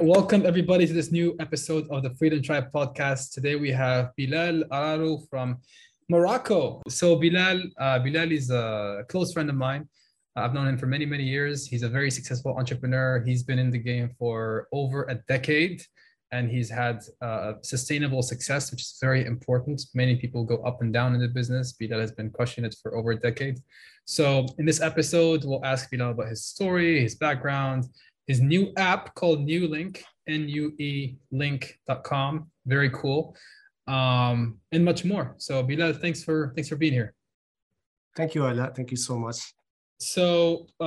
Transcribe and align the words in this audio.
Welcome 0.00 0.46
everybody 0.46 0.86
to 0.86 0.94
this 0.94 1.12
new 1.12 1.36
episode 1.40 1.86
of 1.90 2.02
the 2.02 2.08
Freedom 2.14 2.40
Tribe 2.40 2.72
podcast. 2.72 3.32
Today 3.32 3.56
we 3.56 3.70
have 3.70 4.16
Bilal 4.16 4.64
Ararou 4.72 5.28
from 5.28 5.58
Morocco. 6.08 6.80
So 6.88 7.16
Bilal, 7.16 7.64
uh, 7.78 7.98
Bilal 7.98 8.32
is 8.32 8.50
a 8.50 9.04
close 9.10 9.34
friend 9.34 9.50
of 9.50 9.56
mine. 9.56 9.86
I've 10.36 10.54
known 10.54 10.68
him 10.68 10.78
for 10.78 10.86
many, 10.86 11.04
many 11.04 11.24
years. 11.24 11.66
He's 11.66 11.82
a 11.82 11.88
very 11.90 12.10
successful 12.10 12.56
entrepreneur. 12.56 13.22
He's 13.26 13.42
been 13.42 13.58
in 13.58 13.70
the 13.70 13.78
game 13.78 14.08
for 14.18 14.68
over 14.72 15.02
a 15.02 15.16
decade 15.28 15.82
and 16.32 16.50
he's 16.50 16.70
had 16.70 17.02
uh, 17.20 17.54
sustainable 17.60 18.22
success, 18.22 18.70
which 18.70 18.80
is 18.80 18.96
very 19.02 19.26
important. 19.26 19.82
Many 19.94 20.16
people 20.16 20.44
go 20.44 20.62
up 20.62 20.80
and 20.80 20.94
down 20.94 21.14
in 21.14 21.20
the 21.20 21.28
business. 21.28 21.72
Bilal 21.72 22.00
has 22.00 22.12
been 22.12 22.30
crushing 22.30 22.64
it 22.64 22.74
for 22.82 22.96
over 22.96 23.10
a 23.10 23.16
decade. 23.16 23.58
So 24.06 24.46
in 24.58 24.64
this 24.64 24.80
episode, 24.80 25.44
we'll 25.44 25.64
ask 25.64 25.90
Bilal 25.90 26.12
about 26.12 26.28
his 26.28 26.44
story, 26.44 27.02
his 27.02 27.16
background, 27.16 27.84
his 28.30 28.40
new 28.40 28.64
app 28.76 29.02
called 29.18 29.38
Nuelink, 29.48 29.94
N-U-E 30.28 31.16
link.com. 31.32 32.32
Very 32.74 32.90
cool. 33.00 33.20
Um, 33.96 34.38
and 34.70 34.82
much 34.90 35.00
more. 35.12 35.26
So 35.46 35.52
Bilal, 35.68 35.94
thanks 36.04 36.20
for 36.26 36.38
thanks 36.54 36.68
for 36.70 36.78
being 36.82 36.96
here. 37.00 37.10
Thank 38.18 38.30
you, 38.36 38.42
Ala. 38.48 38.66
Thank 38.76 38.88
you 38.94 39.00
so 39.08 39.14
much. 39.24 39.38
So, 40.14 40.24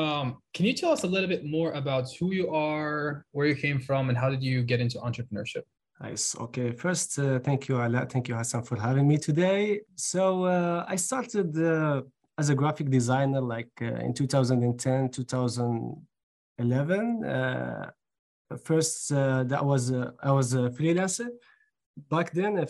um, 0.01 0.25
can 0.55 0.65
you 0.67 0.73
tell 0.81 0.91
us 0.95 1.03
a 1.03 1.11
little 1.15 1.31
bit 1.35 1.43
more 1.57 1.71
about 1.81 2.05
who 2.17 2.27
you 2.39 2.47
are, 2.71 3.25
where 3.35 3.47
you 3.51 3.57
came 3.65 3.79
from, 3.87 4.01
and 4.09 4.17
how 4.21 4.29
did 4.33 4.41
you 4.49 4.57
get 4.71 4.79
into 4.85 4.97
entrepreneurship? 5.07 5.65
Nice. 6.01 6.25
Okay. 6.45 6.67
First, 6.83 7.09
uh, 7.19 7.39
thank 7.47 7.59
you, 7.67 7.75
Ala. 7.83 8.01
Thank 8.13 8.25
you, 8.29 8.35
Hassan, 8.39 8.63
for 8.69 8.77
having 8.87 9.05
me 9.11 9.17
today. 9.29 9.81
So, 10.13 10.23
uh, 10.55 10.85
I 10.93 10.95
started 11.09 11.49
uh, 11.73 12.01
as 12.41 12.47
a 12.53 12.55
graphic 12.61 12.87
designer 12.89 13.41
like 13.55 13.73
uh, 13.81 14.05
in 14.05 14.11
2010, 14.13 15.09
2011. 16.57 17.25
Uh, 17.25 17.91
first, 18.63 19.11
uh, 19.11 19.43
that 19.43 19.63
was 19.63 19.91
I 19.91 20.31
was 20.31 20.53
a 20.53 20.69
freelancer. 20.69 21.29
Back 22.09 22.31
then, 22.31 22.57
a 22.57 22.65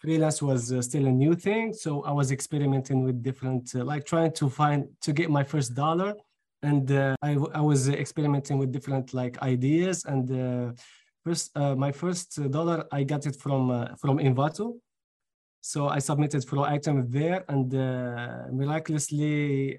freelance 0.00 0.40
was 0.40 0.72
uh, 0.72 0.80
still 0.80 1.06
a 1.06 1.10
new 1.10 1.34
thing 1.34 1.72
so 1.72 2.02
i 2.04 2.10
was 2.10 2.32
experimenting 2.32 3.04
with 3.04 3.22
different 3.22 3.70
uh, 3.74 3.84
like 3.84 4.04
trying 4.06 4.32
to 4.32 4.48
find 4.48 4.88
to 5.00 5.12
get 5.12 5.30
my 5.30 5.44
first 5.44 5.74
dollar 5.74 6.14
and 6.62 6.90
uh, 6.92 7.14
I, 7.22 7.32
I 7.54 7.60
was 7.60 7.88
experimenting 7.88 8.58
with 8.58 8.72
different 8.72 9.14
like 9.14 9.40
ideas 9.42 10.04
and 10.06 10.24
uh, 10.30 10.72
first 11.24 11.56
uh, 11.56 11.74
my 11.74 11.92
first 11.92 12.50
dollar 12.50 12.86
i 12.90 13.04
got 13.04 13.26
it 13.26 13.36
from 13.36 13.70
uh, 13.70 13.94
from 13.96 14.18
envato 14.18 14.78
so 15.60 15.88
i 15.88 15.98
submitted 15.98 16.42
for 16.44 16.66
item 16.66 17.08
there 17.10 17.44
and 17.48 17.72
miraculously 18.52 19.76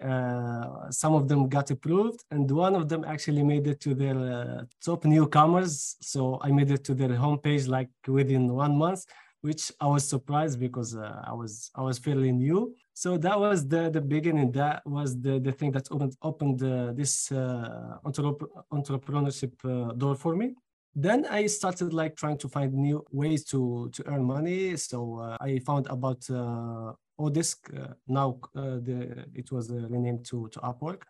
some 0.90 1.14
of 1.14 1.28
them 1.28 1.50
got 1.50 1.70
approved 1.72 2.24
and 2.32 2.50
one 2.52 2.76
of 2.76 2.88
them 2.88 3.04
actually 3.04 3.44
made 3.44 3.66
it 3.68 3.80
to 3.80 3.94
their 3.94 4.68
top 4.84 5.06
newcomers 5.06 5.98
so 6.02 6.40
i 6.44 6.52
made 6.52 6.70
it 6.72 6.84
to 6.84 6.94
their 6.94 7.09
homepage 7.09 7.68
like 7.68 7.90
within 8.08 8.54
one 8.54 8.78
month 8.78 9.06
which 9.42 9.72
I 9.80 9.88
was 9.88 10.08
surprised 10.08 10.59
because 10.59 10.96
uh, 10.96 11.24
I 11.26 11.34
was 11.34 11.72
I 11.76 11.82
was 11.82 11.98
fairly 11.98 12.32
new. 12.32 12.76
So 12.94 13.18
that 13.18 13.40
was 13.40 13.68
the 13.68 13.90
the 13.90 14.02
beginning. 14.02 14.52
That 14.52 14.86
was 14.86 15.20
the 15.20 15.40
the 15.40 15.52
thing 15.52 15.72
that 15.72 15.88
opened 15.92 16.16
opened 16.22 16.64
uh, 16.64 16.94
this 16.94 17.32
uh, 17.32 17.98
entrepreneurship 18.06 19.54
uh, 19.66 19.94
door 19.94 20.16
for 20.16 20.36
me. 20.36 20.56
Then 20.95 21.25
I 21.25 21.47
started 21.47 21.94
like 21.94 22.16
trying 22.16 22.38
to 22.39 22.50
find 22.50 22.73
new 22.73 23.06
ways 23.11 23.45
to 23.45 23.89
to 23.94 24.03
earn 24.08 24.23
money. 24.23 24.75
So 24.78 25.20
uh, 25.20 25.38
I 25.39 25.59
found 25.59 25.88
about 25.88 26.30
uh, 26.30 26.94
Odesk. 27.20 27.59
now 28.08 28.39
the 28.53 29.25
it 29.34 29.52
was 29.52 29.69
renamed 29.69 30.25
to 30.25 30.47
to 30.50 30.59
Upwork 30.59 31.03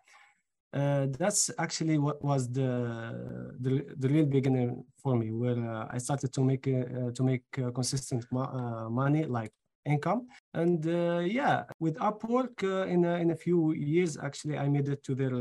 uh, 0.73 1.07
that's 1.19 1.51
actually 1.57 1.97
what 1.97 2.23
was 2.23 2.49
the, 2.49 3.53
the, 3.59 3.85
the 3.97 4.07
real 4.07 4.25
beginning 4.25 4.85
for 5.01 5.15
me, 5.15 5.31
where 5.31 5.57
uh, 5.57 5.87
I 5.91 5.97
started 5.97 6.31
to 6.33 6.43
make 6.43 6.67
uh, 6.67 7.11
to 7.11 7.23
make 7.23 7.43
uh, 7.57 7.71
consistent 7.71 8.25
mo 8.31 8.43
uh, 8.43 8.89
money, 8.89 9.25
like 9.25 9.51
income. 9.85 10.27
And 10.53 10.85
uh, 10.87 11.19
yeah, 11.19 11.63
with 11.79 11.97
Upwork, 11.97 12.63
in 12.87 13.03
a, 13.03 13.15
in 13.15 13.31
a 13.31 13.35
few 13.35 13.73
years, 13.73 14.17
actually, 14.17 14.57
I 14.57 14.69
made 14.69 14.87
it 14.87 15.03
to 15.03 15.15
their 15.15 15.35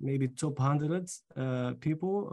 maybe 0.00 0.28
top 0.28 0.58
hundred 0.58 1.10
people, 1.80 2.28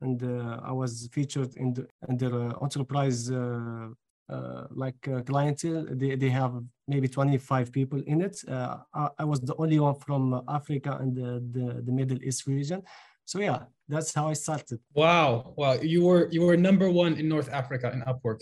and 0.00 0.22
I 0.64 0.72
was 0.72 1.08
featured 1.12 1.56
in, 1.56 1.74
the, 1.74 1.86
in 2.08 2.16
their 2.16 2.52
enterprise 2.62 3.30
uh, 4.30 4.66
like 4.70 5.08
uh, 5.08 5.22
clientele. 5.22 5.86
They, 5.90 6.14
they 6.14 6.28
have 6.28 6.52
maybe 6.86 7.08
25 7.08 7.72
people 7.72 8.02
in 8.06 8.20
it. 8.20 8.38
Uh, 8.46 8.76
I, 8.92 9.08
I, 9.20 9.24
was 9.24 9.40
the 9.40 9.54
only 9.56 9.78
one 9.80 9.94
from 9.94 10.42
Africa 10.46 10.98
and 11.00 11.16
the, 11.16 11.42
the, 11.50 11.80
the, 11.80 11.92
Middle 11.92 12.22
East 12.22 12.46
region. 12.46 12.82
So 13.24 13.40
yeah, 13.40 13.60
that's 13.88 14.12
how 14.12 14.28
I 14.28 14.34
started. 14.34 14.80
Wow, 14.92 15.54
wow! 15.56 15.74
You 15.80 16.04
were 16.04 16.28
you 16.30 16.42
were 16.42 16.58
number 16.58 16.90
one 16.90 17.14
in 17.14 17.26
North 17.26 17.48
Africa 17.50 17.90
in 17.90 18.02
Upwork. 18.02 18.40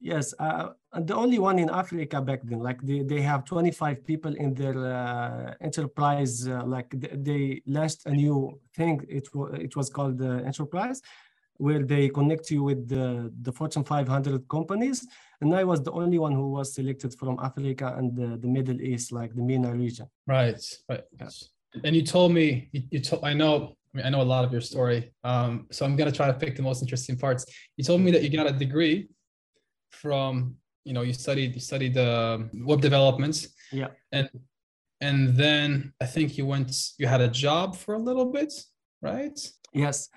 Yes, 0.00 0.34
uh, 0.38 0.68
the 0.92 1.14
only 1.14 1.38
one 1.38 1.58
in 1.58 1.70
Africa 1.70 2.20
back 2.20 2.40
then. 2.44 2.60
Like 2.60 2.82
they, 2.82 3.02
they 3.02 3.22
have 3.22 3.44
25 3.44 4.04
people 4.04 4.34
in 4.34 4.52
their 4.54 4.76
uh, 4.76 5.54
enterprise. 5.60 6.46
Uh, 6.46 6.62
like 6.64 6.90
they, 6.90 7.16
they, 7.16 7.62
launched 7.66 8.04
a 8.04 8.10
new 8.10 8.60
thing. 8.74 9.00
It 9.08 9.34
was 9.34 9.54
it 9.58 9.74
was 9.74 9.88
called 9.88 10.20
enterprise, 10.22 11.00
where 11.58 11.82
they 11.82 12.08
connect 12.08 12.50
you 12.50 12.62
with 12.62 12.88
the, 12.88 13.32
the 13.42 13.52
Fortune 13.52 13.84
500 13.84 14.48
companies. 14.48 15.06
And 15.40 15.54
I 15.54 15.64
was 15.64 15.82
the 15.82 15.92
only 15.92 16.18
one 16.18 16.32
who 16.32 16.50
was 16.50 16.74
selected 16.74 17.14
from 17.18 17.38
Africa 17.42 17.94
and 17.96 18.14
the, 18.14 18.36
the 18.36 18.48
Middle 18.48 18.80
East, 18.80 19.12
like 19.12 19.34
the 19.34 19.42
MENA 19.42 19.74
region. 19.74 20.06
Right, 20.26 20.60
right. 20.88 21.04
Yes. 21.18 21.50
And 21.84 21.94
you 21.94 22.02
told 22.02 22.32
me, 22.32 22.68
you, 22.72 22.82
you 22.90 23.00
told, 23.00 23.24
I 23.24 23.34
know, 23.34 23.76
I 23.94 23.96
mean, 23.96 24.06
I 24.06 24.10
know 24.10 24.22
a 24.22 24.30
lot 24.34 24.44
of 24.44 24.52
your 24.52 24.60
story. 24.60 25.12
Um, 25.24 25.66
so 25.70 25.84
I'm 25.84 25.96
going 25.96 26.10
to 26.10 26.16
try 26.16 26.26
to 26.26 26.34
pick 26.34 26.56
the 26.56 26.62
most 26.62 26.82
interesting 26.82 27.18
parts. 27.18 27.44
You 27.76 27.84
told 27.84 28.00
me 28.00 28.10
that 28.12 28.22
you 28.22 28.30
got 28.30 28.46
a 28.46 28.52
degree 28.52 29.08
from, 29.90 30.56
you 30.84 30.92
know, 30.92 31.02
you 31.02 31.12
studied, 31.12 31.54
you 31.54 31.60
studied 31.60 31.96
uh, 31.96 32.38
web 32.54 32.80
development. 32.80 33.46
Yeah. 33.72 33.88
And, 34.12 34.28
and 35.00 35.36
then 35.36 35.92
I 36.00 36.06
think 36.06 36.38
you 36.38 36.46
went, 36.46 36.74
you 36.98 37.06
had 37.06 37.20
a 37.20 37.28
job 37.28 37.76
for 37.76 37.94
a 37.94 37.98
little 37.98 38.30
bit, 38.32 38.52
right? 39.02 39.38
Yes. 39.72 40.08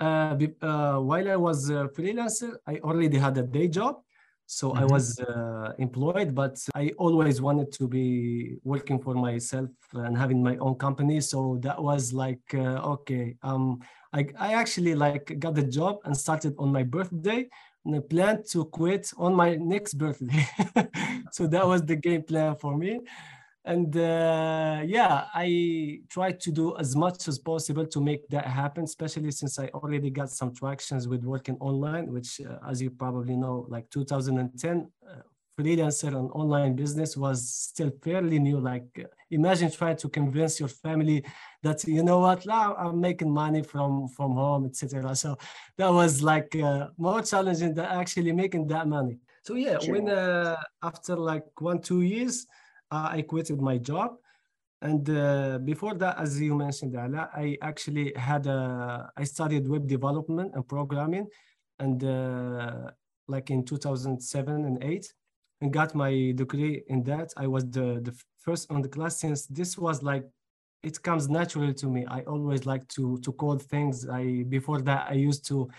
Uh, 0.00 0.36
uh, 0.60 0.98
while 0.98 1.30
I 1.30 1.36
was 1.36 1.70
a 1.70 1.88
freelancer, 1.96 2.56
I 2.66 2.78
already 2.78 3.18
had 3.18 3.36
a 3.38 3.42
day 3.42 3.68
job. 3.68 3.96
So 4.52 4.68
mm-hmm. 4.68 4.82
I 4.82 4.84
was 4.84 5.18
uh, 5.18 5.72
employed, 5.78 6.34
but 6.34 6.58
I 6.74 6.90
always 6.98 7.40
wanted 7.40 7.72
to 7.72 7.88
be 7.88 8.58
working 8.64 8.98
for 9.00 9.14
myself 9.14 9.70
and 9.94 10.14
having 10.16 10.42
my 10.42 10.58
own 10.58 10.74
company. 10.74 11.22
So 11.22 11.58
that 11.62 11.82
was 11.82 12.12
like, 12.12 12.44
uh, 12.52 12.92
okay, 12.94 13.34
um, 13.42 13.80
I, 14.12 14.28
I 14.38 14.52
actually 14.52 14.94
like 14.94 15.38
got 15.38 15.54
the 15.54 15.62
job 15.62 16.00
and 16.04 16.14
started 16.14 16.54
on 16.58 16.70
my 16.70 16.82
birthday 16.82 17.48
and 17.86 17.96
I 17.96 18.00
planned 18.00 18.44
to 18.50 18.66
quit 18.66 19.10
on 19.16 19.34
my 19.34 19.56
next 19.56 19.94
birthday. 19.94 20.46
so 21.32 21.46
that 21.46 21.66
was 21.66 21.82
the 21.82 21.96
game 21.96 22.22
plan 22.22 22.54
for 22.56 22.76
me 22.76 23.00
and 23.64 23.96
uh, 23.96 24.80
yeah 24.84 25.26
i 25.34 26.00
tried 26.08 26.40
to 26.40 26.50
do 26.50 26.76
as 26.78 26.96
much 26.96 27.28
as 27.28 27.38
possible 27.38 27.86
to 27.86 28.00
make 28.00 28.26
that 28.28 28.46
happen 28.46 28.84
especially 28.84 29.30
since 29.30 29.58
i 29.58 29.68
already 29.68 30.10
got 30.10 30.30
some 30.30 30.52
tractions 30.52 31.06
with 31.06 31.22
working 31.24 31.56
online 31.60 32.12
which 32.12 32.40
uh, 32.40 32.58
as 32.68 32.82
you 32.82 32.90
probably 32.90 33.36
know 33.36 33.64
like 33.68 33.88
2010 33.90 34.90
uh, 35.08 35.14
freelancer 35.58 36.08
and 36.08 36.30
online 36.32 36.74
business 36.74 37.16
was 37.16 37.48
still 37.48 37.90
fairly 38.02 38.38
new. 38.38 38.58
Like 38.58 38.86
uh, 38.98 39.04
imagine 39.30 39.70
trying 39.70 39.96
to 39.98 40.08
convince 40.08 40.58
your 40.58 40.68
family 40.68 41.24
that 41.62 41.84
you 41.84 42.02
know 42.02 42.20
what? 42.20 42.46
Now 42.46 42.74
i'm 42.76 43.00
making 43.00 43.30
money 43.30 43.62
from 43.62 44.08
from 44.08 44.32
home 44.32 44.66
etc 44.66 45.14
so 45.14 45.36
that 45.76 45.88
was 45.88 46.22
like 46.22 46.54
uh, 46.56 46.88
more 46.96 47.22
challenging 47.22 47.74
than 47.74 47.84
actually 47.84 48.32
making 48.32 48.66
that 48.68 48.88
money. 48.88 49.18
So 49.42 49.54
yeah 49.54 49.78
sure. 49.78 49.94
when 49.94 50.08
uh, 50.08 50.56
after 50.82 51.16
like 51.16 51.44
one 51.60 51.80
two 51.80 52.02
years 52.02 52.46
I 52.92 53.22
quitted 53.22 53.60
my 53.60 53.78
job. 53.78 54.16
And 54.82 55.08
uh, 55.08 55.58
before 55.58 55.94
that, 55.94 56.18
as 56.18 56.40
you 56.40 56.54
mentioned, 56.54 56.94
Ala, 56.96 57.30
I 57.34 57.56
actually 57.62 58.12
had 58.16 58.46
a, 58.46 59.10
I 59.16 59.24
studied 59.24 59.68
web 59.68 59.86
development 59.86 60.52
and 60.54 60.66
programming, 60.66 61.28
and 61.78 62.02
uh, 62.02 62.90
like 63.28 63.50
in 63.50 63.64
2007 63.64 64.64
and 64.64 64.82
8, 64.82 65.12
and 65.60 65.72
got 65.72 65.94
my 65.94 66.32
degree 66.34 66.82
in 66.88 67.04
that. 67.04 67.32
I 67.36 67.46
was 67.46 67.64
the, 67.70 68.00
the 68.02 68.14
first 68.40 68.70
on 68.70 68.82
the 68.82 68.88
class 68.88 69.20
since 69.20 69.46
this 69.46 69.78
was 69.78 70.02
like, 70.02 70.24
it 70.82 71.00
comes 71.00 71.28
naturally 71.28 71.74
to 71.74 71.86
me. 71.86 72.04
I 72.06 72.22
always 72.22 72.66
like 72.66 72.88
to 72.88 73.16
to 73.18 73.32
code 73.34 73.62
things. 73.62 74.08
I 74.08 74.42
before 74.48 74.80
that 74.82 75.06
I 75.08 75.14
used 75.14 75.46
to 75.46 75.70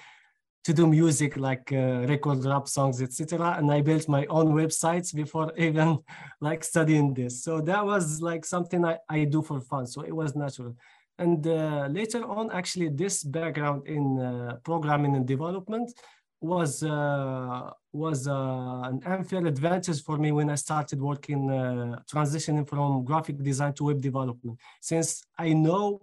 to 0.64 0.74
do 0.74 0.88
music 0.88 1.36
like 1.38 1.72
uh, 1.74 2.06
record 2.08 2.44
rap 2.46 2.68
songs 2.68 3.02
etc 3.02 3.56
and 3.58 3.72
i 3.72 3.82
built 3.82 4.08
my 4.08 4.26
own 4.28 4.54
websites 4.54 5.14
before 5.14 5.52
even 5.58 6.00
like 6.40 6.64
studying 6.64 7.14
this. 7.14 7.44
So 7.44 7.62
that 7.62 7.86
was 7.86 8.22
like 8.22 8.46
something 8.46 8.86
i, 8.86 8.98
I 9.10 9.26
do 9.26 9.42
for 9.42 9.60
fun. 9.60 9.86
So 9.88 10.02
it 10.02 10.16
was 10.16 10.36
natural. 10.36 10.76
And 11.20 11.46
uh, 11.46 11.88
later 11.92 12.26
on 12.26 12.52
actually 12.52 12.90
this 12.90 13.24
background 13.24 13.88
in 13.88 14.20
uh, 14.20 14.58
programming 14.64 15.16
and 15.16 15.28
development 15.28 15.94
was 16.42 16.84
uh, 16.84 17.70
was 17.94 18.28
uh, 18.28 18.82
an 18.90 19.02
unfair 19.06 19.46
advantage 19.46 20.04
for 20.04 20.18
me 20.18 20.32
when 20.32 20.50
i 20.50 20.56
started 20.56 21.00
working 21.00 21.42
uh, 21.50 22.00
transitioning 22.14 22.68
from 22.68 23.06
graphic 23.06 23.38
design 23.42 23.74
to 23.74 23.86
web 23.86 24.02
development. 24.02 24.60
Since 24.82 25.24
i 25.38 25.54
know 25.54 26.02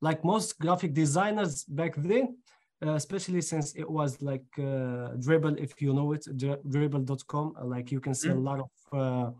like 0.00 0.24
most 0.24 0.58
graphic 0.58 0.92
designers 0.94 1.64
back 1.64 1.94
then 1.96 2.36
uh, 2.84 2.94
especially 2.94 3.42
since 3.42 3.74
it 3.74 3.88
was 3.88 4.20
like 4.22 4.44
uh, 4.58 5.12
Dribbble, 5.24 5.58
if 5.58 5.80
you 5.82 5.92
know 5.92 6.12
it, 6.12 6.24
dribbble.com. 6.36 7.54
Uh, 7.60 7.64
like 7.64 7.92
you 7.92 8.00
can 8.00 8.14
see 8.14 8.28
mm. 8.28 8.36
a 8.36 8.40
lot 8.40 8.60
of 8.60 8.98
uh, 8.98 9.30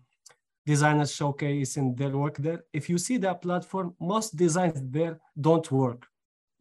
designers 0.67 1.13
showcasing 1.13 1.97
their 1.97 2.11
work 2.11 2.37
there. 2.37 2.65
If 2.73 2.91
you 2.91 2.99
see 2.99 3.17
that 3.19 3.43
platform, 3.43 3.95
most 3.99 4.37
designs 4.37 4.81
there 4.83 5.19
don't 5.41 5.71
work. 5.73 6.07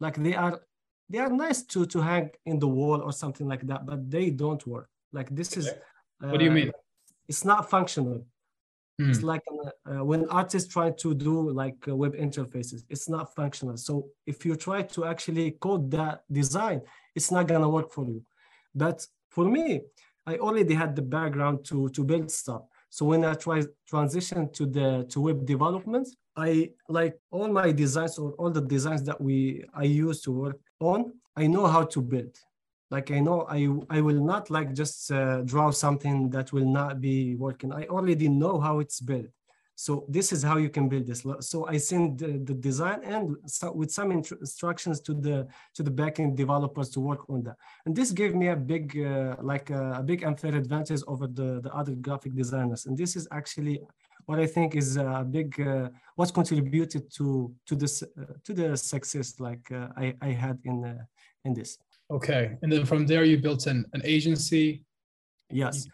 Like 0.00 0.16
they 0.16 0.34
are 0.34 0.62
they 1.10 1.18
are 1.18 1.28
nice 1.28 1.62
to 1.64 1.84
to 1.86 2.00
hang 2.00 2.30
in 2.46 2.58
the 2.58 2.68
wall 2.68 3.02
or 3.02 3.12
something 3.12 3.46
like 3.46 3.66
that, 3.66 3.84
but 3.84 4.10
they 4.10 4.30
don't 4.30 4.66
work. 4.66 4.88
Like 5.12 5.28
this 5.34 5.56
is. 5.56 5.70
what 6.18 6.38
do 6.38 6.44
you 6.44 6.50
mean? 6.50 6.72
It's 7.28 7.44
not 7.44 7.68
functional. 7.68 8.24
Mm. 9.00 9.10
It's 9.10 9.22
like 9.22 9.42
uh, 9.86 10.04
when 10.04 10.28
artists 10.28 10.70
try 10.70 10.90
to 10.90 11.14
do 11.14 11.50
like 11.50 11.76
uh, 11.88 11.96
web 11.96 12.14
interfaces, 12.14 12.82
it's 12.90 13.08
not 13.08 13.34
functional. 13.34 13.78
So 13.78 14.08
if 14.26 14.44
you 14.44 14.56
try 14.56 14.82
to 14.82 15.06
actually 15.06 15.52
code 15.52 15.90
that 15.92 16.24
design, 16.30 16.82
it's 17.14 17.30
not 17.30 17.46
gonna 17.46 17.68
work 17.68 17.90
for 17.90 18.04
you. 18.04 18.22
But 18.74 19.06
for 19.30 19.46
me, 19.46 19.80
I 20.26 20.36
already 20.36 20.74
had 20.74 20.94
the 20.94 21.02
background 21.02 21.64
to 21.66 21.88
to 21.88 22.04
build 22.04 22.30
stuff. 22.30 22.62
So 22.90 23.06
when 23.06 23.24
I 23.24 23.34
try 23.34 23.62
transition 23.88 24.52
to 24.52 24.66
the 24.66 25.06
to 25.08 25.20
web 25.20 25.46
development, 25.46 26.06
I 26.36 26.72
like 26.88 27.14
all 27.30 27.48
my 27.48 27.72
designs 27.72 28.18
or 28.18 28.32
all 28.32 28.50
the 28.50 28.66
designs 28.76 29.02
that 29.04 29.18
we 29.20 29.64
I 29.72 29.84
use 29.84 30.20
to 30.22 30.30
work 30.32 30.58
on. 30.78 31.12
I 31.36 31.46
know 31.46 31.66
how 31.66 31.84
to 31.84 32.02
build 32.02 32.36
like 32.90 33.10
i 33.10 33.20
know 33.20 33.46
i 33.48 33.68
i 33.96 34.00
will 34.00 34.22
not 34.32 34.50
like 34.50 34.72
just 34.72 35.10
uh, 35.12 35.42
draw 35.42 35.70
something 35.70 36.30
that 36.30 36.52
will 36.52 36.70
not 36.80 37.00
be 37.00 37.34
working. 37.36 37.72
I 37.72 37.84
already 37.86 38.28
know 38.28 38.60
how 38.60 38.80
it's 38.80 39.00
built. 39.00 39.30
So 39.76 40.04
this 40.08 40.30
is 40.30 40.42
how 40.42 40.58
you 40.58 40.68
can 40.68 40.90
build 40.90 41.06
this. 41.06 41.24
So 41.40 41.66
i 41.66 41.78
send 41.78 42.18
the, 42.18 42.32
the 42.48 42.54
design 42.68 43.00
and 43.02 43.36
so 43.46 43.72
with 43.72 43.90
some 43.90 44.12
instructions 44.12 45.00
to 45.06 45.14
the 45.14 45.48
to 45.74 45.82
the 45.82 45.90
backend 45.90 46.36
developers 46.36 46.90
to 46.90 47.00
work 47.00 47.22
on 47.30 47.42
that. 47.44 47.56
And 47.86 47.96
this 47.96 48.10
gave 48.10 48.34
me 48.34 48.48
a 48.48 48.56
big 48.56 48.84
uh, 48.98 49.36
like 49.40 49.70
a, 49.70 49.82
a, 50.00 50.02
big 50.02 50.20
unfair 50.24 50.54
advantage 50.54 51.02
over 51.06 51.26
the 51.26 51.60
the 51.64 51.72
other 51.80 51.94
graphic 52.06 52.34
designers. 52.34 52.86
And 52.86 52.94
this 53.02 53.16
is 53.16 53.26
actually 53.30 53.80
what 54.26 54.38
i 54.38 54.46
think 54.46 54.76
is 54.76 54.96
a 54.96 55.26
big 55.38 55.60
uh, 55.60 55.88
what 56.14 56.32
contributed 56.32 57.10
to 57.10 57.26
to 57.68 57.74
this 57.74 58.02
uh, 58.02 58.34
to 58.44 58.52
the 58.52 58.76
success 58.76 59.28
like 59.40 59.64
uh, 59.72 59.88
i 59.96 60.14
i 60.28 60.30
had 60.44 60.56
in 60.64 60.84
uh, 60.84 61.02
in 61.46 61.52
this 61.54 61.78
Okay, 62.10 62.56
and 62.62 62.72
then 62.72 62.84
from 62.84 63.06
there 63.06 63.24
you 63.24 63.38
built 63.38 63.66
an, 63.66 63.84
an 63.92 64.02
agency. 64.04 64.84
Yes, 65.50 65.86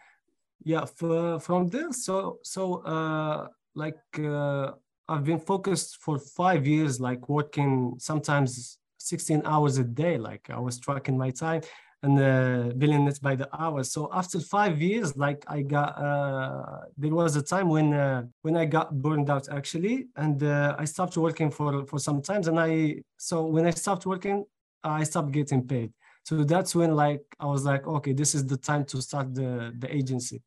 yeah. 0.63 0.85
From 0.85 1.67
there, 1.67 1.91
so 1.91 2.39
so 2.43 2.81
uh, 2.83 3.47
like 3.75 3.99
uh, 4.19 4.71
I've 5.07 5.25
been 5.25 5.39
focused 5.39 5.97
for 6.01 6.17
five 6.17 6.65
years, 6.65 6.99
like 6.99 7.29
working 7.29 7.95
sometimes 7.99 8.79
16 8.97 9.43
hours 9.45 9.77
a 9.77 9.83
day. 9.83 10.17
Like 10.17 10.49
I 10.49 10.59
was 10.59 10.79
tracking 10.79 11.17
my 11.17 11.29
time 11.29 11.61
and 12.01 12.19
uh, 12.19 12.73
billing 12.77 13.07
it 13.07 13.19
by 13.21 13.35
the 13.35 13.47
hour. 13.55 13.83
So 13.83 14.09
after 14.11 14.39
five 14.39 14.81
years, 14.81 15.15
like 15.17 15.43
I 15.47 15.61
got, 15.61 15.97
uh, 15.97 16.81
there 16.97 17.13
was 17.13 17.35
a 17.35 17.43
time 17.43 17.69
when 17.69 17.93
uh, 17.93 18.23
when 18.41 18.57
I 18.57 18.65
got 18.65 19.01
burned 19.01 19.29
out 19.29 19.49
actually, 19.49 20.07
and 20.15 20.41
uh, 20.41 20.75
I 20.79 20.85
stopped 20.85 21.15
working 21.15 21.51
for 21.51 21.85
for 21.85 21.99
some 21.99 22.23
times. 22.23 22.47
And 22.47 22.59
I 22.59 23.03
so 23.17 23.45
when 23.45 23.67
I 23.67 23.71
stopped 23.71 24.07
working, 24.07 24.45
I 24.83 25.03
stopped 25.03 25.31
getting 25.31 25.67
paid 25.67 25.91
so 26.27 26.43
that's 26.43 26.75
when 26.75 26.93
like 26.93 27.23
i 27.39 27.45
was 27.45 27.63
like 27.63 27.87
okay 27.87 28.13
this 28.21 28.35
is 28.35 28.45
the 28.45 28.57
time 28.57 28.83
to 28.83 29.01
start 29.01 29.33
the 29.33 29.73
the 29.79 29.89
agency 29.99 30.41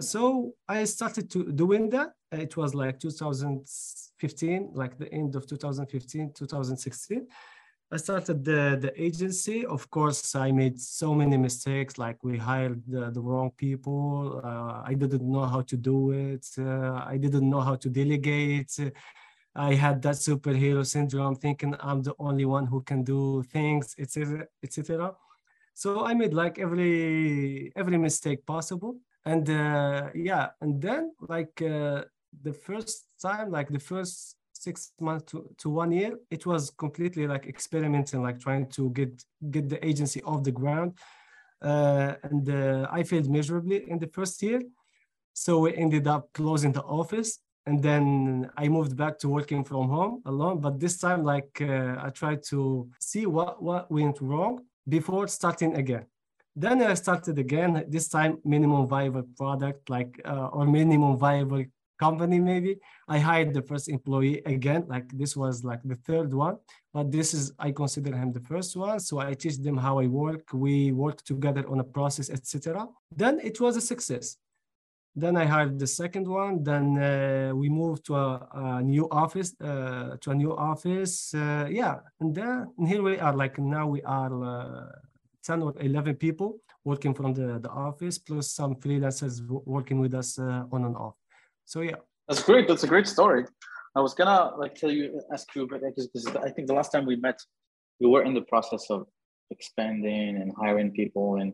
so 0.00 0.52
i 0.68 0.84
started 0.84 1.30
to 1.30 1.38
doing 1.62 1.88
that 1.88 2.10
it 2.30 2.56
was 2.58 2.74
like 2.74 3.00
2015 3.00 4.70
like 4.74 4.98
the 4.98 5.10
end 5.12 5.34
of 5.34 5.46
2015 5.46 6.32
2016 6.34 7.26
I 7.94 7.98
started 7.98 8.42
the, 8.42 8.78
the 8.80 8.92
agency. 8.96 9.66
Of 9.66 9.90
course, 9.90 10.34
I 10.34 10.50
made 10.50 10.80
so 10.80 11.14
many 11.14 11.36
mistakes. 11.36 11.98
Like 11.98 12.24
we 12.24 12.38
hired 12.38 12.80
the, 12.88 13.10
the 13.10 13.20
wrong 13.20 13.50
people. 13.58 14.40
Uh, 14.42 14.80
I 14.82 14.94
didn't 14.94 15.30
know 15.30 15.44
how 15.44 15.60
to 15.60 15.76
do 15.76 16.10
it. 16.10 16.46
Uh, 16.58 17.04
I 17.06 17.18
didn't 17.18 17.50
know 17.50 17.60
how 17.60 17.76
to 17.76 17.90
delegate. 17.90 18.72
I 19.54 19.74
had 19.74 20.00
that 20.02 20.14
superhero 20.14 20.84
syndrome, 20.86 21.36
thinking 21.36 21.74
I'm 21.80 22.02
the 22.02 22.14
only 22.18 22.46
one 22.46 22.66
who 22.66 22.80
can 22.82 23.04
do 23.04 23.42
things, 23.42 23.94
etc., 23.98 24.46
etc. 24.62 25.14
So 25.74 26.04
I 26.04 26.14
made 26.14 26.32
like 26.32 26.58
every 26.58 27.72
every 27.76 27.98
mistake 27.98 28.46
possible, 28.46 28.96
and 29.24 29.48
uh, 29.48 30.08
yeah, 30.14 30.50
and 30.60 30.80
then 30.80 31.12
like 31.20 31.60
uh, 31.60 32.04
the 32.42 32.52
first 32.52 33.06
time, 33.20 33.50
like 33.50 33.68
the 33.68 33.78
first 33.78 34.36
six 34.52 34.92
months 35.00 35.32
to, 35.32 35.50
to 35.58 35.68
one 35.68 35.92
year, 35.92 36.18
it 36.30 36.46
was 36.46 36.70
completely 36.70 37.26
like 37.26 37.46
experimenting, 37.46 38.22
like 38.22 38.40
trying 38.40 38.68
to 38.70 38.90
get 38.90 39.22
get 39.50 39.68
the 39.68 39.84
agency 39.86 40.22
off 40.22 40.44
the 40.44 40.52
ground, 40.52 40.98
uh, 41.60 42.14
and 42.22 42.48
uh, 42.48 42.88
I 42.90 43.02
failed 43.02 43.28
miserably 43.28 43.90
in 43.90 43.98
the 43.98 44.08
first 44.08 44.42
year. 44.42 44.62
So 45.34 45.60
we 45.60 45.74
ended 45.76 46.06
up 46.06 46.32
closing 46.32 46.72
the 46.72 46.82
office 46.82 47.38
and 47.66 47.82
then 47.82 48.50
I 48.56 48.68
moved 48.68 48.96
back 48.96 49.18
to 49.20 49.28
working 49.28 49.64
from 49.64 49.88
home 49.88 50.22
alone. 50.26 50.60
But 50.60 50.80
this 50.80 50.98
time, 50.98 51.22
like 51.24 51.60
uh, 51.60 51.96
I 52.00 52.10
tried 52.10 52.42
to 52.50 52.88
see 53.00 53.26
what 53.26 53.62
what 53.62 53.90
went 53.90 54.20
wrong 54.20 54.64
before 54.88 55.28
starting 55.28 55.76
again. 55.76 56.06
Then 56.56 56.82
I 56.82 56.94
started 56.94 57.38
again. 57.38 57.84
This 57.88 58.08
time, 58.08 58.38
minimum 58.44 58.86
viable 58.86 59.26
product, 59.36 59.88
like 59.88 60.20
uh, 60.24 60.48
or 60.52 60.66
minimum 60.66 61.16
viable 61.16 61.64
company 62.04 62.38
maybe. 62.40 62.72
I 63.14 63.18
hired 63.18 63.54
the 63.54 63.62
first 63.62 63.86
employee 63.88 64.42
again. 64.56 64.82
Like 64.94 65.08
this 65.20 65.32
was 65.42 65.54
like 65.70 65.82
the 65.84 65.98
third 66.08 66.30
one, 66.34 66.56
but 66.92 67.06
this 67.16 67.28
is 67.32 67.52
I 67.66 67.70
consider 67.82 68.12
him 68.20 68.32
the 68.32 68.44
first 68.52 68.76
one. 68.76 68.98
So 69.08 69.20
I 69.20 69.34
teach 69.42 69.58
them 69.66 69.76
how 69.86 69.94
I 70.04 70.06
work. 70.08 70.44
We 70.52 70.74
work 71.04 71.18
together 71.32 71.64
on 71.72 71.78
a 71.84 71.88
process, 71.96 72.28
etc. 72.36 72.88
Then 73.22 73.34
it 73.50 73.56
was 73.64 73.76
a 73.76 73.84
success 73.92 74.26
then 75.14 75.36
I 75.36 75.44
hired 75.44 75.78
the 75.78 75.86
second 75.86 76.26
one. 76.26 76.64
Then 76.64 76.98
uh, 76.98 77.52
we 77.54 77.68
moved 77.68 78.06
to 78.06 78.16
a, 78.16 78.48
a 78.54 78.82
new 78.82 79.08
office, 79.10 79.54
uh, 79.60 80.16
to 80.20 80.30
a 80.30 80.34
new 80.34 80.56
office. 80.56 81.34
Uh, 81.34 81.68
yeah, 81.70 81.96
and 82.20 82.34
then 82.34 82.72
and 82.78 82.88
here 82.88 83.02
we 83.02 83.18
are. 83.18 83.34
Like 83.36 83.58
now 83.58 83.86
we 83.86 84.02
are 84.02 84.44
uh, 84.44 84.86
ten 85.44 85.62
or 85.62 85.74
eleven 85.80 86.16
people 86.16 86.60
working 86.84 87.14
from 87.14 87.34
the, 87.34 87.58
the 87.58 87.68
office, 87.68 88.18
plus 88.18 88.50
some 88.50 88.74
freelancers 88.76 89.42
working 89.66 90.00
with 90.00 90.14
us 90.14 90.38
uh, 90.38 90.64
on 90.72 90.84
and 90.84 90.96
off. 90.96 91.14
So 91.66 91.82
yeah, 91.82 92.00
that's 92.26 92.42
great. 92.42 92.66
That's 92.66 92.84
a 92.84 92.88
great 92.88 93.06
story. 93.06 93.44
I 93.94 94.00
was 94.00 94.14
gonna 94.14 94.56
like 94.56 94.74
tell 94.74 94.90
you, 94.90 95.20
ask 95.32 95.54
you 95.54 95.68
but 95.68 95.82
because 95.82 96.26
I 96.36 96.48
think 96.48 96.68
the 96.68 96.74
last 96.74 96.90
time 96.90 97.04
we 97.04 97.16
met, 97.16 97.38
we 98.00 98.08
were 98.08 98.22
in 98.22 98.32
the 98.32 98.42
process 98.42 98.86
of 98.88 99.06
expanding 99.50 100.36
and 100.36 100.52
hiring 100.58 100.90
people 100.92 101.36
and 101.36 101.52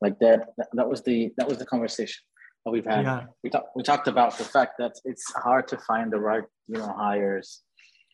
like 0.00 0.20
that. 0.20 0.50
That 0.74 0.88
was 0.88 1.02
the 1.02 1.32
that 1.36 1.48
was 1.48 1.58
the 1.58 1.66
conversation 1.66 2.22
we've 2.70 2.86
had. 2.86 3.04
Yeah. 3.04 3.24
We 3.42 3.50
talked 3.50 3.68
we 3.74 3.82
talked 3.82 4.08
about 4.08 4.38
the 4.38 4.44
fact 4.44 4.74
that 4.78 4.92
it's 5.04 5.32
hard 5.34 5.66
to 5.68 5.78
find 5.78 6.12
the 6.12 6.20
right 6.20 6.44
you 6.68 6.78
know 6.78 6.92
hires, 6.96 7.62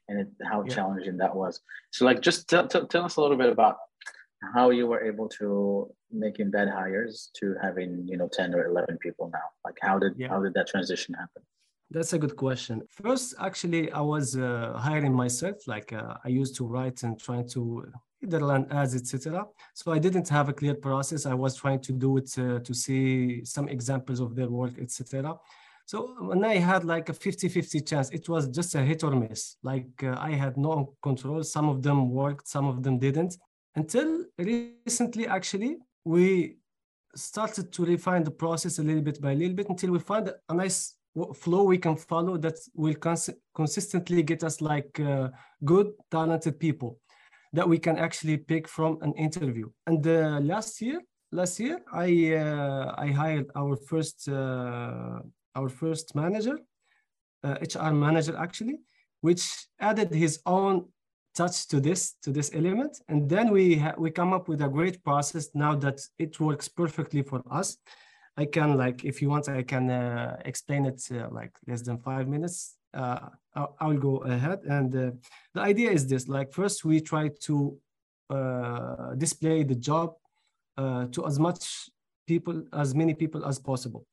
and 0.08 0.20
it, 0.20 0.28
how 0.50 0.64
yeah. 0.64 0.74
challenging 0.74 1.18
that 1.18 1.34
was. 1.34 1.60
So 1.90 2.04
like, 2.04 2.20
just 2.20 2.48
tell, 2.48 2.66
tell, 2.66 2.86
tell 2.86 3.04
us 3.04 3.16
a 3.16 3.20
little 3.20 3.36
bit 3.36 3.50
about 3.50 3.76
how 4.54 4.70
you 4.70 4.86
were 4.86 5.02
able 5.04 5.28
to 5.28 5.90
making 6.10 6.50
bad 6.50 6.68
hires 6.68 7.30
to 7.34 7.54
having 7.60 8.06
you 8.06 8.16
know 8.16 8.28
10 8.32 8.54
or 8.54 8.66
11 8.66 8.98
people 8.98 9.30
now 9.32 9.48
like 9.64 9.76
how 9.82 9.98
did 9.98 10.12
yeah. 10.16 10.28
how 10.28 10.40
did 10.40 10.54
that 10.54 10.66
transition 10.66 11.14
happen 11.14 11.42
that's 11.90 12.12
a 12.12 12.18
good 12.18 12.36
question 12.36 12.82
first 12.88 13.34
actually 13.40 13.90
i 13.92 14.00
was 14.00 14.36
uh, 14.36 14.72
hiring 14.76 15.12
myself 15.12 15.56
like 15.66 15.92
uh, 15.92 16.14
i 16.24 16.28
used 16.28 16.54
to 16.56 16.64
write 16.64 17.02
and 17.02 17.18
trying 17.18 17.46
to 17.48 17.84
either 18.22 18.40
land 18.40 18.66
ads, 18.70 18.94
etc. 18.94 19.46
So 19.74 19.92
I 19.92 19.98
didn't 19.98 20.28
have 20.28 20.48
a 20.48 20.52
clear 20.52 20.74
process. 20.74 21.26
I 21.26 21.34
was 21.34 21.56
trying 21.56 21.80
to 21.80 21.92
do 21.92 22.16
it 22.16 22.30
uh, 22.38 22.58
to 22.60 22.74
see 22.74 23.44
some 23.44 23.68
examples 23.68 24.20
of 24.20 24.34
their 24.34 24.48
work, 24.48 24.78
etc. 24.78 25.36
So 25.86 26.14
when 26.20 26.44
I 26.44 26.56
had 26.56 26.84
like 26.84 27.08
a 27.08 27.12
50-50 27.12 27.86
chance, 27.88 28.10
it 28.10 28.28
was 28.28 28.48
just 28.48 28.74
a 28.74 28.82
hit 28.82 29.02
or 29.04 29.14
miss. 29.14 29.56
Like 29.62 29.88
uh, 30.02 30.16
I 30.18 30.32
had 30.32 30.56
no 30.56 30.94
control. 31.02 31.42
Some 31.42 31.68
of 31.68 31.82
them 31.82 32.10
worked, 32.10 32.48
some 32.48 32.66
of 32.66 32.82
them 32.82 32.98
didn't. 32.98 33.38
Until 33.74 34.24
recently, 34.36 35.26
actually, 35.26 35.78
we 36.04 36.58
started 37.14 37.72
to 37.72 37.84
refine 37.84 38.24
the 38.24 38.30
process 38.30 38.78
a 38.78 38.82
little 38.82 39.02
bit 39.02 39.20
by 39.20 39.34
little 39.34 39.54
bit 39.54 39.68
until 39.68 39.92
we 39.92 39.98
find 39.98 40.32
a 40.48 40.54
nice 40.54 40.94
flow 41.34 41.62
we 41.64 41.78
can 41.78 41.96
follow 41.96 42.36
that 42.36 42.58
will 42.74 42.94
cons- 42.94 43.30
consistently 43.54 44.22
get 44.22 44.44
us 44.44 44.60
like 44.60 45.00
uh, 45.00 45.28
good, 45.64 45.92
talented 46.10 46.60
people 46.60 46.98
that 47.52 47.68
we 47.68 47.78
can 47.78 47.96
actually 47.98 48.36
pick 48.36 48.68
from 48.68 48.98
an 49.02 49.12
interview. 49.14 49.68
And 49.86 50.06
uh, 50.06 50.40
last 50.42 50.80
year, 50.80 51.00
last 51.32 51.60
year, 51.60 51.80
I 51.92 52.34
uh, 52.34 52.94
I 52.96 53.08
hired 53.08 53.50
our 53.54 53.76
first 53.76 54.28
uh, 54.28 55.20
our 55.54 55.68
first 55.68 56.14
manager, 56.14 56.58
HR 57.44 57.78
uh, 57.80 57.92
manager 57.92 58.36
actually, 58.36 58.78
which 59.20 59.44
added 59.80 60.12
his 60.12 60.40
own 60.46 60.86
touch 61.34 61.68
to 61.68 61.80
this 61.80 62.14
to 62.22 62.30
this 62.32 62.50
element, 62.54 63.00
and 63.08 63.28
then 63.28 63.50
we 63.50 63.82
we 63.96 64.10
come 64.10 64.32
up 64.32 64.48
with 64.48 64.62
a 64.62 64.68
great 64.68 65.02
process 65.04 65.48
now 65.54 65.74
that 65.76 66.00
it 66.18 66.38
works 66.40 66.68
perfectly 66.68 67.22
for 67.22 67.42
us. 67.50 67.78
I 68.36 68.44
can 68.44 68.76
like 68.76 69.04
if 69.04 69.20
you 69.22 69.30
want, 69.30 69.48
I 69.48 69.62
can 69.62 69.90
uh, 69.90 70.36
explain 70.44 70.86
it 70.86 71.02
uh, 71.10 71.28
like 71.30 71.52
less 71.66 71.82
than 71.82 71.98
five 71.98 72.28
minutes 72.28 72.76
I'll, 73.80 73.98
go 73.98 74.18
ahead. 74.18 74.60
And 74.64 74.94
uh, 74.94 75.10
the 75.54 75.60
idea 75.60 75.90
is 75.90 76.06
this: 76.06 76.28
like 76.28 76.52
first, 76.52 76.84
we 76.84 77.00
try 77.00 77.30
to 77.46 77.78
uh, 78.30 79.14
display 79.14 79.62
the 79.62 79.74
job 79.74 80.14
uh, 80.76 81.06
to 81.12 81.26
as 81.26 81.38
much 81.38 81.90
people, 82.26 82.62
as 82.72 82.94
many 82.94 83.14
people 83.14 83.44
as 83.44 83.58
possible. 83.58 84.06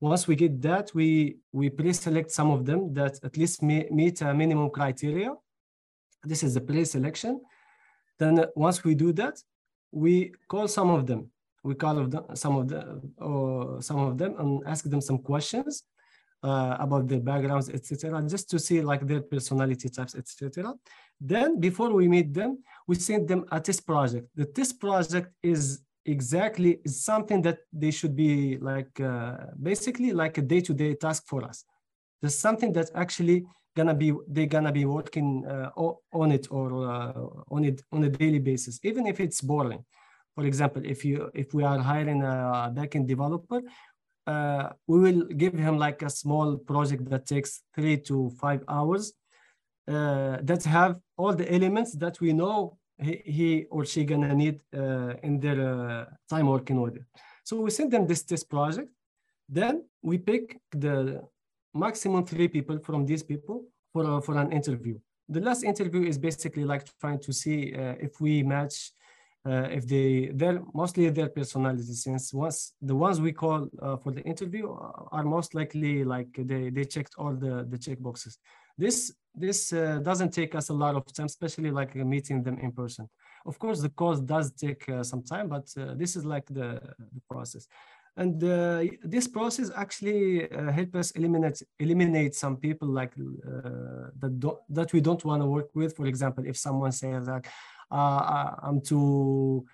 Once 0.00 0.28
we 0.28 0.36
get 0.36 0.60
that, 0.60 0.90
we, 0.94 1.36
we 1.52 1.70
pre-select 1.70 2.30
some 2.30 2.50
of 2.50 2.66
them 2.66 2.92
that 2.92 3.18
at 3.24 3.36
least 3.36 3.62
meet 3.62 4.20
a 4.20 4.34
minimum 4.34 4.68
criteria. 4.68 5.32
This 6.22 6.42
is 6.42 6.54
the 6.54 6.60
pre-selection. 6.60 7.40
Then 8.18 8.44
once 8.54 8.84
we 8.84 8.94
do 8.94 9.12
that, 9.14 9.38
we 9.90 10.32
call 10.48 10.68
some 10.68 10.90
of 10.90 11.06
them. 11.06 11.30
We 11.62 11.74
call 11.74 11.98
of 11.98 12.10
them, 12.10 12.24
some 12.34 12.56
of 12.56 12.68
them, 12.68 13.14
or 13.16 13.80
some 13.80 14.00
of 14.00 14.18
them, 14.18 14.34
and 14.38 14.62
ask 14.66 14.84
them 14.84 15.00
some 15.00 15.18
questions 15.18 15.84
uh, 16.44 16.76
about 16.78 17.08
their 17.08 17.20
backgrounds, 17.20 17.68
etc., 17.70 18.22
just 18.28 18.50
to 18.50 18.58
see 18.58 18.82
like 18.82 19.06
their 19.06 19.22
personality 19.22 19.88
types, 19.88 20.14
etc. 20.14 20.74
Then 21.20 21.58
before 21.58 21.90
we 21.92 22.06
meet 22.06 22.34
them, 22.34 22.62
we 22.86 22.96
send 22.96 23.28
them 23.28 23.44
a 23.50 23.60
test 23.60 23.86
project. 23.86 24.28
The 24.34 24.44
test 24.44 24.78
project 24.78 25.28
is 25.42 25.80
exactly 26.06 26.80
is 26.84 27.02
something 27.02 27.40
that 27.42 27.58
they 27.72 27.90
should 27.90 28.14
be 28.14 28.58
like 28.58 29.00
uh, 29.00 29.36
basically 29.62 30.12
like 30.12 30.36
a 30.36 30.42
day-to-day 30.42 30.94
task 30.96 31.24
for 31.26 31.42
us. 31.44 31.64
There's 32.20 32.38
something 32.38 32.72
that 32.74 32.90
actually 32.94 33.46
gonna 33.76 33.94
be 33.94 34.12
they're 34.28 34.54
gonna 34.56 34.72
be 34.72 34.84
working 34.84 35.46
uh, 35.46 35.70
on 36.12 36.30
it 36.30 36.46
or 36.50 36.68
uh, 36.90 37.26
on 37.50 37.64
it 37.64 37.82
on 37.92 38.04
a 38.04 38.10
daily 38.10 38.38
basis, 38.38 38.78
even 38.82 39.06
if 39.06 39.18
it's 39.18 39.40
boring. 39.40 39.84
For 40.34 40.44
example, 40.44 40.82
if 40.84 41.04
you 41.04 41.30
if 41.32 41.54
we 41.54 41.62
are 41.64 41.78
hiring 41.78 42.22
a 42.22 42.72
backend 42.74 43.06
developer, 43.06 43.62
uh, 44.26 44.70
we 44.86 44.98
will 44.98 45.22
give 45.24 45.54
him 45.54 45.78
like 45.78 46.02
a 46.02 46.10
small 46.10 46.56
project 46.56 47.08
that 47.10 47.26
takes 47.26 47.62
three 47.74 47.96
to 47.98 48.30
five 48.40 48.62
hours 48.68 49.12
uh, 49.88 50.38
that 50.42 50.64
have 50.64 50.98
all 51.16 51.34
the 51.34 51.52
elements 51.52 51.92
that 51.92 52.20
we 52.20 52.32
know 52.32 52.78
he, 52.98 53.22
he 53.24 53.64
or 53.70 53.84
she 53.84 54.04
gonna 54.04 54.34
need 54.34 54.62
uh, 54.74 55.14
in 55.22 55.40
their 55.40 55.60
uh, 55.60 56.04
time 56.28 56.46
working 56.46 56.78
order. 56.78 57.06
So 57.44 57.60
we 57.60 57.70
send 57.70 57.90
them 57.90 58.06
this 58.06 58.22
test 58.22 58.48
project. 58.48 58.88
Then 59.48 59.84
we 60.02 60.18
pick 60.18 60.58
the 60.70 61.22
maximum 61.74 62.24
three 62.24 62.48
people 62.48 62.78
from 62.78 63.04
these 63.04 63.22
people 63.22 63.64
for, 63.92 64.06
uh, 64.06 64.20
for 64.20 64.38
an 64.38 64.52
interview. 64.52 64.98
The 65.28 65.40
last 65.40 65.64
interview 65.64 66.02
is 66.04 66.18
basically 66.18 66.64
like 66.64 66.86
trying 67.00 67.20
to 67.20 67.32
see 67.32 67.74
uh, 67.74 67.94
if 68.00 68.20
we 68.20 68.42
match 68.42 68.92
uh, 69.46 69.68
if 69.70 69.86
they 69.86 70.30
they're 70.34 70.62
mostly 70.72 71.10
their 71.10 71.28
personality 71.28 71.82
since 71.82 72.32
once 72.32 72.72
the 72.80 72.94
ones 72.94 73.20
we 73.20 73.32
call 73.32 73.68
uh, 73.82 73.96
for 73.96 74.10
the 74.10 74.22
interview 74.22 74.74
are 75.12 75.24
most 75.24 75.54
likely 75.54 76.02
like 76.02 76.28
they 76.38 76.70
they 76.70 76.84
checked 76.84 77.14
all 77.18 77.34
the 77.34 77.66
the 77.68 77.78
check 77.78 77.98
boxes. 78.00 78.38
This 78.78 79.12
this 79.34 79.72
uh, 79.72 79.98
doesn't 80.02 80.32
take 80.32 80.54
us 80.54 80.70
a 80.70 80.72
lot 80.72 80.94
of 80.94 81.12
time 81.12 81.26
especially 81.26 81.70
like 81.70 81.94
meeting 81.94 82.42
them 82.42 82.58
in 82.58 82.72
person. 82.72 83.08
Of 83.44 83.58
course 83.58 83.80
the 83.80 83.90
course 83.90 84.20
does 84.20 84.50
take 84.52 84.88
uh, 84.88 85.02
some 85.02 85.22
time 85.22 85.48
but 85.48 85.66
uh, 85.78 85.94
this 85.94 86.16
is 86.16 86.24
like 86.24 86.46
the, 86.46 86.80
the 87.16 87.22
process. 87.30 87.66
And 88.16 88.42
uh, 88.44 88.84
this 89.02 89.26
process 89.26 89.72
actually 89.74 90.48
help 90.72 90.94
us 90.94 91.10
eliminate 91.10 91.60
eliminate 91.80 92.34
some 92.36 92.56
people 92.56 92.86
like 92.86 93.12
that 93.16 94.56
that 94.68 94.92
we 94.92 95.00
don't 95.00 95.24
want 95.24 95.42
to 95.42 95.46
work 95.46 95.70
with. 95.74 95.96
For 95.96 96.06
example 96.06 96.44
if 96.46 96.56
someone 96.56 96.92
says 96.92 97.26
that 97.26 97.44
uh, 97.94 98.54
I'm 98.62 98.80
too 98.80 99.66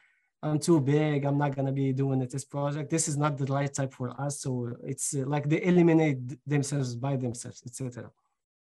I'm 0.42 0.58
too 0.58 0.80
big. 0.80 1.24
I'm 1.24 1.38
not 1.38 1.54
gonna 1.54 1.72
be 1.72 1.92
doing 1.92 2.20
this 2.20 2.44
project. 2.44 2.90
This 2.90 3.08
is 3.08 3.16
not 3.16 3.36
the 3.36 3.44
right 3.46 3.72
type 3.72 3.92
for 3.92 4.08
us. 4.20 4.40
So 4.40 4.72
it's 4.84 5.14
uh, 5.14 5.24
like 5.26 5.48
they 5.48 5.62
eliminate 5.62 6.18
themselves 6.46 6.96
by 6.96 7.16
themselves, 7.16 7.62
etc. 7.66 8.10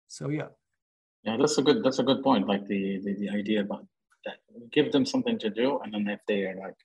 So 0.08 0.30
yeah. 0.30 0.50
Yeah, 1.24 1.38
that's 1.38 1.58
a 1.58 1.62
good 1.62 1.84
that's 1.84 2.00
a 2.00 2.04
good 2.04 2.22
point. 2.22 2.48
Like 2.48 2.68
the 2.68 3.00
the, 3.04 3.14
the 3.14 3.30
idea 3.30 3.62
about 3.62 3.86
that, 4.26 4.38
give 4.72 4.92
them 4.92 5.06
something 5.06 5.40
to 5.40 5.50
do, 5.50 5.80
and 5.80 5.94
then 5.94 6.08
if 6.10 6.20
they 6.28 6.44
are 6.44 6.56
like, 6.56 6.76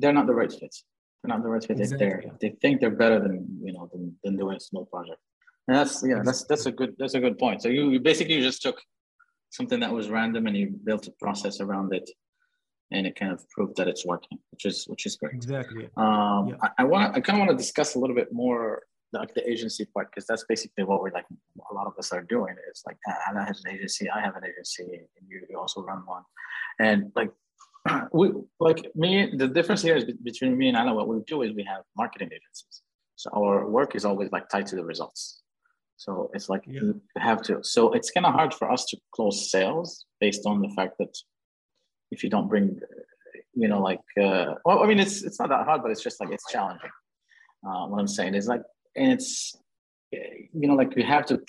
they're 0.00 0.12
not 0.12 0.26
the 0.26 0.34
right 0.34 0.52
fit. 0.52 0.74
They're 1.22 1.34
not 1.34 1.42
the 1.42 1.48
right 1.48 1.64
fit. 1.64 1.80
Exactly. 1.80 2.06
If 2.06 2.20
they're 2.20 2.32
they 2.40 2.50
think 2.60 2.80
they're 2.80 2.90
better 2.90 3.20
than 3.20 3.58
you 3.64 3.72
know 3.72 3.88
than, 3.90 4.16
than 4.22 4.36
doing 4.36 4.56
a 4.56 4.60
small 4.60 4.84
project. 4.84 5.18
And 5.66 5.76
that's 5.78 6.04
yeah, 6.06 6.20
that's 6.22 6.44
that's 6.44 6.66
a 6.66 6.72
good 6.72 6.94
that's 6.98 7.14
a 7.14 7.20
good 7.20 7.38
point. 7.38 7.62
So 7.62 7.68
you, 7.68 7.88
you 7.90 8.00
basically 8.00 8.40
just 8.42 8.60
took 8.60 8.78
something 9.52 9.80
that 9.80 9.92
was 9.92 10.08
random 10.08 10.46
and 10.46 10.56
you 10.56 10.70
built 10.84 11.06
a 11.06 11.12
process 11.20 11.60
around 11.60 11.94
it 11.94 12.10
and 12.90 13.06
it 13.06 13.14
kind 13.16 13.32
of 13.32 13.48
proved 13.50 13.76
that 13.76 13.86
it's 13.86 14.04
working 14.04 14.38
which 14.50 14.64
is 14.64 14.84
which 14.86 15.06
is 15.06 15.16
great. 15.16 15.34
Exactly. 15.34 15.88
Um 15.96 16.48
yeah. 16.48 16.56
I, 16.62 16.68
I 16.78 16.84
want 16.84 17.16
i 17.16 17.20
kind 17.20 17.36
of 17.38 17.46
want 17.46 17.50
to 17.50 17.62
discuss 17.64 17.94
a 17.94 17.98
little 17.98 18.16
bit 18.16 18.32
more 18.32 18.82
like 19.12 19.34
the 19.34 19.48
agency 19.48 19.84
part 19.94 20.08
because 20.10 20.26
that's 20.26 20.44
basically 20.48 20.84
what 20.84 21.02
we're 21.02 21.10
like 21.10 21.26
a 21.70 21.74
lot 21.74 21.86
of 21.86 21.92
us 21.98 22.12
are 22.12 22.22
doing 22.22 22.54
is 22.70 22.82
like 22.86 22.96
Anna 23.28 23.44
has 23.44 23.62
an 23.64 23.72
agency 23.74 24.10
I 24.10 24.20
have 24.20 24.36
an 24.36 24.44
agency 24.44 24.84
and 24.84 25.24
you, 25.28 25.42
you 25.50 25.58
also 25.58 25.82
run 25.82 26.02
one. 26.06 26.24
And 26.80 27.12
like 27.14 27.30
we 28.12 28.30
like 28.58 28.80
me 28.94 29.32
the 29.36 29.48
difference 29.48 29.82
here 29.82 29.96
is 29.96 30.04
between 30.30 30.56
me 30.56 30.68
and 30.68 30.76
Anna 30.76 30.94
what 30.94 31.08
we 31.08 31.20
do 31.26 31.42
is 31.42 31.52
we 31.52 31.64
have 31.64 31.82
marketing 31.96 32.30
agencies. 32.38 32.82
So 33.16 33.30
our 33.36 33.68
work 33.68 33.94
is 33.94 34.04
always 34.06 34.30
like 34.32 34.48
tied 34.48 34.66
to 34.68 34.76
the 34.76 34.84
results 34.84 35.41
so 35.96 36.30
it's 36.34 36.48
like 36.48 36.64
yeah. 36.66 36.80
you 36.80 37.00
have 37.16 37.42
to. 37.42 37.62
So 37.62 37.92
it's 37.92 38.10
kind 38.10 38.26
of 38.26 38.34
hard 38.34 38.52
for 38.54 38.70
us 38.70 38.84
to 38.86 38.96
close 39.14 39.50
sales 39.50 40.04
based 40.20 40.46
on 40.46 40.60
the 40.60 40.68
fact 40.70 40.98
that 40.98 41.16
if 42.10 42.22
you 42.22 42.30
don't 42.30 42.48
bring, 42.48 42.80
you 43.54 43.68
know, 43.68 43.80
like, 43.80 44.00
uh, 44.20 44.54
well, 44.64 44.82
I 44.82 44.86
mean, 44.86 45.00
it's 45.00 45.22
it's 45.22 45.38
not 45.38 45.48
that 45.50 45.64
hard, 45.64 45.82
but 45.82 45.90
it's 45.90 46.02
just 46.02 46.20
like 46.20 46.30
it's 46.30 46.50
challenging. 46.50 46.90
Uh, 47.66 47.86
what 47.86 48.00
I'm 48.00 48.08
saying 48.08 48.34
is 48.34 48.48
like, 48.48 48.62
and 48.96 49.12
it's, 49.12 49.56
you 50.10 50.66
know, 50.68 50.74
like 50.74 50.96
you 50.96 51.04
have 51.04 51.26
to 51.26 51.40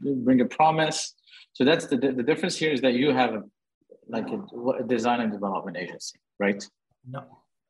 bring 0.00 0.40
a 0.40 0.46
promise. 0.46 1.14
So 1.52 1.64
that's 1.64 1.86
the 1.86 1.96
the 1.96 2.22
difference 2.22 2.56
here 2.56 2.72
is 2.72 2.80
that 2.80 2.94
you 2.94 3.12
have 3.12 3.34
a, 3.34 3.42
like 4.08 4.28
a, 4.28 4.38
a 4.80 4.84
design 4.84 5.20
and 5.20 5.30
development 5.30 5.76
agency, 5.76 6.18
right? 6.38 6.66
No. 7.08 7.24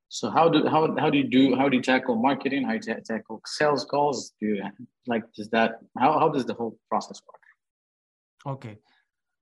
So 0.09 0.31
how 0.31 0.49
do 0.49 0.67
how 0.67 0.97
how 0.97 1.11
do 1.11 1.19
you 1.19 1.29
do 1.29 1.55
how 1.55 1.69
do 1.69 1.77
you 1.77 1.83
tackle 1.83 2.17
marketing? 2.17 2.65
How 2.65 2.79
do 2.79 2.91
you 2.91 3.01
tackle 3.05 3.41
sales 3.45 3.85
calls? 3.85 4.33
Do 4.41 4.47
you 4.47 4.63
like 5.07 5.25
does 5.35 5.51
that 5.51 5.81
how 5.99 6.19
how 6.19 6.29
does 6.31 6.47
the 6.47 6.55
whole 6.55 6.79
process 6.89 7.21
work? 7.27 8.55
Okay. 8.55 8.79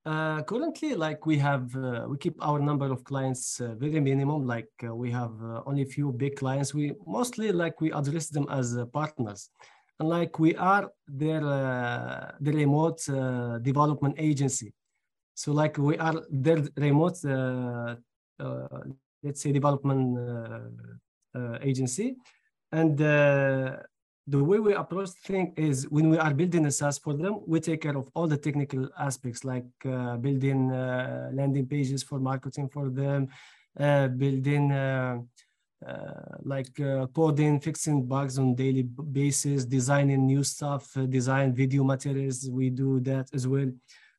Uh, 0.05 0.41
currently, 0.43 0.95
like 0.95 1.25
we 1.25 1.37
have, 1.37 1.75
uh, 1.75 2.05
we 2.07 2.17
keep 2.17 2.35
our 2.39 2.59
number 2.59 2.89
of 2.89 3.03
clients 3.03 3.59
uh, 3.59 3.75
very 3.75 3.99
minimum. 3.99 4.47
Like 4.47 4.69
uh, 4.85 4.95
we 4.95 5.11
have 5.11 5.33
uh, 5.43 5.63
only 5.65 5.81
a 5.81 5.85
few 5.85 6.13
big 6.13 6.37
clients. 6.37 6.73
We 6.73 6.93
mostly 7.05 7.51
like 7.51 7.81
we 7.81 7.91
address 7.91 8.29
them 8.29 8.47
as 8.49 8.77
uh, 8.77 8.85
partners, 8.85 9.49
and 9.99 10.07
like 10.07 10.39
we 10.39 10.55
are 10.55 10.89
their 11.07 11.41
the 12.39 12.51
remote 12.53 13.03
development 13.61 14.15
agency. 14.17 14.73
So 15.33 15.51
like 15.51 15.77
we 15.77 15.97
are 15.97 16.23
their 16.29 16.63
remote 16.77 17.17
let's 19.23 19.41
say 19.41 19.51
development 19.51 20.17
uh, 20.17 20.59
uh, 21.37 21.57
agency 21.61 22.15
and 22.71 23.01
uh, 23.01 23.77
the 24.27 24.43
way 24.43 24.59
we 24.59 24.73
approach 24.73 25.09
things 25.23 25.53
is 25.55 25.89
when 25.89 26.09
we 26.09 26.17
are 26.17 26.33
building 26.33 26.65
a 26.65 26.71
SaaS 26.71 26.97
for 26.97 27.13
them, 27.13 27.39
we 27.47 27.61
take 27.61 27.81
care 27.81 27.95
of 27.97 28.09
all 28.13 28.27
the 28.27 28.35
technical 28.35 28.89
aspects 28.99 29.45
like 29.45 29.65
uh, 29.85 30.17
building 30.17 30.69
uh, 30.69 31.29
landing 31.33 31.65
pages 31.65 32.03
for 32.03 32.19
marketing 32.19 32.67
for 32.67 32.89
them, 32.89 33.29
uh, 33.79 34.09
building 34.09 34.69
like 36.43 36.73
coding, 37.13 37.59
fixing 37.61 38.05
bugs 38.05 38.37
on 38.37 38.53
daily 38.55 38.81
basis, 38.83 39.63
designing 39.63 40.25
new 40.25 40.43
stuff, 40.43 40.97
design 41.07 41.53
video 41.53 41.83
materials. 41.83 42.49
We 42.49 42.69
do 42.69 42.99
that 43.01 43.29
as 43.33 43.47
well. 43.47 43.71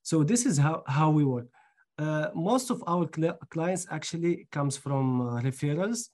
So 0.02 0.22
this 0.22 0.46
is 0.46 0.56
how, 0.56 0.84
how 0.86 1.10
we 1.10 1.24
work. 1.24 1.48
Uh, 1.98 2.28
most 2.34 2.70
of 2.70 2.82
our 2.86 3.08
cl 3.14 3.36
clients 3.50 3.86
actually 3.90 4.46
comes 4.52 4.76
from 4.76 5.20
uh, 5.20 5.40
referrals. 5.42 6.10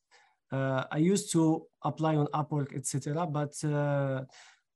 Uh, 0.50 0.84
I 0.90 0.98
used 0.98 1.30
to 1.32 1.66
apply 1.82 2.16
on 2.16 2.26
Upwork, 2.28 2.74
etc. 2.74 3.26
But 3.26 3.52
uh, 3.64 4.24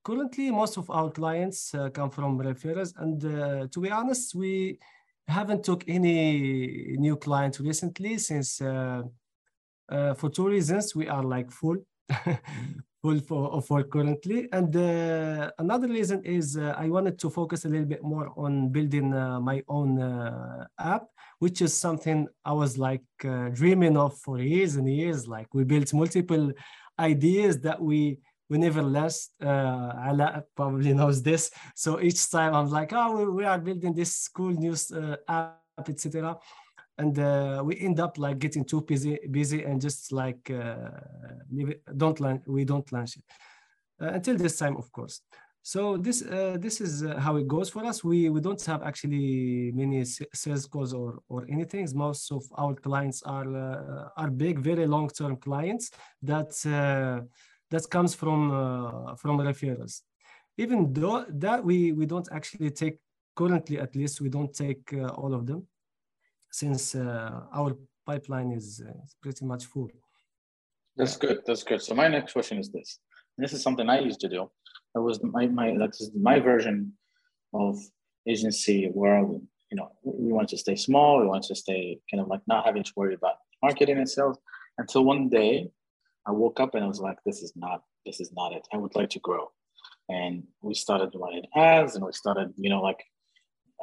currently, 0.04 0.50
most 0.50 0.76
of 0.76 0.90
our 0.90 1.10
clients 1.10 1.74
uh, 1.74 1.88
come 1.90 2.10
from 2.10 2.38
referrals. 2.38 2.92
And 2.96 3.20
to 3.72 3.80
be 3.80 3.90
honest, 3.90 4.34
we 4.34 4.78
haven't 5.28 5.64
took 5.64 5.84
any 5.88 6.96
new 6.98 7.16
clients 7.16 7.60
recently 7.60 8.18
since 8.18 8.58
for 8.58 10.30
two 10.30 10.48
reasons, 10.48 10.94
we 10.94 11.08
are 11.08 11.22
like 11.22 11.50
full. 11.50 11.76
full 13.02 13.20
for, 13.20 13.84
currently. 13.84 14.48
And 14.52 14.74
uh, 14.76 15.50
another 15.58 15.88
reason 15.88 16.24
is 16.24 16.56
uh, 16.56 16.74
I 16.76 16.88
wanted 16.88 17.18
to 17.20 17.30
focus 17.30 17.64
a 17.64 17.68
little 17.68 17.86
bit 17.86 18.02
more 18.02 18.32
on 18.36 18.70
building 18.70 19.14
uh, 19.14 19.40
my 19.40 19.62
own 19.68 20.00
uh, 20.00 20.66
app, 20.78 21.04
which 21.38 21.62
is 21.62 21.76
something 21.76 22.26
I 22.44 22.52
was 22.52 22.78
like 22.78 23.04
uh, 23.24 23.48
dreaming 23.50 23.96
of 23.96 24.18
for 24.18 24.38
years 24.38 24.76
and 24.76 24.88
years. 24.88 25.28
Like 25.28 25.54
we 25.54 25.64
built 25.64 25.92
multiple 25.94 26.52
ideas 26.98 27.60
that 27.60 27.80
we 27.80 28.18
we 28.50 28.56
never 28.56 28.82
last. 28.82 29.32
Uh, 29.42 29.92
Ala 30.08 30.42
probably 30.56 30.94
knows 30.94 31.22
this. 31.22 31.50
So 31.74 32.00
each 32.00 32.30
time 32.30 32.54
I'm 32.54 32.70
like, 32.70 32.92
oh, 32.94 33.16
we, 33.16 33.30
we 33.30 33.44
are 33.44 33.58
building 33.58 33.92
this 33.94 34.26
cool 34.28 34.52
new 34.52 34.74
uh, 34.94 35.16
app, 35.28 35.88
etc 35.88 36.38
and 36.98 37.18
uh, 37.18 37.62
we 37.64 37.78
end 37.78 38.00
up 38.00 38.18
like 38.18 38.38
getting 38.38 38.64
too 38.64 38.82
busy 38.82 39.18
busy 39.30 39.62
and 39.64 39.80
just 39.80 40.12
like 40.12 40.50
uh, 40.50 40.90
don't 41.96 42.20
launch 42.20 42.42
we 42.46 42.64
don't 42.64 42.90
launch 42.92 43.16
it 43.16 43.24
uh, 44.02 44.12
until 44.12 44.36
this 44.36 44.58
time 44.58 44.76
of 44.76 44.90
course 44.92 45.22
So 45.62 45.98
this 45.98 46.22
uh, 46.22 46.56
this 46.58 46.80
is 46.80 47.02
uh, 47.02 47.18
how 47.20 47.36
it 47.36 47.46
goes 47.46 47.68
for 47.68 47.84
us. 47.84 48.02
We 48.02 48.30
we 48.30 48.40
don't 48.40 48.64
have 48.66 48.82
actually 48.82 49.70
many 49.74 50.04
sales 50.42 50.66
calls 50.66 50.94
or 50.94 51.20
or 51.28 51.44
anything. 51.54 51.86
Most 51.94 52.32
of 52.32 52.42
our 52.56 52.74
clients 52.74 53.22
are 53.22 53.50
uh, 53.66 54.08
are 54.16 54.30
big, 54.30 54.60
very 54.70 54.86
long 54.86 55.08
term 55.10 55.36
clients 55.36 55.90
that 56.30 56.52
that 57.72 57.84
comes 57.90 58.14
from 58.14 58.40
from 59.20 59.38
referrals. 59.50 59.94
Even 60.56 60.78
though 60.92 61.26
that 61.28 61.60
we 61.68 61.92
we 61.92 62.06
don't 62.06 62.28
actually 62.32 62.70
take 62.70 62.96
currently 63.34 63.76
at 63.78 63.94
least 63.94 64.20
we 64.24 64.30
don't 64.30 64.54
take 64.54 64.84
all 65.20 65.34
of 65.34 65.44
them 65.44 65.60
since 66.50 66.94
our 66.94 67.76
pipeline 68.06 68.52
is 68.52 68.82
pretty 69.22 69.44
much 69.44 69.66
full. 69.66 69.90
That's 70.96 71.16
good. 71.16 71.38
That's 71.46 71.62
good. 71.62 71.80
So 71.80 71.94
my 71.94 72.08
next 72.08 72.32
question 72.32 72.58
is 72.58 72.70
this. 72.70 72.98
This 73.36 73.52
is 73.52 73.62
something 73.62 73.88
I 73.88 74.00
used 74.00 74.20
to 74.20 74.28
do. 74.28 74.50
That 74.94 75.02
was 75.02 75.22
my 75.22 75.46
my 75.46 75.76
that's 75.78 76.10
my 76.30 76.40
version 76.40 76.92
of 77.54 77.78
agency 78.26 78.90
world. 78.92 79.40
You 79.70 79.76
know, 79.76 79.88
we 80.02 80.32
want 80.32 80.48
to 80.48 80.58
stay 80.58 80.74
small. 80.74 81.20
We 81.20 81.26
want 81.26 81.44
to 81.44 81.54
stay 81.54 82.00
kind 82.10 82.20
of 82.20 82.28
like 82.28 82.40
not 82.48 82.64
having 82.66 82.82
to 82.82 82.92
worry 82.96 83.14
about 83.14 83.36
marketing 83.62 83.98
and 83.98 84.10
sales. 84.10 84.38
Until 84.78 85.04
one 85.04 85.28
day, 85.28 85.70
I 86.26 86.32
woke 86.32 86.58
up 86.58 86.74
and 86.74 86.84
I 86.84 86.88
was 86.88 87.00
like, 87.00 87.18
"This 87.24 87.42
is 87.42 87.52
not. 87.54 87.82
This 88.04 88.18
is 88.20 88.32
not 88.32 88.52
it. 88.52 88.66
I 88.72 88.76
would 88.76 88.96
like 88.96 89.10
to 89.10 89.20
grow." 89.20 89.44
And 90.08 90.44
we 90.62 90.74
started 90.74 91.10
running 91.14 91.46
ads, 91.54 91.94
and 91.94 92.04
we 92.04 92.12
started, 92.12 92.48
you 92.56 92.70
know, 92.70 92.80
like 92.80 93.00
uh, 93.00 93.17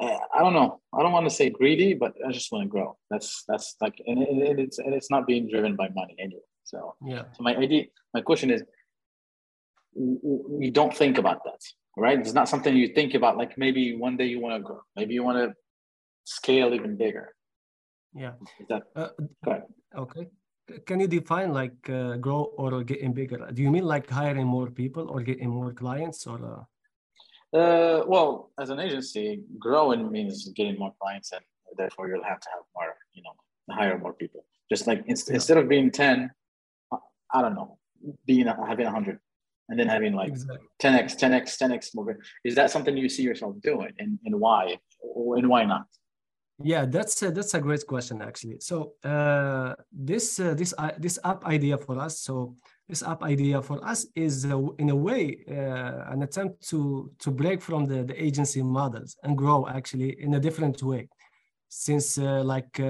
I 0.00 0.40
don't 0.40 0.52
know. 0.52 0.80
I 0.92 1.02
don't 1.02 1.12
want 1.12 1.26
to 1.26 1.34
say 1.34 1.48
greedy, 1.48 1.94
but 1.94 2.14
I 2.26 2.30
just 2.30 2.52
want 2.52 2.64
to 2.64 2.68
grow. 2.68 2.98
That's 3.10 3.44
that's 3.48 3.76
like, 3.80 4.00
and, 4.06 4.22
it, 4.22 4.58
it's 4.58 4.78
and 4.78 4.92
it's 4.94 5.10
not 5.10 5.26
being 5.26 5.48
driven 5.48 5.74
by 5.74 5.88
money 5.94 6.14
anyway. 6.18 6.42
So 6.64 6.94
yeah. 7.04 7.24
So 7.32 7.42
my 7.42 7.56
idea, 7.56 7.84
my 8.12 8.20
question 8.20 8.50
is, 8.50 8.62
you 9.94 10.70
don't 10.70 10.94
think 10.94 11.16
about 11.16 11.42
that, 11.44 11.60
right? 11.96 12.18
It's 12.18 12.34
not 12.34 12.48
something 12.48 12.76
you 12.76 12.88
think 12.88 13.14
about. 13.14 13.38
Like 13.38 13.56
maybe 13.56 13.96
one 13.96 14.16
day 14.18 14.26
you 14.26 14.40
want 14.40 14.54
to 14.56 14.60
grow. 14.60 14.80
Maybe 14.96 15.14
you 15.14 15.22
want 15.22 15.38
to 15.38 15.54
scale 16.24 16.74
even 16.74 16.96
bigger. 16.96 17.34
Yeah. 18.14 18.32
Is 18.60 18.66
that 18.68 18.82
uh, 18.94 19.08
okay? 19.96 20.28
Can 20.84 21.00
you 21.00 21.06
define 21.06 21.52
like 21.54 21.88
uh, 21.88 22.16
grow 22.16 22.52
or 22.58 22.82
getting 22.82 23.12
bigger? 23.14 23.38
Do 23.52 23.62
you 23.62 23.70
mean 23.70 23.84
like 23.84 24.10
hiring 24.10 24.46
more 24.46 24.68
people 24.70 25.08
or 25.08 25.22
getting 25.22 25.48
more 25.48 25.72
clients 25.72 26.26
or? 26.26 26.44
Uh... 26.44 26.64
Uh, 27.56 28.04
well, 28.06 28.50
as 28.60 28.68
an 28.70 28.78
agency, 28.78 29.40
growing 29.58 30.10
means 30.10 30.48
getting 30.54 30.78
more 30.78 30.92
clients, 31.00 31.32
and 31.32 31.42
therefore 31.78 32.08
you'll 32.08 32.22
have 32.22 32.40
to 32.40 32.48
have 32.54 32.64
more, 32.76 32.94
you 33.14 33.22
know, 33.22 33.74
hire 33.74 33.98
more 33.98 34.12
people. 34.12 34.44
Just 34.70 34.86
like 34.86 34.98
in- 35.06 35.16
yeah. 35.16 35.34
instead 35.34 35.56
of 35.56 35.68
being 35.68 35.90
ten, 35.90 36.30
I 37.32 37.40
don't 37.42 37.54
know, 37.54 37.78
being 38.26 38.46
having 38.46 38.86
hundred, 38.86 39.20
and 39.68 39.78
then 39.78 39.88
having 39.88 40.12
like 40.12 40.30
exactly. 40.30 40.58
10x, 40.82 41.16
10x, 41.18 41.58
10x 41.62 41.94
more. 41.94 42.18
Is 42.44 42.54
that 42.56 42.70
something 42.70 42.94
you 42.96 43.08
see 43.08 43.22
yourself 43.22 43.54
doing, 43.62 43.92
and, 43.98 44.18
and 44.26 44.38
why, 44.38 44.76
and 45.36 45.48
why 45.48 45.64
not? 45.64 45.86
Yeah, 46.62 46.86
that's 46.86 47.20
a, 47.22 47.30
that's 47.30 47.52
a 47.52 47.60
great 47.60 47.86
question 47.86 48.22
actually. 48.22 48.60
So 48.60 48.94
uh, 49.04 49.74
this 49.92 50.40
uh, 50.40 50.54
this 50.54 50.72
uh, 50.78 50.92
this 50.98 51.18
app 51.22 51.44
idea 51.44 51.76
for 51.76 51.98
us. 51.98 52.20
So 52.20 52.54
this 52.88 53.02
app 53.02 53.22
idea 53.22 53.60
for 53.60 53.84
us 53.84 54.06
is 54.14 54.46
uh, 54.46 54.58
in 54.78 54.88
a 54.88 54.96
way 54.96 55.44
uh, 55.50 56.12
an 56.12 56.22
attempt 56.22 56.66
to 56.70 57.10
to 57.18 57.30
break 57.30 57.60
from 57.60 57.84
the, 57.84 58.04
the 58.04 58.22
agency 58.22 58.62
models 58.62 59.18
and 59.22 59.36
grow 59.36 59.66
actually 59.68 60.18
in 60.22 60.34
a 60.34 60.40
different 60.40 60.82
way 60.82 61.08
since 61.68 62.16
uh, 62.16 62.42
like 62.42 62.80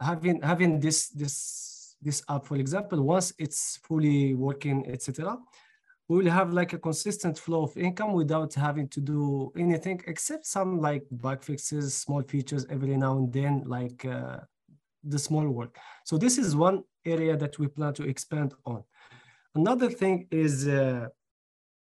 having 0.00 0.42
having 0.42 0.80
this 0.80 1.08
this 1.08 1.96
this 2.02 2.22
app 2.28 2.44
for 2.44 2.56
example 2.56 3.00
once 3.00 3.32
it's 3.38 3.78
fully 3.78 4.34
working 4.34 4.86
etc 4.86 5.38
we 6.10 6.16
will 6.18 6.32
have 6.40 6.52
like 6.60 6.72
a 6.72 6.78
consistent 6.88 7.38
flow 7.38 7.62
of 7.62 7.76
income 7.76 8.12
without 8.12 8.52
having 8.66 8.88
to 8.88 9.00
do 9.00 9.52
anything 9.64 9.98
except 10.12 10.44
some 10.56 10.70
like 10.88 11.04
bug 11.24 11.40
fixes 11.48 11.86
small 12.04 12.22
features 12.32 12.66
every 12.76 12.96
now 13.04 13.12
and 13.18 13.32
then 13.32 13.62
like 13.76 14.04
uh, 14.04 14.38
the 15.12 15.20
small 15.26 15.46
work 15.48 15.72
so 16.08 16.18
this 16.24 16.36
is 16.42 16.56
one 16.68 16.78
area 17.04 17.36
that 17.36 17.58
we 17.58 17.66
plan 17.68 17.94
to 17.94 18.04
expand 18.04 18.54
on. 18.64 18.82
Another 19.54 19.90
thing 19.90 20.26
is 20.30 20.68
uh, 20.68 21.08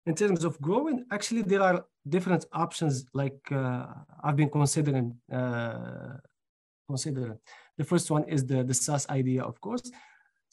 in 0.06 0.14
terms 0.14 0.44
of 0.44 0.60
growing, 0.60 1.04
actually 1.10 1.42
there 1.42 1.62
are 1.62 1.84
different 2.08 2.44
options 2.52 3.06
like 3.12 3.40
uh, 3.50 3.86
I've 4.22 4.36
been 4.36 4.50
considering. 4.50 5.16
Uh, 5.32 6.16
considering. 6.88 7.38
The 7.78 7.84
first 7.84 8.10
one 8.10 8.24
is 8.28 8.46
the, 8.46 8.62
the 8.62 8.72
SaaS 8.72 9.08
idea, 9.08 9.42
of 9.42 9.60
course. 9.60 9.90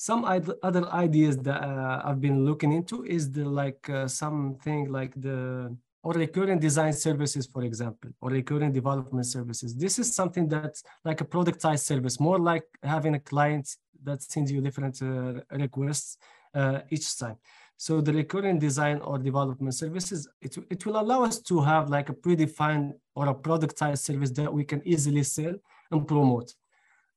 Some 0.10 0.26
other 0.26 0.86
ideas 0.92 1.38
that 1.48 1.63
uh, 1.63 2.02
I've 2.04 2.20
been 2.20 2.44
looking 2.44 2.74
into 2.74 3.06
is 3.06 3.32
the 3.32 3.46
like 3.46 3.89
uh, 3.89 4.06
something 4.06 4.92
like 4.92 5.13
the 5.16 5.78
or 6.04 6.12
recurring 6.12 6.60
design 6.60 6.92
services, 6.92 7.48
for 7.48 7.63
example, 7.63 8.10
or 8.20 8.30
recurring 8.32 8.74
development 8.74 9.26
services. 9.26 9.74
This 9.74 10.00
is 10.00 10.13
something 10.13 10.50
that's 10.50 10.84
like 11.06 11.22
a 11.22 11.24
productized 11.24 11.86
service, 11.92 12.20
more 12.20 12.38
like 12.38 12.66
having 12.84 13.16
a 13.16 13.20
client 13.32 13.78
that 14.04 14.22
sends 14.22 14.52
you 14.52 14.60
different 14.60 15.02
uh, 15.02 15.39
requests 15.66 16.18
uh, 16.54 16.80
each 16.89 17.18
time. 17.18 17.38
So 17.78 18.02
the 18.02 18.12
recurring 18.12 18.60
design 18.60 18.98
or 19.00 19.18
development 19.18 19.74
services, 19.74 20.28
it, 20.42 20.58
it 20.70 20.86
will 20.86 21.00
allow 21.00 21.24
us 21.24 21.39
to 21.44 21.62
have 21.62 21.89
like 21.89 22.10
a 22.10 22.13
predefined 22.13 22.92
or 23.16 23.30
a 23.30 23.34
productized 23.34 24.00
service 24.00 24.32
that 24.32 24.54
we 24.54 24.66
can 24.66 24.82
easily 24.86 25.24
sell 25.24 25.56
and 25.92 26.06
promote 26.06 26.54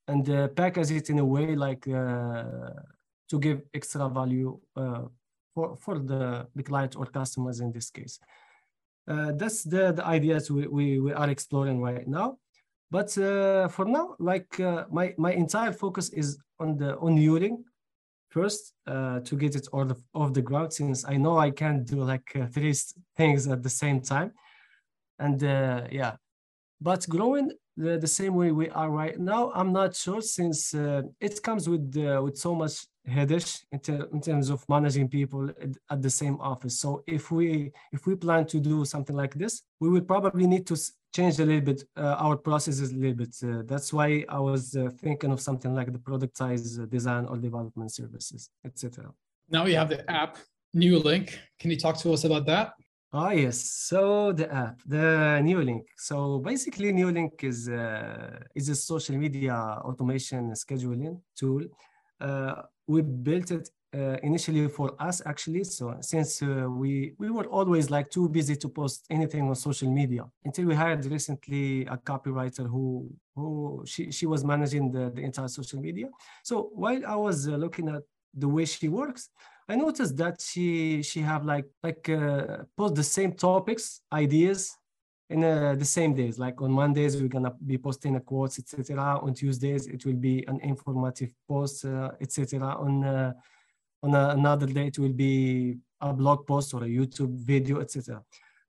and 0.09 0.29
uh, 0.31 0.49
package 0.49 0.91
it 0.91 1.11
in 1.11 1.19
a 1.19 1.25
way 1.25 1.57
like 1.57 1.87
uh, 1.89 2.45
to 3.29 3.39
give 3.39 3.63
extra 3.75 4.09
value 4.09 4.59
uh, 4.77 5.03
for, 5.55 5.77
for 5.77 5.99
the, 5.99 6.47
the 6.55 6.63
client 6.63 6.97
or 6.97 7.07
customers 7.07 7.61
in 7.61 7.73
this 7.73 7.91
case. 7.91 8.21
Uh, 9.09 9.33
that's 9.33 9.63
the, 9.63 9.93
the 9.93 10.05
ideas 10.05 10.51
we, 10.51 10.67
we, 10.67 11.01
we 11.01 11.13
are 11.13 11.31
exploring 11.31 11.81
right 11.81 12.07
now. 12.07 12.39
But 12.91 13.17
uh, 13.19 13.69
for 13.69 13.85
now, 13.85 14.15
like 14.21 14.61
uh, 14.61 14.85
my 14.93 15.13
my 15.19 15.33
entire 15.33 15.73
focus 15.73 16.09
is 16.11 16.39
on 16.61 16.77
the 16.77 16.97
on 16.99 17.17
Nuelink 17.17 17.59
first 18.29 18.75
to 18.87 19.37
get 19.37 19.57
it 19.57 19.67
off 19.73 19.89
the, 19.89 19.97
off 20.15 20.33
the 20.33 20.43
ground 20.43 20.73
since 20.73 21.05
I 21.05 21.17
know 21.17 21.37
I 21.37 21.51
can't 21.51 21.85
do 21.85 22.05
like 22.05 22.29
three 22.53 22.75
things 23.17 23.49
at 23.49 23.65
the 23.65 23.71
same 23.71 24.01
time. 24.03 24.33
And 25.19 25.43
yeah, 25.91 26.15
but 26.81 27.09
growing 27.09 27.51
the, 27.77 27.99
the 27.99 28.07
same 28.07 28.35
way 28.35 28.53
we 28.53 28.69
are 28.71 28.91
right 28.91 29.19
now, 29.19 29.53
I'm 29.55 29.73
not 29.73 29.95
sure 29.95 30.23
since 30.23 30.75
uh, 30.75 31.03
it 31.21 31.43
comes 31.43 31.69
with 31.69 31.95
with 31.95 32.37
so 32.37 32.55
much 32.55 32.87
headache 33.07 33.53
in, 33.71 33.79
ter- 33.79 34.09
in 34.13 34.21
terms 34.21 34.51
of 34.51 34.65
managing 34.69 35.09
people 35.09 35.51
at 35.91 36.03
the 36.03 36.11
same 36.11 36.41
office. 36.41 36.81
So 36.81 37.03
if 37.07 37.31
we 37.31 37.73
if 37.93 38.07
we 38.07 38.17
plan 38.17 38.47
to 38.47 38.61
do 38.61 38.85
something 38.85 39.17
like 39.17 39.35
this, 39.35 39.63
we 39.81 39.89
will 39.89 40.01
probably 40.01 40.47
need 40.47 40.67
to 40.69 40.77
change 41.15 41.39
a 41.39 41.45
little 41.45 41.61
bit 41.61 41.85
uh, 41.97 42.25
our 42.25 42.37
processes 42.37 42.93
a 42.93 42.95
little 42.95 43.17
bit. 43.17 43.35
Uh, 43.43 43.63
that's 43.65 43.93
why 43.93 44.25
I 44.29 44.39
was 44.39 44.77
uh, 44.77 44.91
thinking 44.99 45.31
of 45.31 45.41
something 45.41 45.75
like 45.75 45.93
the 45.93 45.99
productized 45.99 46.89
design 46.91 47.27
or 47.27 47.37
development 47.37 47.93
services, 47.93 48.51
etc. 48.65 49.13
Now 49.49 49.65
we 49.65 49.75
have 49.75 49.89
the 49.89 50.09
app 50.11 50.39
Nuelink. 50.75 51.35
Can 51.61 51.71
you 51.71 51.79
talk 51.79 51.97
to 51.99 52.13
us 52.13 52.25
about 52.25 52.47
that? 52.47 52.73
Oh 53.13 53.31
yes, 53.31 53.59
so 53.71 54.33
the 54.33 54.53
app, 54.53 54.81
the 54.85 55.41
Nuelink. 55.43 55.85
So 55.97 56.39
basically, 56.41 56.93
Nuelink 56.93 57.45
is 57.45 57.69
uh, 57.69 58.41
is 58.55 58.69
a 58.69 58.75
social 58.75 59.17
media 59.17 59.55
automation 59.85 60.51
scheduling 60.53 61.21
tool. 61.39 61.63
Uh, 62.21 62.63
we 62.87 63.03
built 63.03 63.51
it 63.53 63.71
uh, 63.95 64.17
initially 64.23 64.69
for 64.69 64.95
us 65.01 65.23
actually 65.25 65.65
so 65.65 65.97
since 66.01 66.43
uh, 66.43 66.67
we 66.69 67.13
we 67.19 67.31
were 67.31 67.47
always 67.47 67.91
like 67.91 68.11
too 68.11 68.29
busy 68.29 68.57
to 68.57 68.69
post 68.69 69.07
anything 69.11 69.49
on 69.49 69.55
social 69.55 69.91
media 69.91 70.25
until 70.45 70.67
we 70.67 70.75
hired 70.75 71.05
recently 71.07 71.83
a 71.87 71.97
copywriter 71.97 72.69
who 72.69 73.09
who 73.35 73.83
she, 73.87 74.11
she 74.11 74.27
was 74.27 74.45
managing 74.45 74.91
the, 74.91 75.11
the 75.15 75.23
entire 75.23 75.49
social 75.49 75.81
media 75.81 76.09
so 76.43 76.71
while 76.75 77.01
i 77.07 77.15
was 77.15 77.49
uh, 77.49 77.53
looking 77.53 77.89
at 77.89 78.03
the 78.35 78.49
way 78.49 78.65
she 78.65 78.89
works 78.89 79.31
i 79.69 79.77
noticed 79.77 80.17
that 80.17 80.41
she 80.41 81.03
she 81.03 81.21
have 81.21 81.45
like 81.45 81.67
like 81.83 82.09
uh, 82.09 82.65
post 82.77 82.95
the 82.95 83.03
same 83.03 83.33
topics 83.33 84.01
ideas 84.13 84.77
in 85.29 85.43
uh, 85.43 85.75
the 85.75 85.85
same 85.85 86.15
days. 86.15 86.39
Like 86.39 86.61
on 86.63 86.71
mondays 86.71 87.17
we're 87.17 87.29
gonna 87.29 87.53
be 87.65 87.79
posting 87.79 88.17
a 88.17 88.21
quotes 88.21 88.59
etc 88.59 89.19
on 89.21 89.35
tuesdays 89.35 89.87
it 89.87 90.05
will 90.07 90.21
be 90.31 90.45
an 90.47 90.61
informative 90.61 91.33
post 91.49 91.85
uh, 91.85 92.11
etc 92.21 92.77
on 92.79 93.05
uh, 93.05 93.33
on 94.03 94.15
another 94.15 94.67
day 94.67 94.87
it 94.87 94.99
will 94.99 95.13
be 95.13 95.79
a 96.01 96.13
blog 96.13 96.47
post 96.47 96.75
or 96.75 96.85
a 96.85 96.87
youtube 96.87 97.35
video 97.39 97.81
etc 97.81 98.23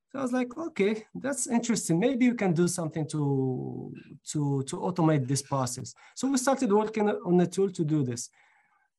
so 0.09 0.19
i 0.19 0.21
was 0.21 0.31
like 0.31 0.57
okay 0.57 1.05
that's 1.15 1.47
interesting. 1.47 1.99
Maybe 1.99 2.25
you 2.25 2.33
can 2.33 2.53
do 2.53 2.67
something 2.67 3.07
to 3.09 3.93
to 4.31 4.63
to 4.63 4.77
automate 4.77 5.27
this 5.27 5.41
process. 5.41 5.93
So 6.15 6.29
we 6.31 6.37
started 6.37 6.71
working 6.71 7.09
on 7.09 7.39
a 7.41 7.47
tool 7.47 7.69
to 7.71 7.83
do 7.83 8.03
this 8.03 8.29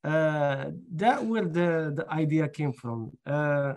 uh, 0.05 0.67
that 0.95 1.25
where 1.25 1.45
the 1.45 1.93
the 1.95 2.07
idea 2.11 2.49
came 2.49 2.73
from 2.73 3.11
uh, 3.27 3.75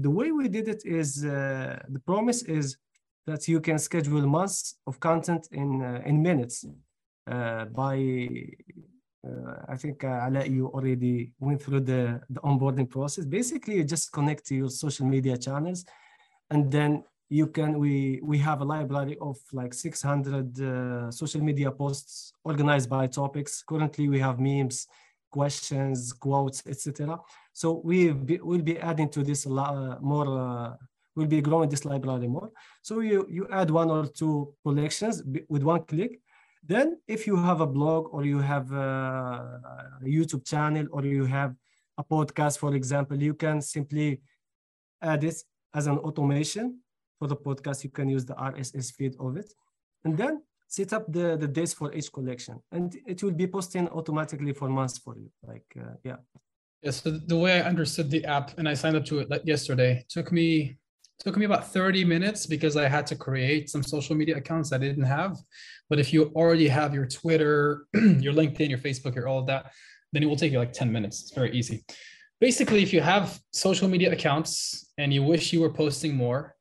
the 0.00 0.10
way 0.10 0.30
we 0.30 0.48
did 0.48 0.68
it 0.68 0.82
is 0.84 1.24
uh, 1.24 1.78
the 1.88 2.00
promise 2.00 2.42
is 2.42 2.76
that 3.26 3.48
you 3.48 3.60
can 3.60 3.78
schedule 3.78 4.26
months 4.26 4.76
of 4.86 5.00
content 5.00 5.48
in 5.52 5.82
uh, 5.82 6.00
in 6.04 6.22
minutes 6.22 6.64
uh, 7.26 7.64
by 7.66 7.96
uh, 9.26 9.56
I 9.68 9.76
think 9.76 10.04
uh, 10.04 10.26
Ala, 10.26 10.46
you 10.46 10.66
already 10.68 11.32
went 11.38 11.62
through 11.62 11.80
the, 11.80 12.20
the 12.28 12.40
onboarding 12.40 12.88
process. 12.90 13.24
Basically, 13.24 13.76
you 13.76 13.84
just 13.84 14.12
connect 14.12 14.46
to 14.46 14.54
your 14.54 14.68
social 14.68 15.06
media 15.06 15.36
channels, 15.36 15.84
and 16.50 16.70
then 16.70 17.04
you 17.30 17.46
can 17.46 17.78
we 17.78 18.20
we 18.22 18.38
have 18.38 18.60
a 18.60 18.64
library 18.64 19.16
of 19.20 19.38
like 19.52 19.72
600 19.72 20.60
uh, 20.60 21.10
social 21.10 21.40
media 21.40 21.70
posts 21.70 22.32
organized 22.44 22.90
by 22.90 23.06
topics. 23.06 23.62
Currently, 23.62 24.08
we 24.08 24.20
have 24.20 24.38
memes, 24.38 24.86
questions, 25.38 25.98
quotes, 26.24 26.58
etc. 26.72 27.18
So 27.52 27.66
we 27.88 27.98
will 28.50 28.64
be 28.70 28.76
adding 28.90 29.08
to 29.16 29.20
this 29.28 29.40
uh, 29.46 29.96
more. 30.12 30.28
Uh, 30.46 30.70
we'll 31.16 31.34
be 31.38 31.42
growing 31.48 31.68
this 31.74 31.84
library 31.90 32.28
more. 32.36 32.50
So 32.88 32.92
you 33.10 33.18
you 33.36 33.44
add 33.60 33.68
one 33.80 33.90
or 33.96 34.04
two 34.20 34.34
collections 34.64 35.14
with 35.52 35.62
one 35.72 35.82
click 35.92 36.12
then 36.66 36.98
if 37.06 37.26
you 37.26 37.36
have 37.36 37.60
a 37.60 37.66
blog 37.66 38.08
or 38.14 38.24
you 38.24 38.38
have 38.38 38.72
a 38.72 39.60
YouTube 40.02 40.46
channel 40.46 40.86
or 40.90 41.04
you 41.04 41.26
have 41.26 41.54
a 41.98 42.04
podcast, 42.04 42.58
for 42.58 42.74
example, 42.74 43.22
you 43.22 43.34
can 43.34 43.60
simply 43.60 44.22
add 45.02 45.24
it 45.24 45.36
as 45.74 45.86
an 45.86 45.98
automation 45.98 46.80
for 47.18 47.28
the 47.28 47.36
podcast. 47.36 47.84
You 47.84 47.90
can 47.90 48.08
use 48.08 48.24
the 48.24 48.34
RSS 48.34 48.94
feed 48.94 49.14
of 49.20 49.36
it. 49.36 49.52
And 50.04 50.16
then 50.16 50.42
set 50.68 50.92
up 50.92 51.10
the, 51.12 51.36
the 51.36 51.48
days 51.48 51.72
for 51.74 51.92
each 51.92 52.12
collection. 52.12 52.60
And 52.72 52.96
it 53.06 53.22
will 53.22 53.32
be 53.32 53.46
posting 53.46 53.88
automatically 53.88 54.52
for 54.52 54.68
months 54.68 54.98
for 54.98 55.16
you. 55.16 55.30
Like, 55.46 55.66
uh, 55.78 55.94
yeah. 56.04 56.16
Yeah, 56.82 56.90
so 56.90 57.10
the 57.12 57.36
way 57.36 57.60
I 57.60 57.62
understood 57.62 58.10
the 58.10 58.24
app 58.24 58.58
and 58.58 58.68
I 58.68 58.74
signed 58.74 58.96
up 58.96 59.06
to 59.06 59.20
it 59.20 59.28
yesterday 59.44 60.04
took 60.08 60.30
me 60.32 60.76
took 61.20 61.36
me 61.36 61.44
about 61.44 61.72
30 61.72 62.04
minutes 62.04 62.44
because 62.44 62.76
I 62.76 62.88
had 62.88 63.06
to 63.06 63.16
create 63.16 63.70
some 63.70 63.82
social 63.82 64.16
media 64.16 64.36
accounts 64.36 64.72
I 64.72 64.78
didn't 64.78 65.04
have. 65.04 65.38
But 65.88 65.98
if 65.98 66.12
you 66.12 66.32
already 66.34 66.68
have 66.68 66.92
your 66.92 67.06
Twitter, 67.06 67.86
your 67.94 68.34
LinkedIn, 68.34 68.68
your 68.68 68.78
Facebook, 68.78 69.14
your 69.14 69.28
all 69.28 69.38
of 69.38 69.46
that, 69.46 69.72
then 70.12 70.22
it 70.22 70.26
will 70.26 70.36
take 70.36 70.52
you 70.52 70.58
like 70.58 70.72
10 70.72 70.90
minutes. 70.90 71.22
It's 71.22 71.32
very 71.32 71.52
easy. 71.56 71.84
Basically, 72.40 72.82
if 72.82 72.92
you 72.92 73.00
have 73.00 73.40
social 73.52 73.88
media 73.88 74.12
accounts 74.12 74.90
and 74.98 75.14
you 75.14 75.22
wish 75.22 75.52
you 75.52 75.60
were 75.60 75.72
posting 75.72 76.14
more, 76.14 76.53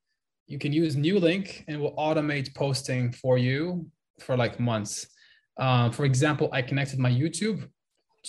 you 0.47 0.59
can 0.59 0.73
use 0.73 0.95
Nuelink 0.95 1.63
and 1.67 1.77
it 1.77 1.79
will 1.79 1.95
automate 1.95 2.53
posting 2.55 3.11
for 3.11 3.37
you 3.37 3.85
for 4.19 4.35
like 4.37 4.59
months. 4.59 5.07
Um, 5.57 5.91
for 5.91 6.05
example, 6.05 6.49
I 6.51 6.61
connected 6.61 6.99
my 6.99 7.11
YouTube 7.11 7.67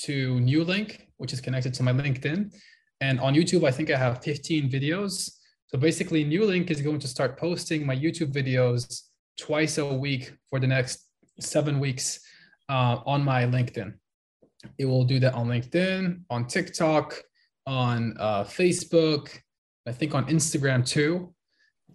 to 0.05 0.35
Nuelink, 0.40 1.00
which 1.16 1.33
is 1.33 1.40
connected 1.40 1.74
to 1.74 1.83
my 1.83 1.92
LinkedIn. 1.92 2.55
And 3.00 3.20
on 3.20 3.35
YouTube, 3.35 3.66
I 3.66 3.70
think 3.70 3.90
I 3.90 3.96
have 3.96 4.22
15 4.22 4.70
videos 4.70 5.31
so 5.74 5.81
basically, 5.81 6.24
Nuelink 6.24 6.70
is 6.70 6.81
going 6.81 7.00
to 7.00 7.09
start 7.09 7.37
posting 7.37 7.85
my 7.85 7.96
YouTube 7.96 8.33
videos 8.33 9.03
twice 9.37 9.77
a 9.79 9.85
week 9.92 10.33
for 10.48 10.61
the 10.61 10.68
next 10.68 11.09
seven 11.40 11.81
weeks 11.81 12.20
uh, 12.68 12.98
on 13.05 13.24
my 13.24 13.42
LinkedIn. 13.42 13.92
It 14.79 14.85
will 14.85 15.03
do 15.03 15.18
that 15.18 15.35
on 15.35 15.48
LinkedIn, 15.48 16.20
on 16.31 16.46
TikTok, 16.46 17.20
on 17.66 18.14
uh, 18.20 18.44
Facebook, 18.44 19.37
I 19.85 19.90
think 19.90 20.14
on 20.14 20.27
Instagram 20.27 20.87
too. 20.87 21.35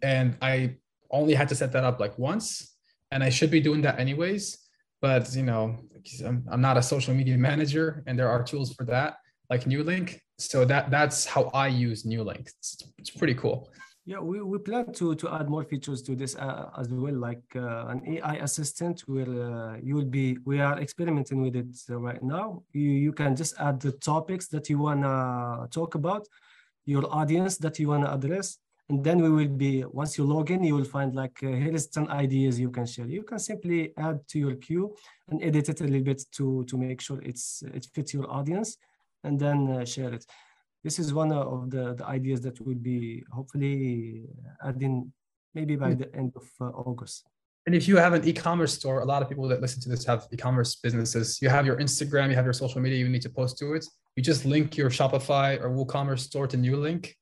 And 0.01 0.38
I 0.41 0.75
only 1.12 1.33
had 1.33 1.49
to 1.49 1.55
set 1.55 1.71
that 1.73 1.83
up 1.83 1.99
like 1.99 2.17
once, 2.17 2.75
and 3.12 3.23
I 3.23 3.29
should 3.29 3.51
be 3.51 3.62
doing 3.62 3.81
that 3.81 3.99
anyways. 3.99 4.57
But 5.01 5.33
you 5.35 5.43
know, 5.43 5.77
I'm, 6.25 6.45
I'm 6.51 6.62
not 6.62 6.77
a 6.77 6.83
social 6.83 7.13
media 7.13 7.38
manager, 7.49 8.03
and 8.07 8.17
there 8.17 8.29
are 8.29 8.43
tools 8.43 8.73
for 8.73 8.85
that, 8.85 9.17
like 9.49 9.65
Nuelink 9.65 10.19
so 10.39 10.63
that 10.65 10.89
that's 10.89 11.25
how 11.25 11.51
I 11.53 11.67
use 11.67 12.03
Nuelink. 12.03 12.47
It's, 12.47 12.77
it's 12.97 13.09
pretty 13.09 13.35
cool. 13.35 13.69
Yeah, 14.05 14.19
we, 14.19 14.41
we 14.41 14.57
plan 14.57 14.91
to 14.93 15.13
to 15.13 15.29
add 15.29 15.49
more 15.49 15.63
features 15.63 16.01
to 16.03 16.15
this 16.15 16.35
uh, 16.35 16.69
as 16.77 16.88
well, 16.89 17.13
like 17.13 17.43
uh, 17.55 17.88
an 17.88 18.01
AI 18.07 18.35
assistant 18.47 19.01
where 19.01 19.29
uh, 19.29 19.77
you 19.83 19.95
will 19.95 20.12
be. 20.19 20.38
We 20.45 20.62
are 20.62 20.79
experimenting 20.79 21.41
with 21.41 21.55
it 21.55 21.67
right 21.89 22.23
now. 22.23 22.63
You 22.71 22.89
you 23.05 23.12
can 23.12 23.35
just 23.35 23.53
add 23.59 23.79
the 23.81 23.91
topics 23.91 24.47
that 24.47 24.69
you 24.69 24.79
wanna 24.79 25.67
talk 25.69 25.95
about, 25.95 26.25
your 26.85 27.05
audience 27.13 27.57
that 27.57 27.77
you 27.77 27.89
wanna 27.89 28.12
address, 28.12 28.57
and 28.89 29.04
then 29.04 29.21
we 29.21 29.30
will 29.30 29.56
be 29.65 29.86
once 29.86 30.17
you 30.17 30.23
log 30.23 30.49
in, 30.49 30.63
you 30.63 30.75
will 30.75 30.84
find 30.84 31.13
like 31.15 31.38
uh, 31.43 31.47
here 31.47 31.73
is 31.73 31.88
10 31.88 32.10
ideas 32.10 32.60
you 32.60 32.71
can 32.71 32.88
share. 32.88 33.06
You 33.06 33.21
can 33.21 33.38
simply 33.38 33.93
add 33.97 34.28
to 34.30 34.39
your 34.39 34.56
queue 34.56 34.95
and 35.30 35.43
edit 35.43 35.69
it 35.69 35.82
a 35.82 35.84
little 35.84 36.02
bit 36.02 36.23
to 36.34 36.63
to 36.65 36.78
make 36.78 36.99
sure 36.99 37.21
it's 37.21 37.62
it 37.73 37.88
fits 37.93 38.13
your 38.13 38.30
audience 38.32 38.78
and 39.23 39.39
then 39.39 39.69
uh, 39.69 39.86
share 39.86 40.12
it. 40.13 40.25
This 40.84 40.97
is 40.97 41.13
one 41.13 41.32
of 41.32 41.69
the, 41.69 41.93
the 41.93 42.06
ideas 42.06 42.41
that 42.41 42.60
will 42.65 42.82
be 42.93 43.23
hopefully 43.32 44.23
adding 44.63 45.12
maybe 45.54 45.75
by 45.75 45.93
the 45.93 46.13
end 46.15 46.32
of 46.36 46.47
uh, 46.62 46.69
August. 46.69 47.25
And 47.65 47.75
if 47.75 47.88
you 47.88 47.97
have 47.97 48.13
an 48.13 48.23
e-commerce 48.28 48.73
store, 48.73 49.02
a 49.02 49.06
lot 49.06 49.21
of 49.21 49.30
people 49.30 49.47
that 49.49 49.62
listen 49.62 49.82
to 49.82 49.89
this 49.89 50.06
have 50.06 50.28
e-commerce 50.32 50.75
businesses. 50.75 51.39
You 51.41 51.49
have 51.49 51.65
your 51.65 51.78
Instagram, 51.78 52.30
you 52.30 52.36
have 52.36 52.45
your 52.45 52.54
social 52.54 52.82
media, 52.82 52.97
you 52.97 53.10
need 53.10 53.21
to 53.23 53.30
post 53.30 53.60
to 53.60 53.73
it. 53.73 53.86
You 54.15 54.23
just 54.23 54.45
link 54.45 54.78
your 54.78 54.89
Shopify 54.89 55.62
or 55.62 55.69
WooCommerce 55.69 56.21
store 56.21 56.47
to 56.47 56.58
Nuelink, 56.58 57.13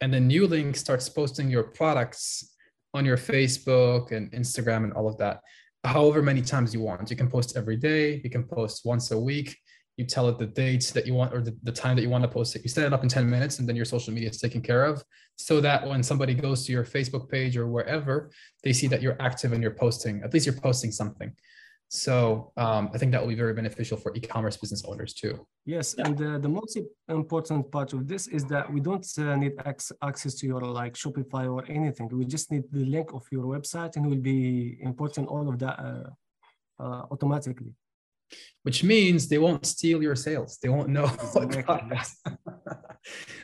and 0.00 0.12
then 0.12 0.28
Nuelink 0.28 0.76
starts 0.76 1.08
posting 1.08 1.50
your 1.50 1.64
products 1.64 2.54
on 2.94 3.04
your 3.04 3.16
Facebook 3.16 4.12
and 4.12 4.30
Instagram 4.32 4.84
and 4.84 4.92
all 4.92 5.08
of 5.08 5.16
that. 5.18 5.40
However 5.84 6.22
many 6.22 6.42
times 6.42 6.74
you 6.74 6.80
want. 6.80 7.10
You 7.10 7.16
can 7.16 7.30
post 7.30 7.56
every 7.56 7.76
day, 7.76 8.20
you 8.22 8.30
can 8.30 8.44
post 8.44 8.84
once 8.84 9.10
a 9.10 9.18
week 9.18 9.56
you 10.00 10.06
tell 10.06 10.30
it 10.30 10.38
the 10.38 10.46
dates 10.46 10.92
that 10.92 11.06
you 11.06 11.12
want 11.12 11.32
or 11.34 11.42
the, 11.42 11.54
the 11.62 11.70
time 11.70 11.94
that 11.94 12.00
you 12.02 12.08
want 12.08 12.24
to 12.24 12.28
post 12.28 12.56
it. 12.56 12.62
You 12.62 12.70
set 12.70 12.86
it 12.86 12.92
up 12.94 13.02
in 13.02 13.08
10 13.08 13.28
minutes 13.28 13.58
and 13.58 13.68
then 13.68 13.76
your 13.76 13.84
social 13.84 14.14
media 14.14 14.30
is 14.30 14.40
taken 14.40 14.62
care 14.62 14.84
of 14.86 15.04
so 15.36 15.60
that 15.60 15.86
when 15.86 16.02
somebody 16.02 16.34
goes 16.34 16.64
to 16.64 16.72
your 16.72 16.84
Facebook 16.84 17.28
page 17.28 17.54
or 17.54 17.68
wherever, 17.68 18.30
they 18.64 18.72
see 18.72 18.86
that 18.86 19.02
you're 19.02 19.20
active 19.20 19.52
and 19.52 19.62
you're 19.62 19.74
posting, 19.74 20.22
at 20.24 20.32
least 20.32 20.46
you're 20.46 20.54
posting 20.54 20.90
something. 20.90 21.30
So 21.92 22.52
um, 22.56 22.88
I 22.94 22.98
think 22.98 23.10
that 23.10 23.20
will 23.20 23.28
be 23.28 23.34
very 23.34 23.52
beneficial 23.52 23.96
for 23.96 24.14
e-commerce 24.14 24.56
business 24.56 24.84
owners 24.84 25.12
too. 25.12 25.44
Yes, 25.66 25.96
yeah. 25.98 26.06
and 26.06 26.16
the, 26.16 26.38
the 26.38 26.48
most 26.48 26.78
important 27.08 27.68
part 27.72 27.92
of 27.94 28.06
this 28.06 28.28
is 28.28 28.44
that 28.44 28.72
we 28.72 28.78
don't 28.78 29.04
uh, 29.18 29.34
need 29.34 29.54
access 29.66 30.36
to 30.36 30.46
your 30.46 30.60
like 30.60 30.94
Shopify 30.94 31.52
or 31.52 31.64
anything. 31.68 32.08
We 32.12 32.26
just 32.26 32.52
need 32.52 32.62
the 32.70 32.84
link 32.84 33.12
of 33.12 33.26
your 33.32 33.44
website, 33.44 33.96
and 33.96 34.06
we'll 34.06 34.20
be 34.20 34.78
importing 34.80 35.26
all 35.26 35.48
of 35.48 35.58
that 35.58 35.80
uh, 35.80 36.10
uh, 36.78 37.06
automatically 37.10 37.74
which 38.62 38.84
means 38.84 39.26
they 39.26 39.38
won't 39.38 39.66
steal 39.66 40.00
your 40.00 40.14
sales. 40.14 40.58
They 40.62 40.68
won't 40.68 40.88
know 40.88 41.06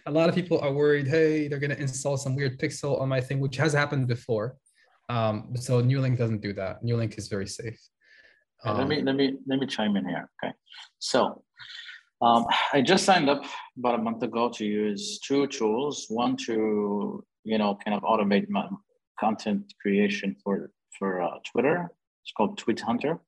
a 0.06 0.10
lot 0.10 0.28
of 0.28 0.34
people 0.34 0.60
are 0.60 0.72
worried, 0.72 1.08
hey, 1.08 1.48
they're 1.48 1.58
going 1.58 1.70
to 1.70 1.80
install 1.80 2.16
some 2.16 2.36
weird 2.36 2.60
pixel 2.60 3.00
on 3.00 3.08
my 3.08 3.20
thing, 3.20 3.40
which 3.40 3.56
has 3.56 3.72
happened 3.72 4.06
before. 4.06 4.56
Um, 5.08 5.54
so 5.56 5.82
Nuelink 5.82 6.18
doesn't 6.18 6.40
do 6.40 6.52
that. 6.52 6.84
Nuelink 6.84 7.18
is 7.18 7.28
very 7.28 7.48
safe. 7.48 7.80
Um, 8.64 8.78
let 8.78 8.88
me 8.88 9.02
let 9.02 9.16
me 9.16 9.38
let 9.46 9.58
me 9.58 9.66
chime 9.66 9.96
in 9.96 10.08
here. 10.08 10.30
Okay, 10.42 10.52
so 10.98 11.42
um, 12.22 12.46
I 12.72 12.80
just 12.80 13.04
signed 13.04 13.28
up 13.28 13.44
about 13.78 13.98
a 13.98 14.02
month 14.02 14.22
ago 14.22 14.48
to 14.50 14.64
use 14.64 15.18
two 15.20 15.46
tools. 15.46 16.06
One 16.08 16.36
to 16.46 17.24
you 17.44 17.58
know 17.58 17.78
kind 17.84 17.96
of 17.96 18.02
automate 18.02 18.48
my 18.48 18.68
content 19.20 19.72
creation 19.80 20.36
for 20.42 20.70
for 20.98 21.22
uh, 21.22 21.38
Twitter. 21.50 21.90
It's 22.22 22.32
called 22.36 22.58
Tweet 22.58 22.80
Hunter 22.80 23.20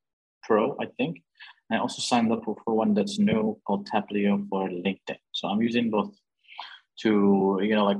Pro, 0.42 0.76
I 0.80 0.86
think. 0.96 1.22
I 1.70 1.76
also 1.76 2.00
signed 2.00 2.32
up 2.32 2.44
for, 2.44 2.56
for 2.64 2.74
one 2.74 2.94
that's 2.94 3.18
new 3.18 3.60
called 3.66 3.86
Taplio 3.88 4.48
for 4.48 4.68
LinkedIn. 4.68 5.18
So 5.32 5.48
I'm 5.48 5.60
using 5.60 5.90
both 5.90 6.14
to, 7.00 7.60
you 7.62 7.74
know, 7.74 7.84
like 7.84 7.98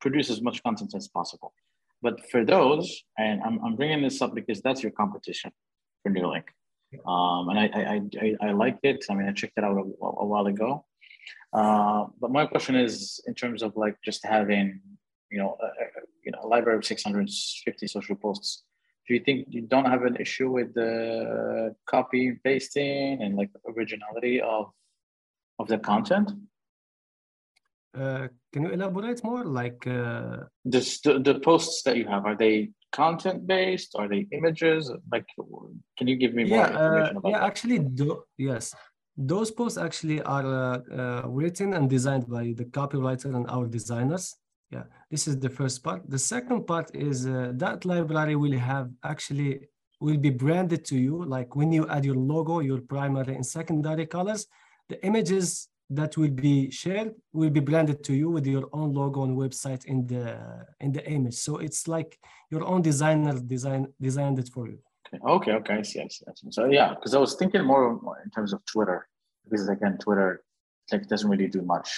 produce 0.00 0.30
as 0.30 0.40
much 0.40 0.62
content 0.62 0.94
as 0.96 1.08
possible. 1.08 1.52
But 2.02 2.30
for 2.30 2.44
those, 2.44 3.02
and 3.18 3.42
I'm, 3.42 3.62
I'm 3.64 3.76
bringing 3.76 4.02
this 4.02 4.22
up 4.22 4.34
because 4.34 4.62
that's 4.62 4.82
your 4.82 4.92
competition 4.92 5.52
for 6.02 6.10
Nuelink. 6.10 6.44
Um, 7.06 7.48
and 7.50 7.58
I, 7.58 7.70
I, 7.74 8.00
I, 8.20 8.48
I, 8.48 8.52
like 8.52 8.78
it. 8.82 9.04
I 9.08 9.14
mean, 9.14 9.28
I 9.28 9.32
checked 9.32 9.56
it 9.56 9.64
out 9.64 9.76
a, 9.76 10.04
a 10.04 10.26
while 10.26 10.46
ago. 10.46 10.84
Uh, 11.52 12.06
but 12.20 12.30
my 12.32 12.46
question 12.46 12.74
is 12.74 13.20
in 13.26 13.34
terms 13.34 13.62
of 13.62 13.76
like 13.76 13.96
just 14.04 14.24
having, 14.24 14.80
you 15.30 15.38
know, 15.38 15.56
a, 15.62 15.66
you 16.24 16.32
know, 16.32 16.40
a 16.42 16.48
library 16.48 16.78
of 16.78 16.84
650 16.84 17.86
social 17.86 18.16
posts 18.16 18.64
do 19.10 19.14
you 19.14 19.24
think 19.24 19.46
you 19.50 19.62
don't 19.62 19.86
have 19.86 20.04
an 20.04 20.16
issue 20.20 20.48
with 20.48 20.72
the 20.72 21.74
copy 21.84 22.38
pasting 22.44 23.20
and 23.20 23.34
like 23.34 23.50
originality 23.66 24.40
of 24.40 24.70
of 25.58 25.66
the 25.66 25.78
content? 25.78 26.30
Uh, 27.96 28.28
can 28.52 28.64
you 28.64 28.70
elaborate 28.70 29.22
more? 29.24 29.44
Like 29.44 29.86
uh... 29.86 30.44
the, 30.64 30.80
the 31.24 31.40
posts 31.42 31.82
that 31.82 31.96
you 31.96 32.06
have 32.06 32.24
are 32.24 32.36
they 32.36 32.70
content 32.92 33.46
based? 33.46 33.94
Are 33.96 34.08
they 34.08 34.26
images? 34.32 34.90
Like, 35.12 35.26
can 35.96 36.06
you 36.06 36.16
give 36.16 36.34
me 36.34 36.44
more 36.44 36.58
yeah, 36.58 36.70
information 36.70 37.16
uh, 37.16 37.18
about 37.18 37.30
yeah, 37.30 37.38
that? 37.38 37.46
actually, 37.46 37.78
do, 37.78 38.22
yes. 38.38 38.74
Those 39.16 39.50
posts 39.50 39.78
actually 39.78 40.22
are 40.22 40.46
uh, 40.46 40.78
uh, 40.94 41.22
written 41.28 41.74
and 41.74 41.90
designed 41.90 42.28
by 42.28 42.54
the 42.56 42.64
copywriter 42.64 43.34
and 43.34 43.48
our 43.50 43.66
designers. 43.66 44.36
Yeah, 44.70 44.84
this 45.10 45.26
is 45.26 45.38
the 45.38 45.50
first 45.50 45.82
part. 45.82 46.08
The 46.08 46.18
second 46.18 46.66
part 46.66 46.94
is 46.94 47.26
uh, 47.26 47.52
that 47.56 47.84
library 47.84 48.36
will 48.36 48.56
have 48.56 48.88
actually 49.04 49.60
will 50.00 50.16
be 50.16 50.30
branded 50.30 50.84
to 50.86 50.96
you. 50.96 51.24
Like 51.24 51.56
when 51.56 51.72
you 51.72 51.88
add 51.88 52.04
your 52.04 52.14
logo, 52.14 52.60
your 52.60 52.80
primary 52.80 53.34
and 53.34 53.44
secondary 53.44 54.06
colors, 54.06 54.46
the 54.88 55.04
images 55.04 55.68
that 55.90 56.16
will 56.16 56.30
be 56.30 56.70
shared 56.70 57.14
will 57.32 57.50
be 57.50 57.60
branded 57.60 58.04
to 58.04 58.14
you 58.14 58.30
with 58.30 58.46
your 58.46 58.68
own 58.72 58.94
logo 58.94 59.24
and 59.24 59.36
website 59.36 59.84
in 59.86 60.06
the 60.06 60.38
in 60.80 60.92
the 60.92 61.04
image. 61.10 61.34
So 61.34 61.58
it's 61.58 61.88
like 61.88 62.18
your 62.50 62.64
own 62.64 62.80
designer 62.82 63.38
design 63.40 63.88
designed 64.00 64.38
it 64.38 64.48
for 64.54 64.68
you. 64.68 64.78
Okay, 65.12 65.18
okay, 65.24 65.52
okay. 65.52 65.74
I 65.74 65.82
see, 65.82 66.00
I 66.00 66.08
see. 66.08 66.24
I 66.28 66.32
see. 66.36 66.50
So 66.50 66.66
yeah, 66.66 66.94
because 66.94 67.14
I 67.14 67.18
was 67.18 67.34
thinking 67.34 67.64
more 67.64 67.98
in 68.24 68.30
terms 68.30 68.52
of 68.52 68.64
Twitter 68.66 69.08
because 69.44 69.68
again, 69.68 69.98
Twitter 69.98 70.44
like 70.92 71.08
doesn't 71.08 71.28
really 71.28 71.48
do 71.48 71.62
much 71.62 71.90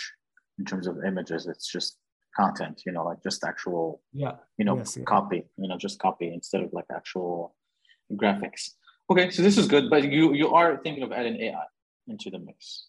in 0.59 0.65
terms 0.65 0.87
of 0.87 1.05
images. 1.05 1.47
It's 1.47 1.71
just 1.71 1.99
content, 2.35 2.83
you 2.87 2.93
know, 2.93 3.05
like 3.05 3.23
just 3.23 3.45
actual, 3.45 4.01
yeah, 4.13 4.33
you 4.57 4.65
know, 4.65 4.77
yes, 4.79 4.97
yeah. 4.97 5.05
copy, 5.05 5.45
you 5.59 5.69
know, 5.69 5.77
just 5.77 5.99
copy 5.99 6.33
instead 6.33 6.63
of 6.63 6.73
like 6.73 6.87
actual 6.95 7.55
graphics. 8.15 8.71
Okay, 9.11 9.31
so 9.31 9.43
this 9.43 9.59
is 9.59 9.67
good, 9.67 9.91
but 9.91 10.11
you 10.11 10.33
you 10.33 10.55
are 10.55 10.79
thinking 10.83 11.03
of 11.03 11.13
adding 11.13 11.37
AI 11.37 11.65
into 12.09 12.31
the 12.31 12.39
mix. 12.39 12.87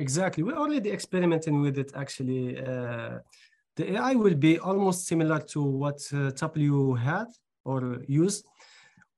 Exactly. 0.00 0.42
We're 0.42 0.56
already 0.56 0.90
experimenting 0.90 1.60
with 1.60 1.78
it 1.78 1.92
actually. 1.94 2.56
Uh, 2.58 3.18
the 3.76 3.92
AI 3.94 4.14
will 4.14 4.34
be 4.34 4.58
almost 4.58 5.06
similar 5.06 5.38
to 5.52 5.62
what 5.62 6.00
uh, 6.14 6.30
W 6.30 6.94
had 6.94 7.26
or 7.64 8.02
used. 8.08 8.46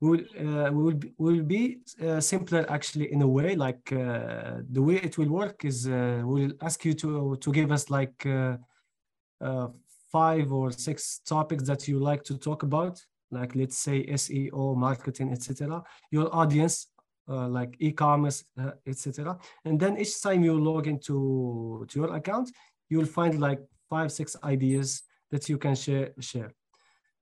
Will 0.00 0.22
uh, 0.40 0.72
will 0.72 0.94
be, 0.94 1.12
will 1.18 1.42
be 1.42 1.78
uh, 2.04 2.20
simpler 2.20 2.66
actually 2.68 3.12
in 3.12 3.22
a 3.22 3.26
way. 3.28 3.54
Like 3.54 3.92
uh, 3.92 4.62
the 4.76 4.82
way 4.82 4.96
it 4.96 5.16
will 5.18 5.30
work 5.30 5.64
is 5.64 5.86
uh, 5.86 6.22
we'll 6.24 6.52
ask 6.60 6.84
you 6.84 6.94
to 6.94 7.36
to 7.36 7.52
give 7.52 7.70
us 7.70 7.88
like 7.88 8.26
uh, 8.26 9.68
five 10.10 10.52
or 10.52 10.72
six 10.72 11.20
topics 11.24 11.64
that 11.64 11.86
you 11.86 12.00
like 12.00 12.24
to 12.24 12.36
talk 12.36 12.64
about. 12.64 13.00
Like 13.30 13.54
let's 13.54 13.78
say 13.78 14.04
SEO, 14.06 14.76
marketing, 14.76 15.32
etc. 15.32 15.82
Your 16.10 16.28
audience 16.34 16.88
uh, 17.28 17.48
like 17.48 17.76
e-commerce, 17.78 18.44
uh, 18.60 18.72
etc. 18.86 19.38
And 19.64 19.78
then 19.78 19.96
each 19.98 20.20
time 20.22 20.42
you 20.44 20.58
log 20.58 20.86
into 20.86 21.86
to 21.88 22.00
your 22.00 22.14
account, 22.14 22.50
you'll 22.88 23.06
find 23.06 23.40
like 23.40 23.60
five, 23.88 24.12
six 24.12 24.36
ideas 24.44 25.02
that 25.30 25.48
you 25.48 25.58
can 25.58 25.74
share. 25.74 26.12
share. 26.20 26.52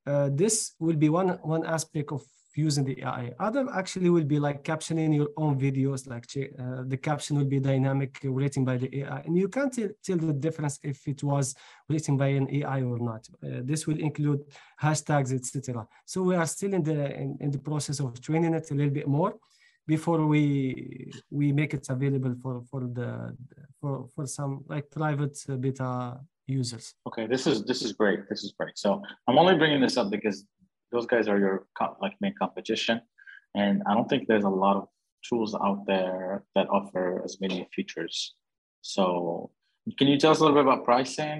Uh, 0.06 0.30
this 0.32 0.72
will 0.78 0.96
be 0.96 1.08
one 1.08 1.38
one 1.42 1.64
aspect 1.66 2.10
of 2.10 2.22
using 2.56 2.84
the 2.84 3.00
AI. 3.02 3.32
Other 3.38 3.66
actually 3.72 4.10
will 4.10 4.24
be 4.24 4.38
like 4.38 4.64
captioning 4.64 5.14
your 5.14 5.28
own 5.36 5.58
videos, 5.58 6.08
like 6.08 6.24
uh, 6.36 6.82
the 6.86 6.96
caption 6.96 7.36
will 7.36 7.44
be 7.44 7.60
dynamic 7.60 8.18
written 8.24 8.64
by 8.64 8.76
the 8.76 8.88
AI. 9.00 9.20
And 9.20 9.36
you 9.36 9.48
can't 9.48 9.72
tell 9.72 10.16
the 10.16 10.32
difference 10.32 10.78
if 10.82 11.06
it 11.06 11.22
was 11.22 11.54
written 11.88 12.16
by 12.16 12.28
an 12.28 12.48
AI 12.50 12.82
or 12.82 12.98
not. 12.98 13.28
Uh, 13.44 13.60
this 13.62 13.86
will 13.86 13.98
include 13.98 14.40
hashtags, 14.82 15.32
etc. 15.32 15.86
So 16.06 16.22
we 16.22 16.34
are 16.34 16.46
still 16.46 16.74
in 16.74 16.82
the 16.82 17.14
in, 17.22 17.36
in 17.40 17.50
the 17.50 17.58
process 17.58 18.00
of 18.00 18.20
training 18.20 18.54
it 18.54 18.70
a 18.70 18.74
little 18.74 18.92
bit 19.00 19.08
more 19.08 19.34
before 19.90 20.22
we 20.32 20.44
we 21.38 21.46
make 21.60 21.72
it 21.78 21.84
available 21.96 22.34
for 22.42 22.54
for 22.70 22.82
the 22.98 23.10
for 23.80 23.92
for 24.14 24.24
some 24.36 24.52
like 24.72 24.86
private 24.98 25.36
beta 25.62 25.92
users. 26.46 26.84
Okay, 27.08 27.26
this 27.32 27.42
is 27.50 27.56
this 27.70 27.80
is 27.86 27.92
great. 28.00 28.20
This 28.30 28.40
is 28.46 28.52
great. 28.58 28.76
So 28.84 29.02
I'm 29.26 29.38
only 29.42 29.56
bringing 29.60 29.80
this 29.86 29.96
up 30.00 30.08
because 30.16 30.36
those 30.92 31.06
guys 31.12 31.26
are 31.30 31.38
your 31.44 31.56
like 32.04 32.14
main 32.20 32.34
competition, 32.42 32.96
and 33.62 33.74
I 33.88 33.94
don't 33.96 34.08
think 34.08 34.22
there's 34.28 34.48
a 34.52 34.56
lot 34.64 34.76
of 34.80 34.84
tools 35.28 35.52
out 35.66 35.80
there 35.92 36.44
that 36.54 36.66
offer 36.78 37.04
as 37.26 37.40
many 37.44 37.58
features. 37.74 38.14
So 38.94 39.50
can 39.98 40.06
you 40.08 40.18
tell 40.18 40.32
us 40.32 40.38
a 40.40 40.42
little 40.42 40.58
bit 40.58 40.66
about 40.68 40.84
pricing? 40.84 41.38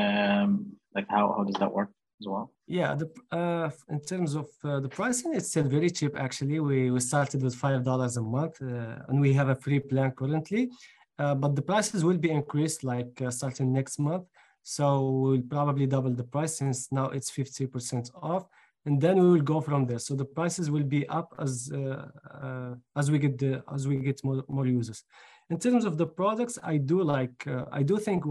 Um, 0.00 0.50
like 0.96 1.08
how 1.14 1.24
how 1.36 1.44
does 1.48 1.58
that 1.62 1.72
work? 1.78 1.90
As 2.20 2.26
well? 2.26 2.52
Yeah, 2.66 2.94
the, 2.94 3.10
uh, 3.32 3.70
in 3.88 4.00
terms 4.00 4.34
of 4.34 4.48
uh, 4.62 4.80
the 4.80 4.88
pricing, 4.88 5.34
it's 5.34 5.48
still 5.48 5.64
very 5.64 5.90
cheap. 5.90 6.12
Actually, 6.16 6.60
we 6.60 6.90
we 6.90 7.00
started 7.00 7.42
with 7.42 7.54
five 7.54 7.82
dollars 7.84 8.16
a 8.16 8.22
month, 8.22 8.60
uh, 8.62 9.08
and 9.08 9.20
we 9.20 9.32
have 9.32 9.48
a 9.48 9.54
free 9.54 9.80
plan 9.80 10.10
currently. 10.12 10.70
Uh, 11.18 11.34
but 11.34 11.54
the 11.54 11.62
prices 11.62 12.04
will 12.04 12.16
be 12.16 12.30
increased 12.30 12.82
like 12.84 13.20
uh, 13.20 13.30
starting 13.30 13.72
next 13.72 13.98
month. 13.98 14.26
So 14.62 14.84
we'll 15.22 15.48
probably 15.56 15.86
double 15.86 16.14
the 16.14 16.28
price 16.34 16.58
since 16.58 16.92
now 16.92 17.06
it's 17.16 17.30
fifty 17.30 17.66
percent 17.66 18.10
off, 18.14 18.44
and 18.86 19.00
then 19.00 19.16
we 19.22 19.28
will 19.32 19.46
go 19.54 19.60
from 19.60 19.86
there. 19.86 19.98
So 19.98 20.14
the 20.14 20.24
prices 20.24 20.70
will 20.70 20.88
be 20.96 21.08
up 21.08 21.28
as 21.38 21.72
uh, 21.72 22.74
as 22.96 23.10
we 23.10 23.18
get 23.18 23.38
the 23.38 23.62
as 23.74 23.88
we 23.88 23.96
get 23.96 24.22
more 24.24 24.44
more 24.48 24.66
users. 24.66 25.02
In 25.50 25.58
terms 25.58 25.84
of 25.84 25.96
the 25.96 26.06
products, 26.06 26.58
I 26.62 26.76
do 26.76 27.02
like 27.02 27.38
I 27.72 27.82
do 27.82 27.98
think 27.98 28.24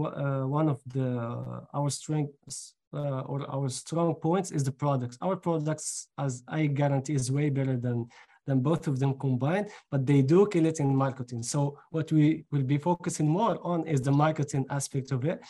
one 0.58 0.68
of 0.74 0.80
the 0.86 1.08
our 1.74 1.90
strengths 1.90 2.74
uh, 2.92 3.20
or 3.20 3.48
our 3.50 3.68
strong 3.68 4.14
points 4.14 4.50
is 4.50 4.64
the 4.64 4.72
products. 4.72 5.16
Our 5.20 5.36
products, 5.36 6.08
as 6.18 6.42
I 6.48 6.66
guarantee, 6.66 7.14
is 7.14 7.30
way 7.30 7.50
better 7.50 7.76
than 7.76 8.08
than 8.46 8.60
both 8.60 8.88
of 8.88 8.98
them 8.98 9.14
combined, 9.14 9.68
but 9.90 10.06
they 10.06 10.22
do 10.22 10.46
kill 10.46 10.66
it 10.66 10.80
in 10.80 10.96
marketing. 10.96 11.42
So 11.42 11.78
what 11.90 12.10
we 12.10 12.44
will 12.50 12.62
be 12.62 12.78
focusing 12.78 13.28
more 13.28 13.58
on 13.62 13.86
is 13.86 14.00
the 14.00 14.10
marketing 14.10 14.66
aspect 14.70 15.12
of 15.12 15.24
it. 15.24 15.40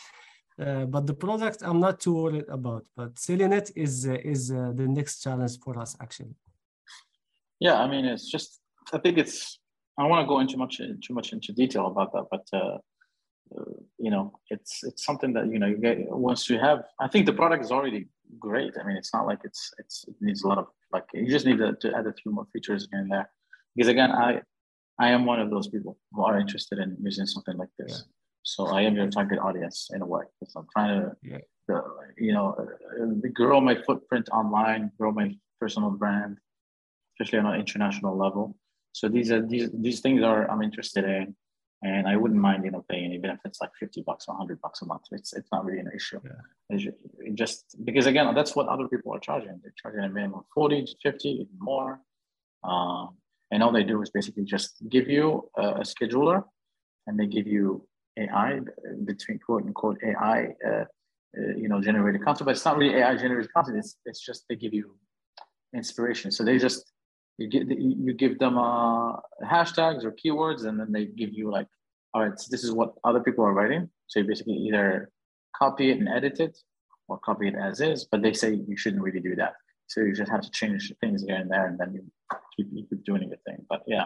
Uh, 0.59 0.85
but 0.85 1.07
the 1.07 1.13
product, 1.13 1.63
I'm 1.63 1.79
not 1.79 1.99
too 1.99 2.13
worried 2.13 2.49
about. 2.49 2.85
But 2.95 3.17
selling 3.17 3.53
it 3.53 3.71
is 3.75 4.07
uh, 4.07 4.17
is 4.23 4.51
uh, 4.51 4.71
the 4.75 4.87
next 4.87 5.23
challenge 5.23 5.57
for 5.63 5.79
us, 5.79 5.95
actually. 6.01 6.35
Yeah, 7.59 7.77
I 7.83 7.87
mean, 7.87 8.05
it's 8.05 8.29
just 8.29 8.59
I 8.93 8.97
think 8.97 9.17
it's 9.17 9.59
I 9.97 10.03
don't 10.03 10.11
want 10.11 10.23
to 10.25 10.27
go 10.27 10.39
into 10.39 10.57
much 10.57 10.77
too 10.77 11.13
much 11.13 11.33
into 11.33 11.53
detail 11.53 11.87
about 11.87 12.11
that, 12.13 12.25
but 12.29 12.45
uh, 12.53 12.77
you 13.97 14.11
know, 14.11 14.33
it's 14.49 14.83
it's 14.83 15.03
something 15.05 15.33
that 15.33 15.47
you 15.51 15.59
know 15.59 15.67
you 15.67 15.77
get 15.77 15.97
once 16.09 16.49
you 16.49 16.59
have. 16.59 16.83
I 16.99 17.07
think 17.07 17.25
the 17.25 17.33
product 17.33 17.63
is 17.65 17.71
already 17.71 18.07
great. 18.39 18.73
I 18.79 18.83
mean, 18.85 18.97
it's 18.97 19.13
not 19.13 19.25
like 19.25 19.39
it's 19.43 19.71
it's 19.77 20.05
it 20.07 20.15
needs 20.21 20.43
a 20.43 20.47
lot 20.47 20.57
of 20.57 20.67
like 20.93 21.05
you 21.13 21.29
just 21.29 21.45
need 21.45 21.57
to, 21.57 21.73
to 21.81 21.97
add 21.97 22.07
a 22.07 22.13
few 22.13 22.31
more 22.31 22.47
features 22.53 22.87
here 22.91 22.99
and 23.01 23.11
there. 23.11 23.29
Because 23.75 23.89
again, 23.89 24.11
I 24.11 24.41
I 24.99 25.09
am 25.09 25.25
one 25.25 25.39
of 25.39 25.49
those 25.49 25.67
people 25.67 25.97
who 26.13 26.23
are 26.23 26.39
interested 26.39 26.79
in 26.79 26.97
using 27.01 27.25
something 27.25 27.57
like 27.57 27.73
this. 27.77 27.91
Yeah. 27.91 28.11
So 28.43 28.67
I 28.67 28.81
am 28.81 28.95
your 28.95 29.09
target 29.09 29.39
audience 29.39 29.89
in 29.93 30.01
a 30.01 30.05
way. 30.05 30.23
Because 30.39 30.55
I'm 30.55 30.67
trying 30.73 31.01
to, 31.01 31.15
yeah. 31.23 31.75
uh, 31.75 31.81
you 32.17 32.33
know, 32.33 32.55
uh, 32.59 33.27
grow 33.33 33.61
my 33.61 33.75
footprint 33.85 34.29
online, 34.31 34.91
grow 34.99 35.11
my 35.11 35.35
personal 35.59 35.91
brand, 35.91 36.37
especially 37.13 37.39
on 37.39 37.53
an 37.53 37.59
international 37.59 38.17
level. 38.17 38.57
So 38.93 39.07
these 39.07 39.31
are 39.31 39.45
these 39.45 39.69
these 39.73 39.99
things 40.01 40.23
are 40.23 40.49
I'm 40.49 40.61
interested 40.61 41.05
in 41.05 41.35
and 41.83 42.07
I 42.07 42.15
wouldn't 42.15 42.39
mind, 42.39 42.63
you 42.63 42.71
know, 42.71 42.85
paying 42.87 43.11
even 43.11 43.31
if 43.31 43.39
it's 43.43 43.59
like 43.59 43.71
50 43.79 44.03
bucks 44.03 44.25
or 44.27 44.33
100 44.35 44.61
bucks 44.61 44.81
a 44.83 44.85
month. 44.85 45.03
It's 45.11 45.33
it's 45.33 45.51
not 45.51 45.65
really 45.65 45.79
an 45.79 45.89
issue. 45.95 46.19
Yeah. 46.23 46.77
It 46.77 47.33
just 47.33 47.75
because 47.83 48.05
again, 48.05 48.33
that's 48.35 48.55
what 48.55 48.67
other 48.67 48.87
people 48.87 49.13
are 49.13 49.19
charging. 49.19 49.59
They're 49.61 49.73
charging 49.81 50.03
a 50.03 50.09
minimum 50.09 50.39
of 50.39 50.45
40 50.53 50.85
to 50.85 50.95
50, 51.01 51.29
even 51.29 51.47
more. 51.59 51.99
Uh, 52.63 53.07
and 53.51 53.63
all 53.63 53.71
they 53.71 53.83
do 53.83 54.01
is 54.01 54.11
basically 54.11 54.45
just 54.45 54.75
give 54.89 55.09
you 55.09 55.49
a, 55.57 55.67
a 55.67 55.81
scheduler, 55.81 56.43
and 57.07 57.19
they 57.19 57.25
give 57.25 57.47
you 57.47 57.87
AI 58.17 58.59
between 59.05 59.39
quote 59.39 59.63
unquote 59.63 59.97
AI, 60.03 60.49
uh, 60.65 60.69
uh, 60.69 60.85
you 61.57 61.67
know, 61.67 61.81
generated 61.81 62.23
content. 62.23 62.45
But 62.45 62.55
it's 62.55 62.65
not 62.65 62.77
really 62.77 62.95
AI 62.95 63.15
generated 63.15 63.51
content. 63.53 63.77
It's 63.77 63.97
it's 64.05 64.23
just 64.23 64.45
they 64.47 64.55
give 64.55 64.73
you 64.73 64.95
inspiration. 65.73 66.31
So 66.31 66.43
they 66.43 66.59
just 66.59 66.91
you 67.37 67.47
give 67.47 67.69
you 67.69 68.13
give 68.13 68.39
them 68.39 68.57
uh, 68.57 69.13
hashtags 69.43 70.03
or 70.03 70.11
keywords, 70.11 70.65
and 70.65 70.79
then 70.79 70.91
they 70.91 71.05
give 71.05 71.33
you 71.33 71.51
like, 71.51 71.67
all 72.13 72.23
right, 72.23 72.39
so 72.39 72.47
this 72.51 72.63
is 72.63 72.71
what 72.71 72.93
other 73.03 73.19
people 73.19 73.43
are 73.45 73.53
writing. 73.53 73.89
So 74.07 74.19
you 74.19 74.27
basically 74.27 74.53
either 74.53 75.09
copy 75.57 75.91
it 75.91 75.99
and 75.99 76.09
edit 76.09 76.39
it, 76.39 76.57
or 77.07 77.19
copy 77.19 77.47
it 77.47 77.55
as 77.55 77.81
is. 77.81 78.05
But 78.11 78.21
they 78.21 78.33
say 78.33 78.53
you 78.53 78.77
shouldn't 78.77 79.01
really 79.01 79.19
do 79.19 79.35
that. 79.35 79.53
So 79.87 80.01
you 80.01 80.13
just 80.13 80.31
have 80.31 80.41
to 80.41 80.51
change 80.51 80.91
things 81.01 81.23
here 81.23 81.35
and 81.35 81.49
there, 81.49 81.67
and 81.67 81.77
then 81.79 81.93
you 81.93 82.03
keep, 82.55 82.67
you 82.71 82.85
keep 82.89 83.03
doing 83.03 83.23
your 83.23 83.37
thing. 83.45 83.65
But 83.69 83.81
yeah, 83.87 84.05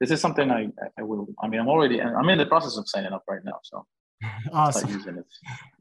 this 0.00 0.10
is 0.10 0.20
something 0.20 0.50
I 0.50 0.68
I 0.98 1.02
will. 1.02 1.28
I 1.42 1.48
mean, 1.48 1.60
I'm 1.60 1.68
already 1.68 2.00
I'm 2.00 2.28
in 2.28 2.38
the 2.38 2.46
process 2.46 2.76
of 2.76 2.88
signing 2.88 3.12
up 3.12 3.24
right 3.28 3.44
now, 3.44 3.58
so 3.62 3.86
awesome. 4.52 4.90
using 4.90 5.18
it. 5.18 5.26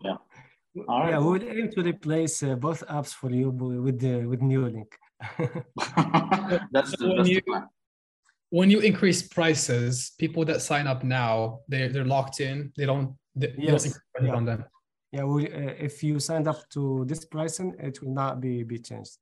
Yeah. 0.03 0.17
All 0.87 0.99
right. 1.01 1.11
Yeah, 1.11 1.19
we 1.19 1.39
will 1.39 1.49
aim 1.49 1.69
to 1.71 1.81
replace 1.81 2.43
uh, 2.43 2.55
both 2.55 2.85
apps 2.87 3.13
for 3.13 3.29
you 3.31 3.49
with 3.49 3.99
the 3.99 4.25
with 4.25 4.41
Nuelink. 4.41 4.91
that's, 6.71 6.95
the, 6.97 7.13
when 7.17 7.25
you, 7.25 7.41
the 7.45 7.67
When 8.49 8.69
you 8.69 8.79
increase 8.79 9.21
prices, 9.21 10.13
people 10.17 10.45
that 10.45 10.61
sign 10.61 10.87
up 10.87 11.03
now, 11.03 11.59
they're, 11.67 11.89
they're 11.89 12.05
locked 12.05 12.39
in. 12.39 12.71
They 12.77 12.85
don't, 12.85 13.15
they, 13.35 13.53
yes. 13.57 13.99
don't 14.15 14.27
yeah. 14.27 14.35
on 14.35 14.45
them. 14.45 14.65
Yeah, 15.11 15.23
we, 15.23 15.51
uh, 15.51 15.73
if 15.79 16.03
you 16.03 16.19
signed 16.19 16.47
up 16.47 16.69
to 16.69 17.03
this 17.05 17.25
pricing, 17.25 17.75
it 17.79 18.01
will 18.01 18.13
not 18.13 18.39
be, 18.39 18.63
be 18.63 18.79
changed. 18.79 19.17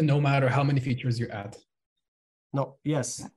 No 0.00 0.20
matter 0.20 0.48
how 0.48 0.62
many 0.62 0.80
features 0.80 1.18
you 1.18 1.28
add. 1.28 1.56
No, 2.52 2.76
yes. 2.84 3.28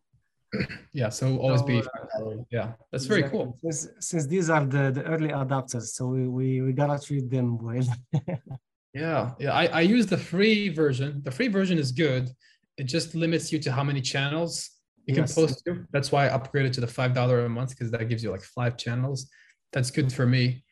yeah, 0.94 1.10
so 1.10 1.38
always 1.38 1.62
so, 1.62 1.66
be 1.66 1.80
uh, 1.80 2.44
yeah, 2.52 2.74
that's 2.92 3.06
exactly. 3.06 3.22
very 3.22 3.32
cool. 3.32 3.58
Since, 3.62 3.88
since 4.00 4.28
these 4.28 4.50
are 4.50 4.66
the, 4.66 4.92
the 4.92 5.04
early 5.04 5.30
adopters, 5.30 5.88
so 5.94 6.08
we, 6.08 6.28
we, 6.28 6.62
we 6.62 6.74
gotta 6.74 7.04
treat 7.04 7.30
them 7.30 7.58
well. 7.58 7.86
Yeah, 8.94 9.32
yeah. 9.40 9.54
I, 9.54 9.66
I 9.66 9.82
use 9.82 10.06
the 10.06 10.18
free 10.18 10.70
version. 10.70 11.22
The 11.24 11.32
free 11.32 11.48
version 11.48 11.78
is 11.80 11.92
good. 11.92 12.30
It 12.78 12.84
just 12.86 13.16
limits 13.16 13.52
you 13.52 13.60
to 13.60 13.72
how 13.72 13.84
many 13.84 14.02
channels 14.02 14.70
you 15.06 15.16
yes. 15.16 15.34
can 15.34 15.44
post 15.44 15.64
to. 15.66 15.86
That's 15.92 16.12
why 16.12 16.28
I 16.28 16.38
upgraded 16.38 16.74
to 16.74 16.82
the 16.82 16.88
five 16.88 17.14
dollar 17.14 17.46
a 17.46 17.50
month 17.50 17.72
because 17.72 17.92
that 17.92 18.08
gives 18.08 18.24
you 18.24 18.32
like 18.32 18.44
five 18.44 18.78
channels. 18.78 19.30
That's 19.72 19.90
good 19.90 20.14
for 20.14 20.26
me. 20.26 20.64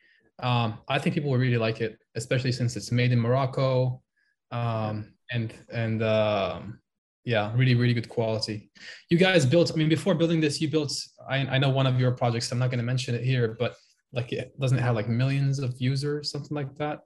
Um, 0.42 0.78
I 0.88 0.98
think 0.98 1.14
people 1.14 1.30
will 1.30 1.38
really 1.38 1.58
like 1.58 1.80
it, 1.80 1.98
especially 2.14 2.52
since 2.52 2.76
it's 2.76 2.92
made 2.92 3.12
in 3.12 3.20
Morocco, 3.20 4.02
um, 4.50 5.14
and 5.30 5.52
and 5.72 6.02
um, 6.02 6.80
yeah, 7.24 7.52
really 7.54 7.74
really 7.74 7.94
good 7.94 8.08
quality. 8.08 8.70
You 9.10 9.18
guys 9.18 9.44
built. 9.44 9.72
I 9.72 9.74
mean, 9.74 9.88
before 9.88 10.14
building 10.14 10.40
this, 10.40 10.60
you 10.60 10.68
built. 10.68 10.92
I 11.28 11.38
I 11.38 11.58
know 11.58 11.70
one 11.70 11.86
of 11.86 11.98
your 11.98 12.12
projects. 12.12 12.50
I'm 12.52 12.58
not 12.58 12.70
going 12.70 12.78
to 12.78 12.84
mention 12.84 13.14
it 13.14 13.24
here, 13.24 13.56
but 13.58 13.76
like 14.12 14.32
it 14.32 14.58
doesn't 14.60 14.78
have 14.78 14.94
like 14.94 15.08
millions 15.08 15.58
of 15.58 15.74
users, 15.78 16.30
something 16.30 16.54
like 16.54 16.74
that. 16.76 17.00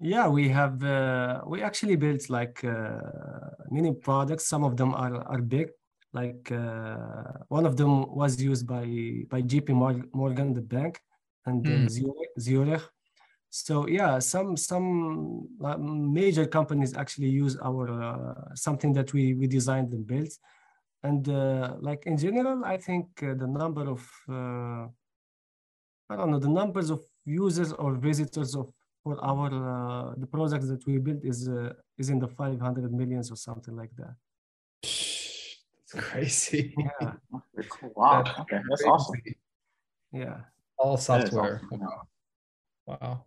Yeah, 0.00 0.28
we 0.28 0.48
have, 0.48 0.82
uh, 0.82 1.42
we 1.46 1.62
actually 1.62 1.96
built 1.96 2.30
like 2.30 2.64
uh, 2.64 3.00
many 3.70 3.92
products. 3.92 4.46
Some 4.46 4.64
of 4.64 4.76
them 4.76 4.94
are, 4.94 5.22
are 5.28 5.42
big. 5.42 5.68
like 6.12 6.50
uh, 6.50 7.22
one 7.48 7.66
of 7.66 7.76
them 7.76 8.12
was 8.14 8.40
used 8.42 8.66
by 8.66 8.84
by 9.28 9.42
JP 9.42 9.68
Morgan, 10.12 10.54
the 10.54 10.60
bank, 10.60 11.00
and 11.46 11.64
mm. 11.64 11.88
Zurich. 12.38 12.82
So 13.50 13.86
yeah, 13.88 14.18
some 14.18 14.56
some 14.56 15.48
uh, 15.62 15.76
major 15.78 16.46
companies 16.46 16.96
actually 16.96 17.28
use 17.28 17.56
our 17.62 17.90
uh, 18.02 18.54
something 18.54 18.92
that 18.94 19.12
we 19.12 19.34
we 19.34 19.46
designed 19.46 19.92
and 19.92 20.06
built, 20.06 20.32
and 21.02 21.28
uh, 21.28 21.76
like 21.80 22.06
in 22.06 22.16
general, 22.16 22.64
I 22.64 22.76
think 22.76 23.06
uh, 23.22 23.34
the 23.34 23.46
number 23.46 23.88
of 23.88 24.02
I 24.28 26.16
don't 26.16 26.30
know 26.32 26.40
the 26.40 26.48
numbers 26.48 26.90
of 26.90 27.00
users 27.24 27.72
or 27.72 27.94
visitors 27.94 28.56
of 28.56 28.72
for 29.02 29.22
our 29.24 29.48
uh, 29.48 30.14
the 30.16 30.26
products 30.26 30.68
that 30.68 30.86
we 30.86 30.98
built 30.98 31.24
is 31.24 31.48
uh, 31.48 31.72
is 31.98 32.10
in 32.10 32.18
the 32.18 32.28
500 32.28 32.92
millions 32.92 33.30
or 33.30 33.36
something 33.36 33.76
like 33.76 33.90
that. 33.96 34.14
It's 34.82 35.92
crazy. 35.94 36.74
Yeah. 36.78 37.12
Wow. 37.94 38.22
That's 38.22 38.38
okay 38.40 38.60
that's 38.68 38.84
awesome. 38.84 39.20
Yeah. 40.12 40.36
All 40.78 40.96
software. 40.96 41.60
awesome. 41.72 41.88
wow. 42.86 43.24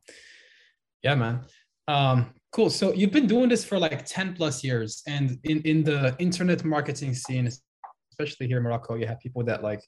Yeah 1.01 1.15
man. 1.15 1.41
Um 1.87 2.33
cool. 2.51 2.69
So 2.69 2.93
you've 2.93 3.11
been 3.11 3.27
doing 3.27 3.49
this 3.49 3.65
for 3.65 3.77
like 3.79 4.05
10 4.05 4.35
plus 4.35 4.63
years 4.63 5.03
and 5.07 5.39
in 5.43 5.61
in 5.61 5.83
the 5.83 6.15
internet 6.19 6.63
marketing 6.63 7.13
scene 7.13 7.49
especially 8.13 8.47
here 8.47 8.57
in 8.57 8.63
morocco 8.63 8.93
you 8.95 9.07
have 9.07 9.19
people 9.19 9.43
that 9.43 9.63
like 9.63 9.81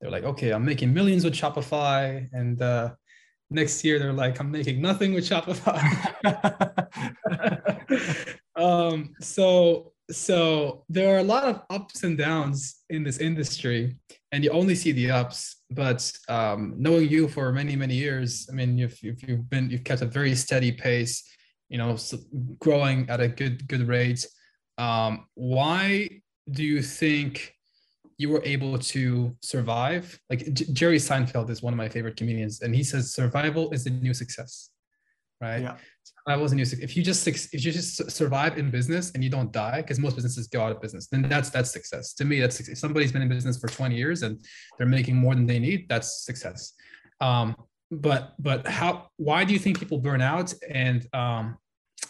they're 0.00 0.10
like 0.10 0.24
okay 0.24 0.50
i'm 0.52 0.64
making 0.64 0.92
millions 0.92 1.24
with 1.24 1.34
shopify 1.34 2.28
and 2.32 2.60
uh 2.60 2.90
next 3.50 3.84
year 3.84 3.98
they're 3.98 4.12
like 4.12 4.40
i'm 4.40 4.50
making 4.50 4.80
nothing 4.80 5.14
with 5.14 5.28
shopify. 5.28 5.80
Um, 8.56 9.14
so 9.20 9.92
so 10.10 10.84
there 10.90 11.14
are 11.14 11.20
a 11.20 11.24
lot 11.24 11.44
of 11.44 11.62
ups 11.70 12.02
and 12.02 12.18
downs 12.18 12.82
in 12.90 13.02
this 13.02 13.18
industry 13.18 13.96
and 14.32 14.44
you 14.44 14.50
only 14.50 14.74
see 14.74 14.92
the 14.92 15.10
ups 15.10 15.62
but 15.70 16.12
um, 16.28 16.74
knowing 16.76 17.08
you 17.08 17.26
for 17.26 17.52
many 17.52 17.74
many 17.74 17.94
years 17.94 18.48
i 18.50 18.54
mean 18.54 18.76
you've, 18.76 19.02
you've, 19.02 19.22
you've 19.22 19.48
been 19.48 19.70
you've 19.70 19.84
kept 19.84 20.02
a 20.02 20.06
very 20.06 20.34
steady 20.34 20.72
pace 20.72 21.24
you 21.70 21.78
know 21.78 21.96
growing 22.58 23.08
at 23.08 23.20
a 23.20 23.28
good 23.28 23.66
good 23.66 23.88
rate. 23.88 24.26
Um, 24.76 25.26
why 25.34 26.08
do 26.50 26.64
you 26.64 26.82
think 26.82 27.54
you 28.20 28.28
were 28.28 28.42
able 28.44 28.76
to 28.78 29.34
survive. 29.40 30.20
Like 30.28 30.40
J- 30.52 30.66
Jerry 30.74 30.98
Seinfeld 30.98 31.48
is 31.48 31.62
one 31.62 31.72
of 31.72 31.78
my 31.78 31.88
favorite 31.88 32.16
comedians, 32.16 32.60
and 32.60 32.74
he 32.74 32.84
says 32.84 33.14
survival 33.14 33.70
is 33.70 33.84
the 33.84 33.90
new 33.90 34.12
success, 34.12 34.68
right? 35.40 35.62
Yeah. 35.62 35.76
Survival 36.04 36.44
is 36.44 36.52
a 36.52 36.54
new 36.56 36.66
success. 36.66 36.84
If 36.84 36.96
you 36.98 37.02
just 37.02 37.26
if 37.26 37.64
you 37.64 37.72
just 37.72 38.10
survive 38.10 38.58
in 38.58 38.70
business 38.70 39.10
and 39.12 39.24
you 39.24 39.30
don't 39.30 39.50
die, 39.50 39.80
because 39.80 39.98
most 39.98 40.16
businesses 40.16 40.48
go 40.48 40.60
out 40.60 40.70
of 40.70 40.82
business, 40.82 41.08
then 41.10 41.22
that's 41.22 41.48
that's 41.48 41.70
success. 41.70 42.12
To 42.14 42.26
me, 42.26 42.40
that's 42.40 42.56
success. 42.56 42.74
if 42.74 42.78
somebody's 42.78 43.10
been 43.10 43.22
in 43.22 43.28
business 43.30 43.58
for 43.58 43.68
20 43.68 43.96
years 43.96 44.22
and 44.22 44.38
they're 44.76 44.86
making 44.86 45.16
more 45.16 45.34
than 45.34 45.46
they 45.46 45.58
need, 45.58 45.88
that's 45.88 46.26
success. 46.26 46.74
Um, 47.22 47.56
but 47.90 48.34
but 48.38 48.66
how? 48.66 49.08
Why 49.16 49.44
do 49.44 49.54
you 49.54 49.58
think 49.58 49.78
people 49.78 49.98
burn 49.98 50.20
out? 50.20 50.52
And 50.68 51.06
um, 51.14 51.56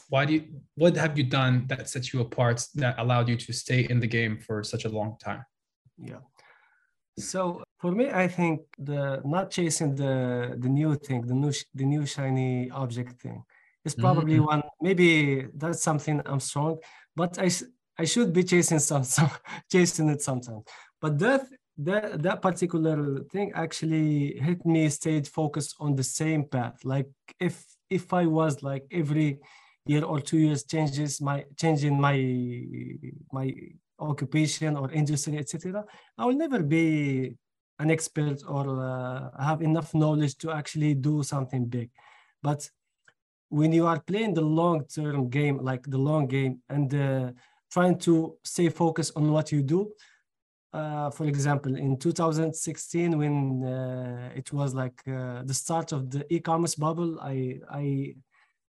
why 0.08 0.24
do 0.24 0.32
you? 0.32 0.42
What 0.74 0.96
have 0.96 1.16
you 1.16 1.22
done 1.22 1.66
that 1.68 1.88
sets 1.88 2.12
you 2.12 2.20
apart 2.20 2.66
that 2.74 2.98
allowed 2.98 3.28
you 3.28 3.36
to 3.36 3.52
stay 3.52 3.86
in 3.88 4.00
the 4.00 4.08
game 4.08 4.40
for 4.40 4.64
such 4.64 4.84
a 4.84 4.88
long 4.88 5.16
time? 5.22 5.44
Yeah. 6.02 6.20
So 7.18 7.62
for 7.80 7.92
me 7.92 8.10
i 8.10 8.28
think 8.28 8.60
the 8.78 9.20
not 9.24 9.50
chasing 9.50 9.94
the 9.94 10.54
the 10.58 10.68
new 10.68 10.94
thing 10.94 11.22
the 11.26 11.34
new 11.34 11.52
the 11.74 11.84
new 11.84 12.04
shiny 12.06 12.70
object 12.70 13.20
thing 13.22 13.42
is 13.84 13.94
probably 13.94 14.34
mm-hmm. 14.34 14.52
one 14.52 14.62
maybe 14.80 15.46
that's 15.54 15.82
something 15.82 16.20
i'm 16.26 16.40
strong 16.40 16.76
but 17.16 17.38
i 17.38 17.48
i 17.98 18.04
should 18.04 18.32
be 18.32 18.44
chasing 18.44 18.78
some, 18.78 19.04
some 19.16 19.30
chasing 19.72 20.08
it 20.08 20.22
sometimes. 20.22 20.64
But 21.00 21.18
that 21.18 21.42
that 21.78 22.22
that 22.22 22.42
particular 22.42 22.96
thing 23.32 23.52
actually 23.54 24.38
helped 24.38 24.66
me 24.66 24.88
stay 24.90 25.22
focused 25.22 25.74
on 25.80 25.96
the 25.96 26.04
same 26.04 26.44
path. 26.44 26.76
Like 26.84 27.08
if 27.48 27.64
if 27.88 28.12
i 28.12 28.24
was 28.24 28.62
like 28.62 28.84
every 28.92 29.38
year 29.86 30.04
or 30.04 30.20
two 30.20 30.38
years 30.38 30.62
changes 30.64 31.20
my 31.20 31.38
changing 31.60 31.98
my 32.08 32.16
my 33.32 33.46
occupation 34.00 34.76
or 34.76 34.90
industry, 34.90 35.38
etc., 35.38 35.84
I 36.18 36.24
will 36.26 36.36
never 36.36 36.62
be 36.62 37.34
an 37.78 37.90
expert 37.90 38.42
or 38.46 38.82
uh, 38.82 39.42
have 39.42 39.62
enough 39.62 39.94
knowledge 39.94 40.36
to 40.38 40.50
actually 40.50 40.94
do 40.94 41.22
something 41.22 41.64
big. 41.66 41.90
But 42.42 42.68
when 43.48 43.72
you 43.72 43.86
are 43.86 44.00
playing 44.00 44.34
the 44.34 44.42
long-term 44.42 45.28
game, 45.28 45.58
like 45.58 45.84
the 45.84 45.98
long 45.98 46.26
game, 46.26 46.62
and 46.68 46.94
uh, 46.94 47.32
trying 47.72 47.98
to 47.98 48.36
stay 48.44 48.68
focused 48.68 49.12
on 49.16 49.32
what 49.32 49.50
you 49.50 49.62
do, 49.62 49.90
uh, 50.72 51.10
for 51.10 51.24
example, 51.26 51.74
in 51.76 51.98
2016, 51.98 53.18
when 53.18 53.64
uh, 53.64 54.30
it 54.36 54.52
was 54.52 54.72
like 54.74 55.02
uh, 55.08 55.42
the 55.44 55.54
start 55.54 55.92
of 55.92 56.10
the 56.10 56.24
e-commerce 56.32 56.76
bubble, 56.76 57.18
I 57.20 57.58
I 57.68 58.14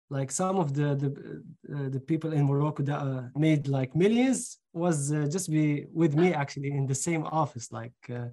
like 0.10 0.32
some 0.32 0.58
of 0.58 0.74
the 0.74 0.96
the, 0.96 1.44
uh, 1.76 1.89
the 1.89 2.00
people 2.00 2.34
in 2.34 2.46
Morocco 2.46 2.84
that 2.84 3.00
uh, 3.00 3.24
made 3.36 3.68
like 3.68 3.96
millions 3.96 4.60
was 4.74 5.12
uh, 5.12 5.28
just 5.30 5.50
be 5.50 5.86
with 5.91 6.15
me 6.15 6.34
actually 6.34 6.72
in 6.72 6.86
the 6.86 6.96
same 6.96 7.24
office 7.24 7.72
like 7.72 7.94
uh, 8.13 8.28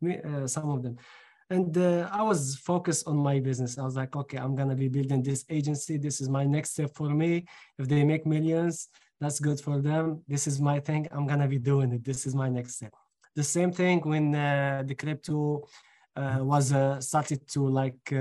me, 0.00 0.20
uh, 0.22 0.46
some 0.46 0.70
of 0.70 0.82
them. 0.82 0.96
And 1.48 1.76
uh, 1.78 2.08
I 2.12 2.22
was 2.22 2.56
focused 2.56 3.06
on 3.06 3.16
my 3.16 3.38
business. 3.40 3.78
I 3.78 3.82
was 3.82 3.96
like 3.96 4.14
okay 4.14 4.38
I'm 4.38 4.54
gonna 4.54 4.76
be 4.76 4.88
building 4.88 5.22
this 5.22 5.44
agency. 5.48 5.96
This 5.96 6.20
is 6.20 6.28
my 6.28 6.44
next 6.44 6.70
step 6.70 6.90
for 6.94 7.08
me. 7.08 7.46
If 7.78 7.88
they 7.88 8.04
make 8.04 8.26
millions 8.26 8.88
that's 9.20 9.40
good 9.40 9.58
for 9.58 9.80
them. 9.80 10.22
This 10.28 10.46
is 10.46 10.60
my 10.60 10.78
thing. 10.78 11.08
I'm 11.10 11.26
gonna 11.26 11.48
be 11.48 11.58
doing 11.58 11.90
it. 11.92 12.04
This 12.04 12.26
is 12.26 12.34
my 12.34 12.50
next 12.50 12.76
step. 12.76 12.92
The 13.34 13.42
same 13.42 13.72
thing 13.72 14.00
when 14.00 14.32
the 14.32 14.94
crypto 14.94 15.66
was 16.14 16.66
started 17.00 17.48
to 17.48 17.66
like 17.66 18.12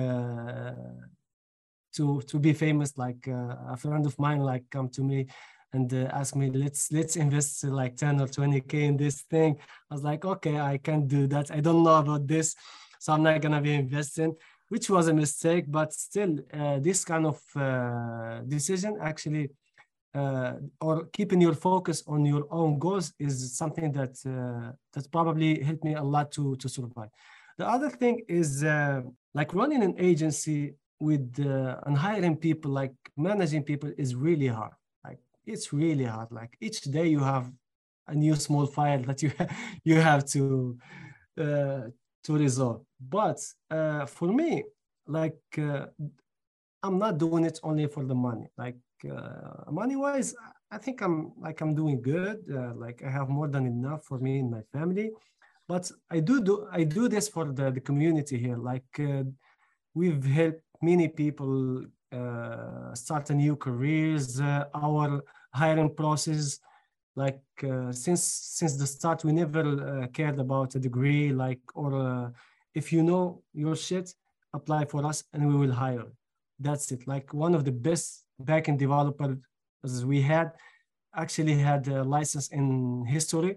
to 1.96 2.22
to 2.22 2.40
be 2.40 2.54
famous 2.54 2.98
like 2.98 3.28
uh, 3.28 3.74
a 3.74 3.78
friend 3.78 4.06
of 4.06 4.18
mine 4.20 4.40
like 4.40 4.64
come 4.70 4.90
to 4.90 5.02
me 5.04 5.28
and 5.74 5.94
uh, 5.94 6.10
ask 6.14 6.36
me 6.36 6.50
let's 6.52 6.92
let's 6.92 7.16
invest 7.16 7.64
like 7.64 7.96
10 7.98 8.22
or 8.22 8.28
20k 8.28 8.74
in 8.74 8.98
this 8.98 9.22
thing. 9.24 9.58
I 9.90 9.94
was 9.96 10.04
like 10.04 10.24
okay 10.26 10.60
i 10.60 10.78
can't 10.78 11.08
do 11.08 11.28
that. 11.28 11.52
I 11.52 11.60
don't 11.60 11.84
know 11.84 11.98
about 11.98 12.28
this 12.28 12.56
so 13.06 13.14
i'm 13.14 13.24
not 13.24 13.42
gonna 13.42 13.62
be 13.62 13.74
investing 13.74 14.36
which 14.70 14.90
was 14.90 15.08
a 15.08 15.14
mistake 15.14 15.66
but 15.68 15.94
still 15.94 16.40
uh, 16.54 16.80
this 16.80 17.06
kind 17.06 17.26
of 17.26 17.40
uh, 17.56 18.40
decision 18.48 18.98
actually 19.02 19.50
uh, 20.16 20.54
or 20.82 21.06
keeping 21.18 21.42
your 21.42 21.54
focus 21.54 22.04
on 22.08 22.26
your 22.26 22.48
own 22.50 22.80
goals 22.80 23.14
is 23.20 23.56
something 23.56 23.92
that 23.92 24.16
uh, 24.26 24.72
that 24.94 25.12
probably 25.12 25.62
helped 25.62 25.84
me 25.84 25.94
a 25.94 26.02
lot 26.02 26.32
to 26.32 26.56
to 26.56 26.70
survive. 26.70 27.10
The 27.58 27.68
other 27.68 27.90
thing 27.90 28.22
is 28.28 28.64
like 29.40 29.54
running 29.54 29.84
an 29.84 29.96
agency 29.98 30.76
with 31.00 31.40
uh, 31.40 31.78
and 31.86 31.98
hiring 31.98 32.38
people 32.38 32.72
like 32.72 32.94
managing 33.18 33.64
people 33.64 33.92
is 33.98 34.16
really 34.16 34.48
hard. 34.48 34.74
Like 35.04 35.20
it's 35.46 35.74
really 35.74 36.06
hard. 36.06 36.32
Like 36.32 36.56
each 36.62 36.82
day 36.82 37.08
you 37.08 37.20
have 37.20 37.52
a 38.08 38.16
new 38.16 38.36
small 38.36 38.66
file 38.66 39.02
that 39.04 39.22
you 39.22 39.32
you 39.84 39.96
have 40.00 40.26
to 40.30 40.78
uh, 41.40 41.82
to 42.24 42.34
resolve. 42.34 42.82
But 43.00 43.40
uh, 43.70 44.06
for 44.06 44.32
me 44.32 44.64
like 45.08 45.38
uh, 45.60 45.86
i'm 46.82 46.98
not 46.98 47.20
doing 47.20 47.46
it 47.46 47.60
only 47.64 47.88
for 47.88 48.06
the 48.06 48.16
money. 48.16 48.48
Like 48.58 48.78
uh, 49.10 49.72
money 49.72 49.96
wise 49.96 50.34
i 50.72 50.78
think 50.78 51.02
i'm 51.02 51.34
like 51.40 51.62
i'm 51.62 51.76
doing 51.76 52.02
good. 52.02 52.44
Uh, 52.52 52.74
like 52.76 53.04
i 53.04 53.10
have 53.10 53.30
more 53.30 53.48
than 53.48 53.66
enough 53.66 54.06
for 54.06 54.18
me 54.20 54.40
and 54.40 54.52
my 54.52 54.62
family. 54.74 55.12
But 55.68 55.92
i 56.10 56.20
do 56.20 56.42
do 56.42 56.68
i 56.72 56.84
do 56.84 57.08
this 57.08 57.28
for 57.28 57.46
the, 57.52 57.72
the 57.72 57.82
community 57.82 58.38
here. 58.38 58.58
Like 58.58 58.92
we've 59.94 60.26
helped 60.26 60.65
many 60.92 61.08
people 61.08 61.86
uh, 62.12 62.94
start 62.94 63.30
a 63.30 63.34
new 63.34 63.56
careers. 63.56 64.40
Uh, 64.40 64.66
our 64.74 65.22
hiring 65.54 65.94
process, 66.02 66.60
like 67.16 67.42
uh, 67.64 67.92
since 67.92 68.24
since 68.60 68.74
the 68.82 68.88
start, 68.88 69.24
we 69.24 69.32
never 69.32 69.64
uh, 69.64 70.08
cared 70.18 70.40
about 70.40 70.76
a 70.76 70.80
degree, 70.88 71.26
like 71.32 71.64
or 71.74 71.90
uh, 72.08 72.30
if 72.74 72.86
you 72.94 73.02
know 73.04 73.42
your 73.54 73.76
shit, 73.76 74.08
apply 74.54 74.86
for 74.86 75.06
us 75.06 75.24
and 75.34 75.42
we 75.48 75.56
will 75.56 75.76
hire. 75.86 76.08
That's 76.60 76.92
it. 76.92 77.02
Like 77.08 77.34
one 77.34 77.54
of 77.56 77.64
the 77.66 77.72
best 77.72 78.26
backend 78.50 78.78
developers 78.78 80.06
we 80.06 80.22
had 80.22 80.52
actually 81.16 81.56
had 81.70 81.88
a 81.88 82.04
license 82.04 82.48
in 82.50 83.06
history, 83.06 83.54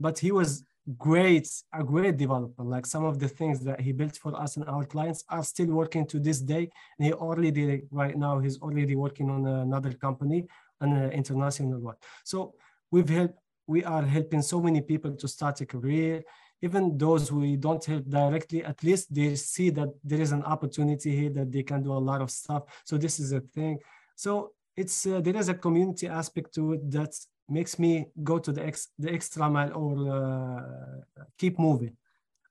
but 0.00 0.18
he 0.18 0.30
was 0.32 0.64
great, 0.96 1.48
a 1.72 1.84
great 1.84 2.16
developer. 2.16 2.62
Like 2.62 2.86
some 2.86 3.04
of 3.04 3.18
the 3.18 3.28
things 3.28 3.60
that 3.60 3.80
he 3.80 3.92
built 3.92 4.16
for 4.16 4.34
us 4.40 4.56
and 4.56 4.66
our 4.68 4.84
clients 4.84 5.24
are 5.28 5.42
still 5.42 5.66
working 5.66 6.06
to 6.06 6.18
this 6.18 6.40
day. 6.40 6.70
And 6.98 7.06
he 7.06 7.12
already, 7.12 7.82
right 7.90 8.16
now, 8.16 8.38
he's 8.38 8.58
already 8.60 8.96
working 8.96 9.28
on 9.30 9.46
another 9.46 9.92
company, 9.92 10.46
an 10.80 11.10
international 11.12 11.80
one. 11.80 11.96
So 12.24 12.54
we've 12.90 13.08
helped, 13.08 13.38
we 13.66 13.84
are 13.84 14.02
helping 14.02 14.42
so 14.42 14.60
many 14.60 14.80
people 14.80 15.12
to 15.14 15.28
start 15.28 15.60
a 15.60 15.66
career. 15.66 16.22
Even 16.62 16.96
those 16.96 17.30
we 17.30 17.56
don't 17.56 17.84
help 17.84 18.08
directly, 18.08 18.64
at 18.64 18.82
least 18.82 19.14
they 19.14 19.36
see 19.36 19.70
that 19.70 19.90
there 20.02 20.20
is 20.20 20.32
an 20.32 20.42
opportunity 20.42 21.14
here 21.14 21.30
that 21.30 21.52
they 21.52 21.62
can 21.62 21.82
do 21.82 21.92
a 21.92 22.04
lot 22.10 22.20
of 22.20 22.30
stuff. 22.30 22.62
So 22.84 22.96
this 22.96 23.20
is 23.20 23.32
a 23.32 23.40
thing. 23.40 23.78
So 24.16 24.52
it's 24.76 25.06
uh, 25.06 25.20
there 25.20 25.36
is 25.36 25.48
a 25.48 25.54
community 25.54 26.08
aspect 26.08 26.54
to 26.54 26.72
it 26.72 26.90
that 26.90 27.14
makes 27.48 27.78
me 27.78 28.06
go 28.22 28.38
to 28.38 28.52
the 28.52 28.64
ex 28.64 28.88
the 28.98 29.10
extra 29.12 29.48
mile 29.48 29.72
or 29.74 29.94
uh, 30.18 31.22
keep 31.38 31.58
moving. 31.58 31.96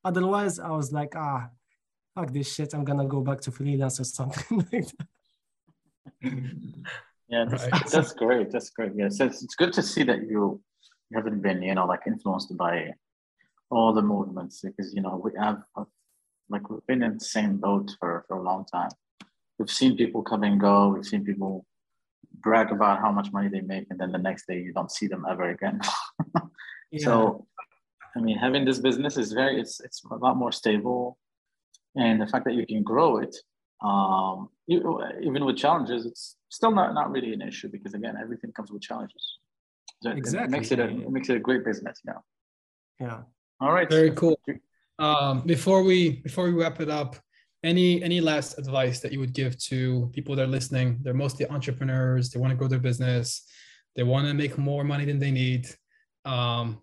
Otherwise, 0.04 0.60
I 0.60 0.70
was 0.70 0.92
like, 0.92 1.14
ah, 1.16 1.50
fuck 2.16 2.32
this 2.32 2.54
shit. 2.54 2.74
I'm 2.74 2.84
gonna 2.84 3.06
go 3.06 3.22
back 3.22 3.42
to 3.42 3.52
freelance 3.52 4.00
or 4.00 4.06
something 4.06 4.66
like 4.72 4.88
that. 4.98 5.08
Yeah, 7.30 7.44
that's, 7.50 7.64
right. 7.70 7.88
that's 7.88 8.14
great. 8.14 8.52
That's 8.52 8.70
great. 8.70 8.94
Yes, 8.96 9.20
it's, 9.20 9.44
it's 9.44 9.56
good 9.56 9.74
to 9.74 9.84
see 9.84 10.04
that 10.04 10.30
you 10.30 10.62
haven't 11.14 11.42
been, 11.42 11.62
you 11.62 11.76
know, 11.76 11.86
like 11.86 12.04
influenced 12.08 12.56
by 12.56 12.94
all 13.70 13.94
the 13.94 14.02
movements 14.02 14.62
because 14.62 14.94
you 14.94 15.02
know 15.02 15.20
we 15.22 15.32
have 15.38 15.62
like 16.50 16.70
we've 16.70 16.86
been 16.88 17.04
in 17.04 17.16
the 17.16 17.26
same 17.26 17.58
boat 17.58 17.92
for, 18.00 18.24
for 18.28 18.38
a 18.38 18.44
long 18.44 18.66
time. 18.66 18.92
We've 19.60 19.70
seen 19.70 19.98
people 19.98 20.22
come 20.22 20.44
and 20.44 20.60
go. 20.60 20.90
We've 20.90 21.06
seen 21.06 21.26
people 21.26 21.66
brag 22.42 22.72
about 22.72 23.00
how 23.00 23.12
much 23.12 23.32
money 23.32 23.50
they 23.50 23.62
make, 23.62 23.88
and 23.90 24.00
then 24.00 24.12
the 24.12 24.18
next 24.18 24.48
day 24.48 24.60
you 24.60 24.74
don't 24.74 24.92
see 24.92 25.08
them 25.08 25.26
ever 25.30 25.50
again. 25.50 25.80
yeah. 26.92 27.06
So, 27.06 27.48
I 28.16 28.20
mean, 28.20 28.38
having 28.38 28.66
this 28.66 28.80
business 28.80 29.18
is 29.18 29.32
very 29.32 29.60
it's 29.60 29.80
it's 29.80 30.04
a 30.10 30.16
lot 30.16 30.38
more 30.38 30.52
stable, 30.52 31.18
and 31.96 32.22
the 32.22 32.28
fact 32.28 32.46
that 32.46 32.54
you 32.54 32.66
can 32.66 32.84
grow 32.84 33.18
it, 33.18 33.36
um, 33.84 34.50
you, 34.68 35.02
even 35.22 35.46
with 35.46 35.58
challenges, 35.58 36.06
it's 36.06 36.36
still 36.50 36.72
not 36.72 36.94
not 36.94 37.12
really 37.12 37.34
an 37.34 37.42
issue 37.42 37.70
because 37.70 37.94
again, 37.94 38.16
everything 38.22 38.52
comes 38.52 38.72
with 38.72 38.82
challenges. 38.82 39.40
So 40.02 40.12
exactly. 40.12 40.46
It 40.46 40.52
makes 40.52 40.72
it 40.72 40.80
a 40.80 40.86
it 40.86 41.12
makes 41.12 41.30
it 41.30 41.38
a 41.38 41.40
great 41.40 41.66
business. 41.66 42.00
Yeah. 42.06 42.14
Yeah. 43.00 43.20
All 43.60 43.72
right. 43.72 43.90
Very 43.90 44.12
cool. 44.12 44.40
Um, 45.00 45.42
before 45.42 45.84
we 45.84 46.22
before 46.22 46.46
we 46.46 46.52
wrap 46.52 46.80
it 46.80 46.90
up, 46.90 47.16
any 47.64 48.02
any 48.04 48.22
last 48.22 48.58
advice 48.58 49.00
that 49.00 49.12
you 49.12 49.20
would 49.20 49.34
give 49.34 49.58
to 49.70 50.10
people 50.14 50.36
that 50.36 50.44
are 50.44 50.48
listening? 50.48 51.00
They're 51.02 51.14
mostly 51.14 51.48
entrepreneurs. 51.48 52.30
They 52.30 52.40
want 52.40 52.52
to 52.52 52.58
grow 52.58 52.68
their 52.68 52.80
business. 52.80 53.44
They 53.96 54.04
want 54.04 54.28
to 54.28 54.34
make 54.34 54.58
more 54.58 54.84
money 54.84 55.06
than 55.06 55.20
they 55.20 55.32
need, 55.32 55.68
um, 56.26 56.82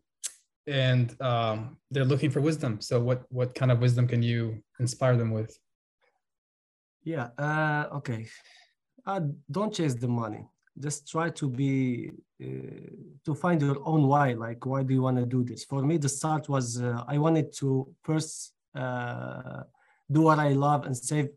and 0.67 1.15
um, 1.21 1.77
they're 1.91 2.05
looking 2.05 2.31
for 2.31 2.41
wisdom. 2.41 2.81
So, 2.81 3.01
what 3.01 3.25
what 3.31 3.55
kind 3.55 3.71
of 3.71 3.81
wisdom 3.81 4.09
can 4.09 4.23
you 4.23 4.63
inspire 4.81 5.17
them 5.17 5.31
with? 5.31 5.57
Yeah. 7.03 7.29
Uh, 7.39 7.87
okay. 7.99 8.27
Uh, 9.07 9.21
don't 9.51 9.73
chase 9.73 9.95
the 9.95 10.09
money 10.09 10.49
just 10.79 11.09
try 11.09 11.31
to 11.31 11.49
be 11.49 12.11
uh, 12.43 12.47
to 13.25 13.35
find 13.35 13.63
your 13.63 13.79
own 13.85 14.09
why 14.09 14.33
like 14.33 14.65
why 14.67 14.83
do 14.83 14.93
you 14.93 15.03
want 15.03 15.17
to 15.17 15.27
do 15.27 15.45
this 15.45 15.65
for 15.65 15.83
me 15.83 15.97
the 15.97 16.09
start 16.09 16.49
was 16.49 16.81
uh, 16.81 17.05
i 17.07 17.17
wanted 17.17 17.53
to 17.53 17.87
first 18.03 18.53
uh, 18.75 19.63
do 20.11 20.23
what 20.23 20.39
i 20.39 20.51
love 20.51 20.85
and 20.87 20.97
save 20.97 21.29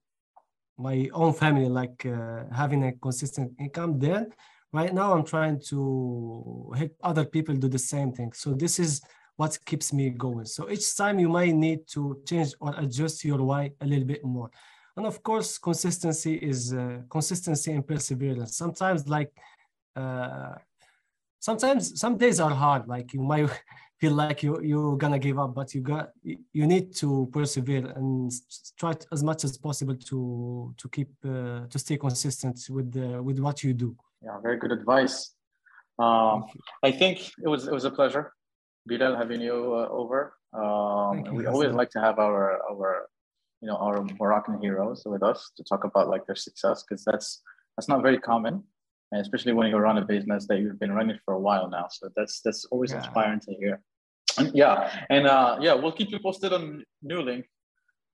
my 0.78 1.09
own 1.13 1.34
family 1.34 1.70
like 1.70 2.05
uh, 2.05 2.43
having 2.53 2.84
a 2.84 2.91
consistent 2.93 3.51
income 3.59 3.97
then 3.99 4.28
right 4.74 4.93
now 4.93 5.13
i'm 5.13 5.26
trying 5.26 5.59
to 5.59 6.72
help 6.76 6.91
other 7.01 7.26
people 7.26 7.55
do 7.55 7.68
the 7.68 7.80
same 7.80 8.11
thing. 8.11 8.32
So 8.34 8.53
this 8.53 8.80
is 8.80 9.01
what 9.36 9.57
keeps 9.65 9.93
me 9.93 10.09
going. 10.09 10.45
So 10.45 10.70
each 10.70 10.95
time 10.95 11.20
you 11.20 11.30
might 11.30 11.53
need 11.53 11.88
to 11.89 12.22
change 12.28 12.53
or 12.59 12.74
adjust 12.78 13.24
your 13.24 13.41
why 13.43 13.72
a 13.82 13.86
little 13.86 14.05
bit 14.05 14.24
more. 14.24 14.49
And 14.95 15.05
of 15.05 15.22
course 15.22 15.57
consistency 15.59 16.36
is 16.36 16.74
uh, 16.74 17.01
consistency 17.09 17.72
and 17.72 17.88
perseverance. 17.88 18.57
Sometimes 18.57 19.07
like 19.07 19.32
uh, 19.95 20.55
sometimes 21.39 21.99
some 21.99 22.18
days 22.18 22.39
are 22.39 22.55
hard. 22.63 22.88
Like 22.88 23.13
you 23.13 23.22
might 23.22 23.49
feel 23.99 24.13
like 24.13 24.43
you 24.43 24.61
you're 24.61 24.97
gonna 24.97 25.19
give 25.19 25.39
up 25.39 25.53
but 25.55 25.73
you 25.73 25.81
got 25.81 26.11
you 26.23 26.67
need 26.67 26.95
to 26.95 27.27
persevere 27.31 27.85
and 27.95 28.31
try 28.77 28.93
to, 28.93 29.07
as 29.11 29.23
much 29.23 29.43
as 29.43 29.57
possible 29.57 29.95
to 29.95 30.73
to 30.77 30.89
keep 30.89 31.09
uh, 31.25 31.61
to 31.67 31.79
stay 31.79 31.97
consistent 31.97 32.59
with 32.69 32.91
the, 32.91 33.21
with 33.21 33.39
what 33.39 33.63
you 33.63 33.73
do. 33.73 33.95
Yeah 34.23 34.37
very 34.41 34.57
good 34.57 34.71
advice. 34.71 35.33
Um, 35.99 36.45
i 36.83 36.91
think 36.91 37.31
it 37.43 37.49
was 37.53 37.67
it 37.67 37.73
was 37.73 37.85
a 37.85 37.91
pleasure. 37.91 38.33
Bilal 38.87 39.17
having 39.17 39.41
you 39.41 39.57
uh, 39.75 39.87
over. 39.89 40.33
Um, 40.53 41.23
we 41.35 41.45
always 41.45 41.73
like 41.73 41.89
to 41.91 41.99
have 41.99 42.19
our 42.19 42.43
our 42.71 43.07
you 43.61 43.67
know 43.67 43.77
our 43.77 44.05
Moroccan 44.19 44.61
heroes 44.61 45.03
with 45.05 45.23
us 45.23 45.51
to 45.57 45.63
talk 45.63 45.83
about 45.83 46.07
like 46.07 46.25
their 46.25 46.35
success 46.35 46.83
because 46.83 47.03
that's 47.03 47.41
that's 47.75 47.89
not 47.89 48.01
very 48.01 48.19
common, 48.19 48.63
especially 49.13 49.53
when 49.53 49.67
you 49.67 49.77
run 49.77 49.97
a 49.97 50.05
business 50.05 50.47
that 50.47 50.59
you've 50.59 50.79
been 50.79 50.91
running 50.91 51.17
for 51.25 51.33
a 51.33 51.39
while 51.39 51.69
now. 51.69 51.87
So 51.89 52.09
that's 52.15 52.41
that's 52.41 52.65
always 52.65 52.91
yeah. 52.91 52.97
inspiring 52.97 53.39
to 53.41 53.53
hear. 53.53 53.81
And 54.37 54.51
yeah, 54.53 55.05
and 55.09 55.27
uh, 55.27 55.57
yeah, 55.61 55.73
we'll 55.73 55.91
keep 55.91 56.11
you 56.11 56.19
posted 56.19 56.53
on 56.53 56.83
Nuelink. 57.03 57.45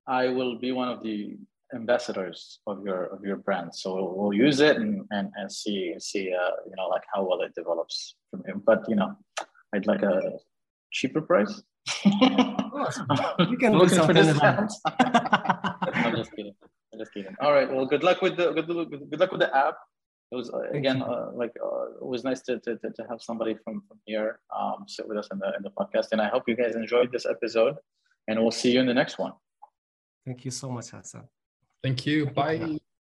I 0.06 0.28
will 0.28 0.58
be 0.58 0.72
one 0.72 0.88
of 0.88 1.02
the 1.02 1.36
ambassadors 1.74 2.60
of 2.66 2.84
your 2.84 3.06
of 3.06 3.24
your 3.24 3.36
brand, 3.36 3.74
so 3.74 3.94
we'll, 3.94 4.14
we'll 4.16 4.32
use 4.32 4.60
it 4.60 4.76
and 4.76 5.04
and, 5.10 5.30
and 5.36 5.50
see 5.50 5.94
see 5.98 6.32
uh, 6.32 6.56
you 6.66 6.74
know 6.76 6.88
like 6.88 7.02
how 7.12 7.22
well 7.24 7.42
it 7.42 7.54
develops 7.54 8.16
from 8.30 8.44
him. 8.44 8.62
But 8.64 8.84
you 8.88 8.96
know, 8.96 9.16
I'd 9.74 9.86
like 9.86 10.02
a 10.02 10.38
cheaper 10.92 11.20
price 11.20 11.62
you 12.04 13.56
can 13.58 13.72
looking 13.78 14.02
for 14.02 14.12
discounts. 14.12 14.80
I'm 14.86 16.16
just 16.16 16.34
kidding. 16.34 16.54
I'm 16.92 16.98
just 16.98 17.12
kidding. 17.12 17.34
All 17.40 17.52
right. 17.52 17.70
Well, 17.70 17.86
good 17.86 18.02
luck 18.02 18.22
with 18.22 18.36
the 18.36 18.52
good, 18.52 18.66
good 18.66 19.20
luck 19.20 19.32
with 19.32 19.40
the 19.40 19.54
app. 19.54 19.76
It 20.34 20.36
was 20.36 20.50
uh, 20.50 20.62
again 20.72 21.00
uh, 21.00 21.30
like 21.32 21.52
uh, 21.62 21.84
it 22.02 22.08
was 22.14 22.24
nice 22.24 22.40
to, 22.46 22.58
to, 22.58 22.76
to 22.76 23.02
have 23.08 23.22
somebody 23.22 23.54
from, 23.62 23.82
from 23.86 23.98
here 24.04 24.40
um, 24.58 24.84
sit 24.88 25.06
with 25.06 25.16
us 25.16 25.28
in 25.30 25.38
the 25.38 25.52
in 25.56 25.62
the 25.62 25.70
podcast, 25.70 26.08
and 26.10 26.20
I 26.20 26.28
hope 26.28 26.42
you 26.48 26.56
guys 26.56 26.74
enjoyed 26.74 27.12
this 27.12 27.24
episode. 27.24 27.76
And 28.26 28.40
we'll 28.40 28.50
see 28.50 28.72
you 28.72 28.80
in 28.80 28.86
the 28.86 28.94
next 28.94 29.16
one. 29.16 29.32
Thank 30.26 30.44
you 30.44 30.50
so 30.50 30.68
much, 30.70 30.88
Hassan. 30.90 31.28
Thank 31.84 32.04
you. 32.04 32.26
Bye. 32.26 32.80